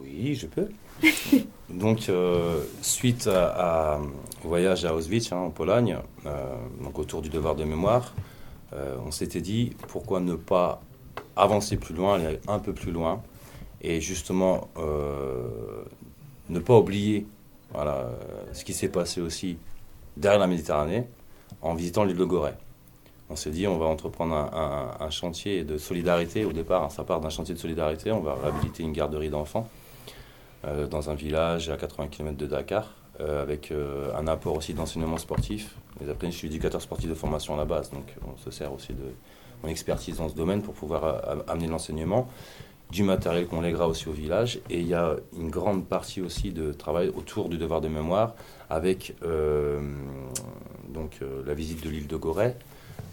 Oui, 0.00 0.34
je 0.34 0.46
peux. 0.46 0.68
donc, 1.70 2.10
suite 2.82 3.26
à, 3.26 3.98
au 4.44 4.48
voyage 4.48 4.84
à 4.84 4.94
Auschwitz, 4.94 5.32
hein, 5.32 5.38
en 5.38 5.50
Pologne, 5.50 5.96
donc 6.82 6.98
autour 6.98 7.22
du 7.22 7.30
devoir 7.30 7.56
de 7.56 7.64
mémoire, 7.64 8.14
on 8.72 9.10
s'était 9.10 9.40
dit 9.40 9.72
pourquoi 9.88 10.20
ne 10.20 10.34
pas 10.34 10.82
avancer 11.34 11.76
plus 11.78 11.94
loin, 11.94 12.14
aller 12.14 12.38
un 12.46 12.58
peu 12.58 12.72
plus 12.72 12.92
loin, 12.92 13.22
et 13.80 14.00
justement 14.00 14.68
euh, 14.76 15.82
ne 16.48 16.58
pas 16.58 16.78
oublier 16.78 17.26
ce 18.52 18.64
qui 18.64 18.74
s'est 18.74 18.88
passé 18.88 19.20
aussi 19.20 19.56
derrière 20.16 20.40
la 20.40 20.46
Méditerranée 20.46 21.06
en 21.62 21.74
visitant 21.74 22.04
l'île 22.04 22.16
de 22.16 22.24
Gorée. 22.24 22.54
On 23.30 23.36
s'est 23.36 23.50
dit, 23.50 23.66
on 23.66 23.78
va 23.78 23.86
entreprendre 23.86 24.34
un, 24.34 25.10
chantier 25.10 25.62
de 25.64 25.78
solidarité. 25.78 26.44
Au 26.44 26.52
départ, 26.52 26.84
hein, 26.84 26.90
ça 26.90 27.04
part 27.04 27.20
d'un 27.20 27.30
chantier 27.30 27.54
de 27.54 27.60
solidarité. 27.60 28.10
On 28.10 28.20
va 28.20 28.34
réhabiliter 28.34 28.82
une 28.82 28.92
garderie 28.92 29.30
d'enfants 29.30 29.68
euh, 30.64 30.86
dans 30.86 31.10
un 31.10 31.14
village 31.14 31.70
à 31.70 31.76
80 31.76 32.08
km 32.08 32.36
de 32.36 32.46
Dakar, 32.46 32.94
euh, 33.20 33.42
avec 33.42 33.72
un 33.72 34.26
apport 34.26 34.56
aussi 34.56 34.74
d'enseignement 34.74 35.18
sportif. 35.18 35.76
Les 36.00 36.08
apprentis, 36.08 36.32
je 36.32 36.38
suis 36.38 36.48
éducateur 36.48 36.82
sportif 36.82 37.08
de 37.08 37.14
formation 37.14 37.54
à 37.54 37.58
la 37.58 37.64
base, 37.64 37.90
donc 37.90 38.14
on 38.26 38.36
se 38.36 38.50
sert 38.50 38.72
aussi 38.72 38.92
de, 38.92 39.14
mon 39.62 39.68
expertise 39.68 40.18
dans 40.18 40.28
ce 40.28 40.34
domaine 40.34 40.62
pour 40.62 40.74
pouvoir 40.74 41.04
euh, 41.04 41.36
amener 41.48 41.66
l'enseignement, 41.66 42.28
du 42.90 43.04
matériel 43.04 43.46
qu'on 43.46 43.60
lèguera 43.60 43.86
aussi 43.86 44.08
au 44.08 44.12
village. 44.12 44.58
Et 44.68 44.80
il 44.80 44.88
y 44.88 44.94
a 44.94 45.14
une 45.38 45.50
grande 45.50 45.86
partie 45.86 46.20
aussi 46.20 46.50
de 46.50 46.72
travail 46.72 47.08
autour 47.08 47.48
du 47.48 47.56
devoir 47.56 47.80
de 47.80 47.88
mémoire 47.88 48.34
avec 48.68 49.14
euh, 49.22 49.80
donc, 50.88 51.18
euh, 51.22 51.42
la 51.46 51.54
visite 51.54 51.84
de 51.84 51.90
l'île 51.90 52.08
de 52.08 52.16
Gorée, 52.16 52.56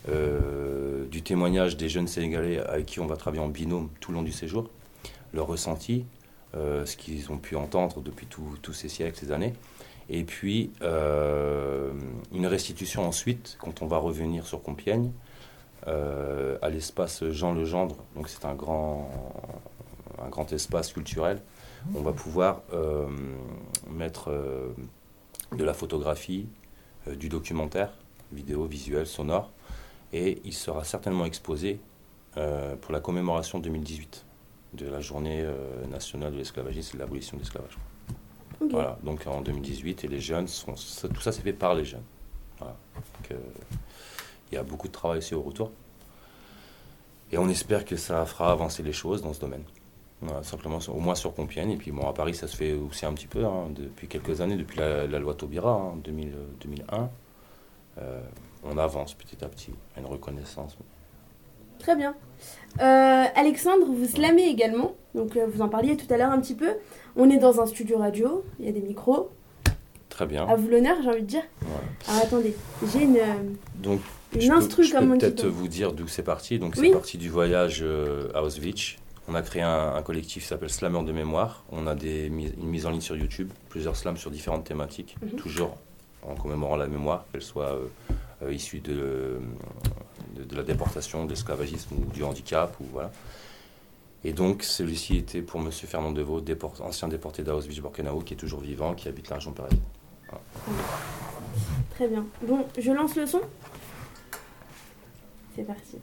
du 0.07 1.21
témoignage 1.21 1.77
des 1.77 1.89
jeunes 1.89 2.07
Sénégalais 2.07 2.59
avec 2.59 2.85
qui 2.85 2.99
on 2.99 3.07
va 3.07 3.17
travailler 3.17 3.43
en 3.43 3.49
binôme 3.49 3.89
tout 3.99 4.11
le 4.11 4.17
long 4.17 4.23
du 4.23 4.31
séjour, 4.31 4.69
leur 5.33 5.47
ressenti, 5.47 6.05
ce 6.53 6.95
qu'ils 6.95 7.31
ont 7.31 7.37
pu 7.37 7.55
entendre 7.55 8.01
depuis 8.01 8.25
tous 8.27 8.73
ces 8.73 8.89
siècles, 8.89 9.17
ces 9.17 9.31
années. 9.31 9.53
Et 10.09 10.23
puis, 10.23 10.71
une 10.81 12.45
restitution 12.45 13.07
ensuite, 13.07 13.57
quand 13.59 13.81
on 13.81 13.87
va 13.87 13.97
revenir 13.97 14.47
sur 14.47 14.61
Compiègne, 14.61 15.11
euh, 15.87 16.57
à 16.61 16.69
l'espace 16.69 17.23
Jean 17.29 17.53
Legendre. 17.53 17.95
Donc 18.15 18.27
c'est 18.27 18.43
un 18.43 18.55
grand, 18.55 19.09
un 20.21 20.27
grand 20.27 20.51
espace 20.51 20.91
culturel. 20.91 21.39
On 21.95 22.01
va 22.01 22.11
pouvoir 22.11 22.61
euh, 22.73 23.07
mettre 23.89 24.29
euh, 24.29 24.73
de 25.55 25.63
la 25.63 25.73
photographie, 25.73 26.47
du 27.15 27.29
documentaire, 27.29 27.93
vidéo, 28.33 28.65
visuel, 28.65 29.07
sonore, 29.07 29.49
et 30.13 30.41
il 30.43 30.53
sera 30.53 30.83
certainement 30.83 31.25
exposé 31.25 31.79
pour 32.81 32.91
la 32.91 32.99
commémoration 32.99 33.59
2018 33.59 34.25
de 34.73 34.85
la 34.87 34.99
journée 34.99 35.43
nationale 35.89 36.33
de 36.33 36.37
l'esclavagisme 36.37 36.91
et 36.93 36.97
de 36.97 37.03
l'abolition 37.03 37.35
de 37.35 37.41
l'esclavage. 37.41 37.77
Voilà, 38.59 38.97
donc 39.03 39.25
en 39.27 39.41
2018, 39.41 40.03
et 40.03 40.07
les 40.07 40.19
jeunes, 40.19 40.47
sont, 40.47 40.73
tout 40.73 41.21
ça 41.21 41.31
c'est 41.31 41.41
fait 41.41 41.53
par 41.53 41.75
les 41.75 41.85
jeunes. 41.85 42.03
Voilà. 42.59 42.75
Il 44.51 44.55
y 44.55 44.57
a 44.57 44.63
beaucoup 44.63 44.87
de 44.87 44.93
travail 44.93 45.19
aussi 45.19 45.35
au 45.35 45.41
retour. 45.41 45.71
Et 47.31 47.37
on 47.37 47.49
espère 47.49 47.85
que 47.85 47.97
ça 47.97 48.25
fera 48.25 48.51
avancer 48.51 48.83
les 48.83 48.93
choses 48.93 49.21
dans 49.21 49.33
ce 49.33 49.39
domaine. 49.39 49.63
simplement, 50.43 50.79
au 50.87 50.99
moins 50.99 51.15
sur 51.15 51.33
Compiègne. 51.33 51.71
Et 51.71 51.77
puis 51.77 51.91
bon, 51.91 52.07
à 52.07 52.13
Paris, 52.13 52.33
ça 52.33 52.47
se 52.47 52.55
fait 52.55 52.73
aussi 52.73 53.05
un 53.05 53.13
petit 53.13 53.27
peu 53.27 53.45
hein, 53.45 53.69
depuis 53.75 54.07
quelques 54.07 54.41
années, 54.41 54.55
depuis 54.55 54.79
la, 54.79 55.05
loi 55.19 55.35
Taubira, 55.35 55.73
en 55.75 55.95
hein, 55.95 56.01
2001. 56.03 57.09
Euh, 57.99 58.21
on 58.63 58.77
avance 58.77 59.13
petit 59.13 59.43
à 59.43 59.47
petit 59.47 59.71
à 59.95 59.99
une 59.99 60.05
reconnaissance. 60.05 60.77
Très 61.79 61.95
bien. 61.95 62.15
Euh, 62.79 63.25
Alexandre, 63.35 63.85
vous 63.87 64.05
slamez 64.05 64.47
également. 64.47 64.95
Donc, 65.15 65.35
euh, 65.35 65.45
vous 65.51 65.61
en 65.61 65.69
parliez 65.69 65.95
tout 65.97 66.11
à 66.13 66.17
l'heure 66.17 66.31
un 66.31 66.39
petit 66.39 66.55
peu. 66.55 66.73
On 67.15 67.29
est 67.29 67.37
dans 67.37 67.61
un 67.61 67.65
studio 67.65 67.97
radio, 67.97 68.43
il 68.59 68.65
y 68.65 68.69
a 68.69 68.71
des 68.71 68.81
micros. 68.81 69.31
Très 70.09 70.25
bien. 70.25 70.47
À 70.47 70.55
vous 70.55 70.67
l'honneur, 70.67 70.97
j'ai 71.03 71.09
envie 71.09 71.21
de 71.21 71.27
dire. 71.27 71.43
Alors 72.07 72.23
attendez, 72.23 72.55
j'ai 72.91 73.03
une. 73.03 73.19
Donc, 73.75 73.99
je 74.37 74.49
peux, 74.49 75.17
peut-être 75.17 75.47
vous 75.47 75.67
dire 75.67 75.93
d'où 75.93 76.07
c'est 76.07 76.23
parti. 76.23 76.59
Donc, 76.59 76.75
c'est 76.75 76.91
parti 76.91 77.17
du 77.17 77.29
voyage 77.29 77.79
euh, 77.81 78.29
à 78.33 78.43
Auschwitz. 78.43 78.97
On 79.29 79.35
a 79.35 79.41
créé 79.41 79.61
un, 79.61 80.01
collectif 80.03 80.43
qui 80.43 80.49
s'appelle 80.49 80.69
Slammer 80.69 81.03
de 81.03 81.11
mémoire. 81.11 81.65
On 81.71 81.85
a 81.85 81.95
des, 81.95 82.27
une 82.27 82.67
mise 82.69 82.85
en 82.85 82.91
ligne 82.91 83.01
sur 83.01 83.17
YouTube, 83.17 83.51
plusieurs 83.69 83.97
slams 83.97 84.15
sur 84.15 84.31
différentes 84.31 84.63
thématiques, 84.63 85.17
mhm. 85.21 85.31
toujours 85.31 85.77
en 86.23 86.35
commémorant 86.35 86.77
la 86.77 86.87
mémoire, 86.87 87.25
qu'elle 87.31 87.41
soit 87.41 87.77
euh, 88.43 88.53
issue 88.53 88.79
de, 88.79 89.39
de, 90.35 90.55
la 90.55 90.63
déportation, 90.63 91.25
de 91.25 91.31
l'esclavagisme 91.31 91.95
ou 91.95 92.11
du 92.11 92.23
handicap. 92.23 92.75
Ou, 92.79 92.85
voilà. 92.91 93.11
Et 94.23 94.33
donc, 94.33 94.63
celui-ci 94.63 95.17
était 95.17 95.41
pour 95.41 95.61
M. 95.61 95.71
Fernand 95.71 96.11
Deveau, 96.11 96.43
ancien 96.81 97.07
déporté 97.07 97.43
d'Auschwitz-Birkenau, 97.43 98.21
qui 98.21 98.33
est 98.33 98.37
toujours 98.37 98.61
vivant, 98.61 98.93
qui 98.93 99.07
habite 99.07 99.29
la 99.29 99.35
région 99.35 99.51
parisienne. 99.51 99.81
Très 101.91 102.07
bien. 102.07 102.25
Bon, 102.41 102.65
je 102.77 102.91
lance 102.91 103.15
le 103.15 103.25
son 103.25 103.41
c'est 105.57 105.63
parti. 105.63 105.97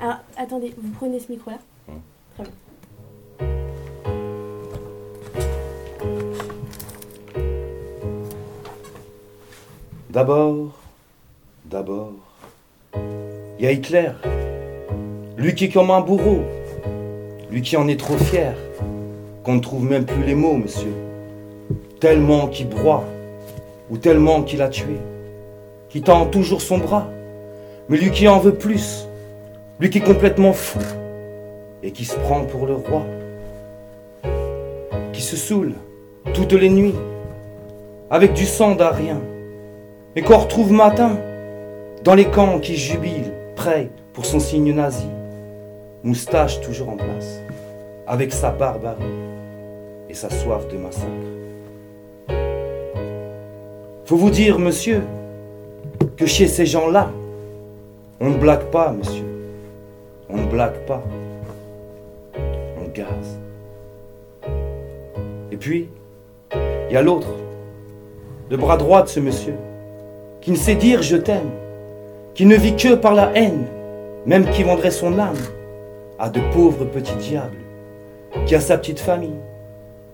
Alors, 0.00 0.18
attendez, 0.36 0.72
vous 0.78 0.90
prenez 0.92 1.18
ce 1.18 1.32
micro-là 1.32 1.58
hum. 1.88 2.00
Très 2.34 2.44
bien. 2.44 2.52
D'abord, 10.10 10.78
d'abord, 11.74 12.12
il 13.58 13.64
y 13.64 13.66
a 13.66 13.72
Hitler. 13.72 14.10
Lui 15.36 15.56
qui 15.56 15.64
est 15.64 15.68
comme 15.70 15.90
un 15.90 16.00
bourreau. 16.00 16.42
Lui 17.50 17.62
qui 17.62 17.76
en 17.76 17.88
est 17.88 17.98
trop 17.98 18.16
fier. 18.16 18.54
Qu'on 19.42 19.56
ne 19.56 19.60
trouve 19.60 19.84
même 19.84 20.04
plus 20.04 20.22
les 20.22 20.36
mots, 20.36 20.54
monsieur. 20.54 20.94
Tellement 21.98 22.46
qu'il 22.46 22.68
broie. 22.68 23.02
Ou 23.90 23.98
tellement 23.98 24.44
qu'il 24.44 24.62
a 24.62 24.68
tué. 24.68 24.98
Qui 25.88 26.00
tend 26.00 26.26
toujours 26.26 26.62
son 26.62 26.78
bras 26.78 27.08
mais 27.90 27.98
lui 27.98 28.10
qui 28.10 28.26
en 28.28 28.38
veut 28.38 28.54
plus, 28.54 29.06
lui 29.78 29.90
qui 29.90 29.98
est 29.98 30.00
complètement 30.00 30.54
fou 30.54 30.78
et 31.82 31.90
qui 31.90 32.06
se 32.06 32.16
prend 32.16 32.40
pour 32.44 32.66
le 32.66 32.76
roi, 32.76 33.02
qui 35.12 35.20
se 35.20 35.36
saoule 35.36 35.74
toutes 36.32 36.54
les 36.54 36.70
nuits 36.70 36.94
avec 38.10 38.32
du 38.32 38.46
sang 38.46 38.74
d'Arien, 38.74 39.20
et 40.16 40.22
qu'on 40.22 40.38
retrouve 40.38 40.72
matin 40.72 41.18
dans 42.04 42.14
les 42.14 42.26
camps 42.26 42.58
qui 42.58 42.76
jubilent, 42.76 43.32
prêts 43.56 43.88
pour 44.12 44.26
son 44.26 44.38
signe 44.38 44.74
nazi, 44.74 45.08
moustache 46.02 46.60
toujours 46.60 46.90
en 46.90 46.96
place, 46.96 47.40
avec 48.06 48.30
sa 48.30 48.50
barbarie 48.50 49.02
et 50.10 50.14
sa 50.14 50.28
soif 50.28 50.68
de 50.68 50.76
massacre. 50.76 51.08
Faut 54.04 54.16
vous 54.16 54.28
dire, 54.28 54.58
monsieur, 54.58 55.02
que 56.18 56.26
chez 56.26 56.46
ces 56.46 56.66
gens-là, 56.66 57.10
on 58.20 58.28
ne 58.28 58.36
blague 58.36 58.64
pas, 58.64 58.92
monsieur. 58.92 59.24
On 60.28 60.36
ne 60.36 60.46
blague 60.46 60.84
pas. 60.86 61.02
On 62.36 62.86
gaze. 62.92 63.38
Et 65.50 65.56
puis, 65.56 65.88
il 66.52 66.92
y 66.92 66.96
a 66.98 67.02
l'autre, 67.02 67.34
le 68.50 68.58
bras 68.58 68.76
droit 68.76 69.02
de 69.02 69.08
ce 69.08 69.20
monsieur, 69.20 69.54
qui 70.42 70.50
ne 70.50 70.56
sait 70.56 70.74
dire 70.74 71.00
je 71.00 71.16
t'aime, 71.16 71.50
qui 72.34 72.46
ne 72.46 72.56
vit 72.56 72.74
que 72.74 72.94
par 72.94 73.14
la 73.14 73.30
haine, 73.34 73.64
même 74.26 74.48
qui 74.50 74.64
vendrait 74.64 74.90
son 74.90 75.18
âme 75.18 75.36
à 76.18 76.28
de 76.28 76.40
pauvres 76.52 76.84
petits 76.84 77.16
diables, 77.16 77.56
qui 78.46 78.54
a 78.54 78.60
sa 78.60 78.76
petite 78.76 78.98
famille, 78.98 79.38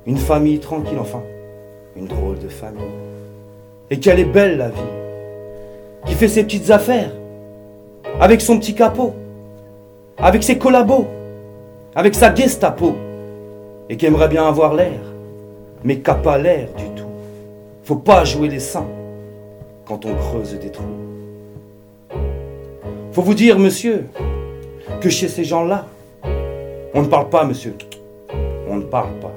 une 0.06 0.18
famille 0.18 0.58
tranquille, 0.58 0.98
enfin, 0.98 1.22
une 1.96 2.06
drôle 2.06 2.38
de 2.38 2.48
famille, 2.48 2.82
et 3.90 3.98
qu'elle 3.98 4.20
est 4.20 4.24
belle 4.24 4.58
la 4.58 4.68
vie, 4.68 4.80
qui 6.04 6.14
fait 6.14 6.28
ses 6.28 6.44
petites 6.44 6.70
affaires, 6.70 7.12
avec 8.20 8.40
son 8.40 8.58
petit 8.58 8.74
capot, 8.74 9.14
avec 10.18 10.42
ses 10.42 10.58
collabos, 10.58 11.06
avec 11.94 12.14
sa 12.14 12.34
Gestapo, 12.34 12.96
et 13.88 13.96
qui 13.96 14.06
aimerait 14.06 14.28
bien 14.28 14.46
avoir 14.46 14.74
l'air, 14.74 15.00
mais 15.84 15.96
qui 15.96 16.10
n'a 16.10 16.16
pas 16.16 16.36
l'air 16.36 16.68
du 16.76 16.84
tout. 16.96 17.08
Faut 17.82 17.96
pas 17.96 18.24
jouer 18.24 18.48
les 18.48 18.60
saints 18.60 18.86
quand 19.86 20.04
on 20.04 20.14
creuse 20.14 20.58
des 20.58 20.70
trous. 20.70 20.84
Faut 23.12 23.22
vous 23.22 23.34
dire, 23.34 23.58
monsieur, 23.58 24.06
que 25.00 25.08
chez 25.08 25.26
ces 25.26 25.42
gens-là, 25.42 25.86
on 26.94 27.02
ne 27.02 27.06
parle 27.08 27.28
pas, 27.28 27.44
monsieur. 27.44 27.74
On 28.68 28.76
ne 28.76 28.84
parle 28.84 29.11
pas. 29.20 29.32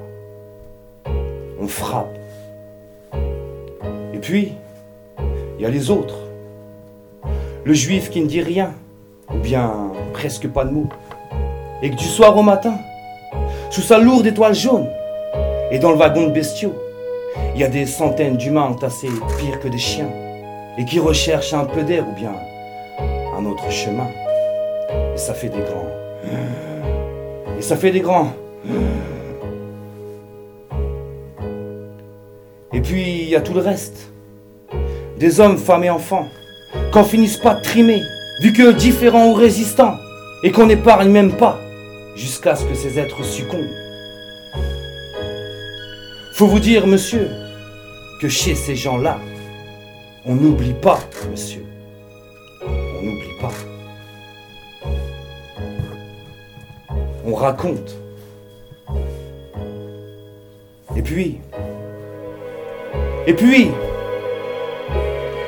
On 1.60 1.66
frappe. 1.66 2.16
Et 4.12 4.18
puis, 4.18 4.52
il 5.58 5.62
y 5.62 5.66
a 5.66 5.70
les 5.70 5.90
autres. 5.90 6.18
Le 7.64 7.74
juif 7.74 8.10
qui 8.10 8.20
ne 8.20 8.26
dit 8.26 8.42
rien, 8.42 8.74
ou 9.32 9.38
bien 9.38 9.72
presque 10.12 10.46
pas 10.46 10.64
de 10.64 10.70
mots. 10.70 10.88
Et 11.82 11.90
que 11.90 11.96
du 11.96 12.04
soir 12.04 12.36
au 12.36 12.42
matin, 12.42 12.78
sous 13.70 13.82
sa 13.82 13.98
lourde 13.98 14.26
étoile 14.26 14.54
jaune, 14.54 14.86
et 15.72 15.80
dans 15.80 15.90
le 15.90 15.96
wagon 15.96 16.28
de 16.28 16.32
bestiaux, 16.32 16.74
il 17.56 17.60
y 17.60 17.64
a 17.64 17.68
des 17.68 17.86
centaines 17.86 18.36
d'humains 18.36 18.62
entassés 18.66 19.08
pire 19.36 19.58
que 19.58 19.66
des 19.66 19.78
chiens, 19.78 20.10
et 20.78 20.84
qui 20.84 21.00
recherchent 21.00 21.54
un 21.54 21.64
peu 21.64 21.82
d'air 21.82 22.06
ou 22.08 22.12
bien 22.12 22.34
un 23.36 23.44
autre 23.46 23.70
chemin. 23.70 24.08
Et 25.14 25.18
ça 25.18 25.34
fait 25.34 25.48
des 25.48 25.60
grands. 25.60 25.88
Et 27.58 27.62
ça 27.62 27.76
fait 27.76 27.90
des 27.90 28.00
grands. 28.00 28.32
Et 32.72 32.80
puis 32.80 33.22
il 33.22 33.28
y 33.28 33.36
a 33.36 33.40
tout 33.40 33.54
le 33.54 33.60
reste. 33.60 34.10
Des 35.18 35.40
hommes, 35.40 35.58
femmes 35.58 35.84
et 35.84 35.90
enfants, 35.90 36.26
qu'on 36.92 37.04
finisse 37.04 37.36
pas 37.36 37.54
trimer, 37.54 38.00
vu 38.42 38.52
que 38.52 38.72
différents 38.72 39.28
ou 39.30 39.34
résistants, 39.34 39.94
et 40.42 40.50
qu'on 40.50 40.66
n'épargne 40.66 41.08
même 41.08 41.32
pas, 41.32 41.58
jusqu'à 42.16 42.56
ce 42.56 42.64
que 42.64 42.74
ces 42.74 42.98
êtres 42.98 43.24
succombent. 43.24 43.70
Faut 46.34 46.48
vous 46.48 46.58
dire, 46.58 46.86
monsieur, 46.86 47.30
que 48.20 48.28
chez 48.28 48.56
ces 48.56 48.74
gens-là, 48.74 49.18
on 50.26 50.34
n'oublie 50.34 50.74
pas, 50.74 50.98
monsieur. 51.30 51.64
On 57.26 57.34
raconte. 57.34 57.96
Et 60.96 61.02
puis, 61.02 61.38
et 63.26 63.32
puis, 63.32 63.70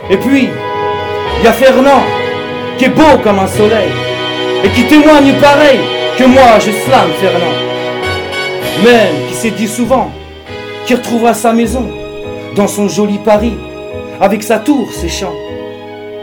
et 0.09 0.17
puis, 0.17 0.49
il 1.39 1.45
y 1.45 1.47
a 1.47 1.53
Fernand, 1.53 2.03
qui 2.79 2.87
est 2.87 2.89
beau 2.89 3.19
comme 3.23 3.39
un 3.39 3.47
soleil, 3.47 3.91
et 4.65 4.69
qui 4.71 4.85
témoigne 4.85 5.35
pareil 5.41 5.79
que 6.17 6.25
moi, 6.25 6.59
je 6.61 6.71
slame 6.71 7.11
Fernand. 7.21 7.57
Même 8.83 9.29
qui 9.29 9.35
s'est 9.35 9.51
dit 9.51 9.69
souvent 9.69 10.11
qu'il 10.87 10.97
retrouvera 10.97 11.35
sa 11.35 11.53
maison 11.53 11.87
dans 12.55 12.69
son 12.69 12.89
joli 12.89 13.19
Paris, 13.19 13.57
avec 14.21 14.43
sa 14.43 14.59
tour, 14.59 14.91
ses 14.93 15.11
champs, 15.11 15.35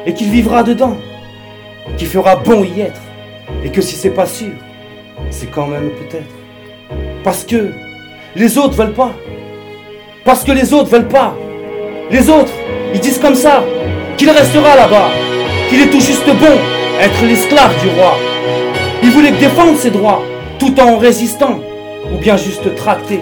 et 0.07 0.13
qu'il 0.15 0.31
vivra 0.31 0.63
dedans, 0.63 0.97
qu'il 1.97 2.07
fera 2.07 2.37
bon 2.37 2.63
y 2.63 2.81
être, 2.81 3.01
et 3.63 3.69
que 3.69 3.81
si 3.81 3.95
c'est 3.95 4.09
pas 4.09 4.25
sûr, 4.25 4.53
c'est 5.29 5.51
quand 5.51 5.67
même 5.67 5.89
peut-être. 5.91 6.33
Parce 7.23 7.43
que 7.43 7.71
les 8.35 8.57
autres 8.57 8.75
veulent 8.75 8.93
pas. 8.93 9.13
Parce 10.25 10.43
que 10.43 10.51
les 10.51 10.73
autres 10.73 10.89
veulent 10.89 11.07
pas. 11.07 11.35
Les 12.11 12.29
autres, 12.29 12.53
ils 12.93 12.99
disent 12.99 13.19
comme 13.19 13.35
ça, 13.35 13.63
qu'il 14.17 14.29
restera 14.29 14.75
là-bas, 14.75 15.09
qu'il 15.69 15.81
est 15.81 15.89
tout 15.89 15.99
juste 15.99 16.25
bon 16.25 16.57
être 16.99 17.25
l'esclave 17.25 17.73
du 17.81 17.89
roi. 17.89 18.17
Il 19.01 19.09
voulait 19.09 19.31
défendre 19.31 19.77
ses 19.77 19.91
droits, 19.91 20.21
tout 20.59 20.79
en 20.79 20.97
résistant, 20.97 21.59
ou 22.13 22.17
bien 22.17 22.37
juste 22.37 22.75
tracter, 22.75 23.19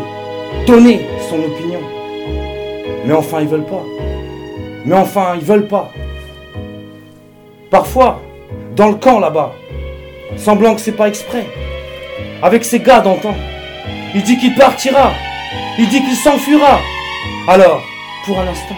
donner 0.67 1.07
son 1.29 1.39
opinion. 1.39 1.79
Mais 3.05 3.13
enfin, 3.13 3.41
ils 3.41 3.47
veulent 3.47 3.65
pas. 3.65 3.83
Mais 4.85 4.95
enfin, 4.95 5.33
ils 5.35 5.45
veulent 5.45 5.67
pas. 5.67 5.91
Parfois, 7.69 8.21
dans 8.75 8.89
le 8.89 8.95
camp 8.95 9.19
là-bas, 9.19 9.53
semblant 10.37 10.75
que 10.75 10.81
c'est 10.81 10.91
pas 10.91 11.07
exprès, 11.07 11.45
avec 12.41 12.63
ses 12.63 12.79
gars 12.79 13.01
d'antan, 13.01 13.35
il 14.15 14.23
dit 14.23 14.37
qu'il 14.37 14.55
partira, 14.55 15.11
il 15.77 15.87
dit 15.87 16.01
qu'il 16.01 16.15
s'enfuira. 16.15 16.79
Alors, 17.47 17.81
pour 18.25 18.39
un 18.39 18.47
instant, 18.47 18.75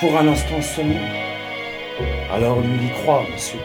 pour 0.00 0.16
un 0.16 0.28
instant 0.28 0.62
seulement, 0.62 0.94
alors 2.32 2.60
lui 2.60 2.78
il 2.80 2.86
y 2.86 2.90
croit, 2.90 3.24
monsieur. 3.32 3.58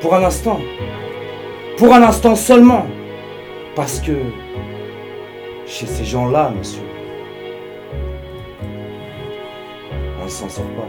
Pour 0.00 0.14
un 0.14 0.24
instant, 0.24 0.60
pour 1.76 1.94
un 1.94 2.02
instant 2.02 2.34
seulement, 2.34 2.86
parce 3.76 4.00
que 4.00 4.12
chez 5.66 5.86
ces 5.86 6.04
gens-là, 6.04 6.52
monsieur, 6.56 6.82
on 10.20 10.24
ne 10.24 10.30
s'en 10.30 10.48
sort 10.48 10.64
pas. 10.64 10.88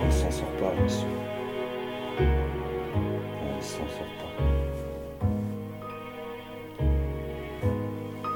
On 0.00 0.06
ne 0.06 0.10
s'en 0.10 0.30
sort 0.30 0.52
pas, 0.60 0.72
monsieur. 0.82 1.17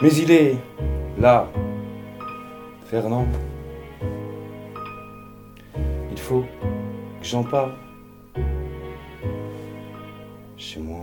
Mais 0.03 0.13
il 0.15 0.33
est 0.33 0.57
là, 1.17 1.49
Fernand. 2.87 3.25
Il 6.11 6.19
faut 6.19 6.41
que 6.41 7.25
j'en 7.25 7.45
parle. 7.45 7.75
Chez 10.57 10.81
moi. 10.81 11.03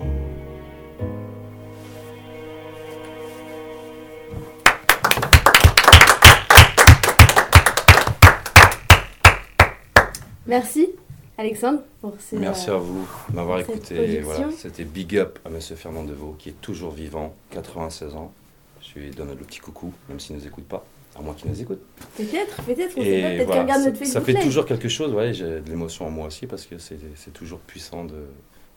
Merci, 10.45 10.89
Alexandre, 11.37 11.79
pour 12.01 12.15
ces. 12.19 12.35
Merci 12.35 12.69
euh, 12.69 12.75
à 12.75 12.77
vous 12.79 13.07
de 13.29 13.35
m'avoir 13.37 13.61
écouté. 13.61 14.19
Voilà, 14.19 14.49
C'était 14.57 14.83
big 14.83 15.15
up 15.15 15.39
à 15.45 15.49
Monsieur 15.49 15.77
Fernand 15.77 16.03
Deveau, 16.03 16.35
qui 16.37 16.49
est 16.49 16.59
toujours 16.59 16.91
vivant, 16.91 17.33
96 17.51 18.15
ans. 18.15 18.33
Je 18.81 18.99
lui 18.99 19.11
donne 19.11 19.29
le 19.29 19.35
petit 19.35 19.59
coucou, 19.59 19.93
même 20.07 20.19
s'il 20.19 20.35
ne 20.35 20.41
nous 20.41 20.47
écoute 20.47 20.65
pas, 20.65 20.85
à 21.17 21.21
moins 21.21 21.33
qu'il 21.33 21.49
nous 21.49 21.61
écoute. 21.61 21.79
Peut-être, 22.17 22.61
peut-être, 22.63 22.93
on 22.97 23.01
sait 23.01 23.07
Et 23.09 23.21
pas, 23.21 23.27
peut-être 23.29 23.45
voilà, 23.45 23.61
qu'il 23.61 23.61
regarde 23.61 23.81
ça, 23.81 23.85
notre 23.85 23.97
Facebook 23.99 24.13
ça 24.13 24.21
fait 24.21 24.33
Live. 24.33 24.43
toujours 24.43 24.65
quelque 24.65 24.89
chose, 24.89 25.13
ouais, 25.13 25.33
j'ai 25.33 25.59
de 25.61 25.69
l'émotion 25.69 26.07
en 26.07 26.11
moi 26.11 26.27
aussi, 26.27 26.47
parce 26.47 26.65
que 26.65 26.77
c'est 26.77 26.97
c'est 27.15 27.33
toujours 27.33 27.59
puissant 27.59 28.05
de, 28.05 28.25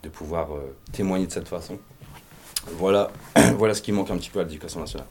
de 0.03 0.09
pouvoir 0.09 0.53
euh, 0.53 0.75
témoigner 0.93 1.27
de 1.27 1.33
cette 1.33 1.49
façon. 1.49 1.79
Voilà, 2.79 3.11
voilà 3.59 3.75
ce 3.75 3.83
qui 3.83 3.93
manque 3.93 4.11
un 4.11 4.17
petit 4.17 4.31
peu 4.31 4.41
à 4.41 4.45
l'éducation 4.45 4.81
nationale. 4.81 5.07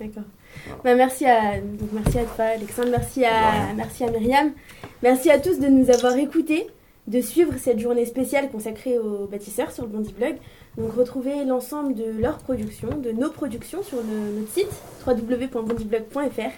D'accord. 0.00 0.24
Voilà. 0.66 0.82
Bah, 0.84 0.94
merci, 0.94 1.24
à, 1.26 1.60
donc 1.60 1.90
merci 1.92 2.18
à 2.18 2.24
toi, 2.24 2.44
Alexandre. 2.44 2.88
Merci 2.90 3.24
à, 3.24 3.72
merci 3.74 4.04
à 4.04 4.10
Myriam. 4.10 4.52
Merci 5.02 5.30
à 5.30 5.38
tous 5.38 5.58
de 5.58 5.66
nous 5.68 5.90
avoir 5.90 6.16
écoutés, 6.16 6.66
de 7.06 7.20
suivre 7.20 7.52
cette 7.58 7.78
journée 7.78 8.04
spéciale 8.06 8.50
consacrée 8.50 8.98
aux 8.98 9.26
bâtisseurs 9.26 9.70
sur 9.72 9.84
le 9.84 9.90
Bondi 9.90 10.12
Blog. 10.12 10.36
Donc 10.76 10.92
retrouvez 10.94 11.44
l'ensemble 11.44 11.94
de 11.94 12.04
leurs 12.04 12.38
productions, 12.38 12.90
de 12.98 13.10
nos 13.10 13.30
productions 13.30 13.82
sur 13.82 13.98
le, 13.98 14.40
notre 14.40 14.52
site 14.52 14.68
www.bondiblog.fr. 15.06 16.52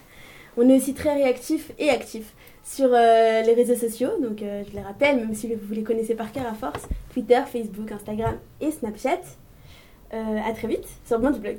On 0.57 0.69
est 0.69 0.77
aussi 0.77 0.93
très 0.93 1.15
réactif 1.15 1.71
et 1.79 1.89
actif 1.91 2.35
sur 2.65 2.89
euh, 2.93 3.43
les 3.43 3.55
réseaux 3.55 3.77
sociaux, 3.77 4.11
donc 4.21 4.43
euh, 4.43 4.65
je 4.69 4.75
les 4.75 4.83
rappelle, 4.83 5.17
même 5.17 5.35
si 5.35 5.55
vous 5.55 5.75
les 5.75 5.85
connaissez 5.85 6.15
par 6.15 6.33
cœur 6.33 6.47
à 6.47 6.55
force, 6.55 6.89
Twitter, 7.13 7.41
Facebook, 7.51 7.93
Instagram 7.93 8.37
et 8.61 8.71
Snapchat. 8.73 9.21
Euh, 10.13 10.39
à 10.45 10.53
très 10.53 10.69
vite 10.69 10.87
sur 11.05 11.19
Bon 11.19 11.31
du 11.31 11.39
Blog. 11.39 11.59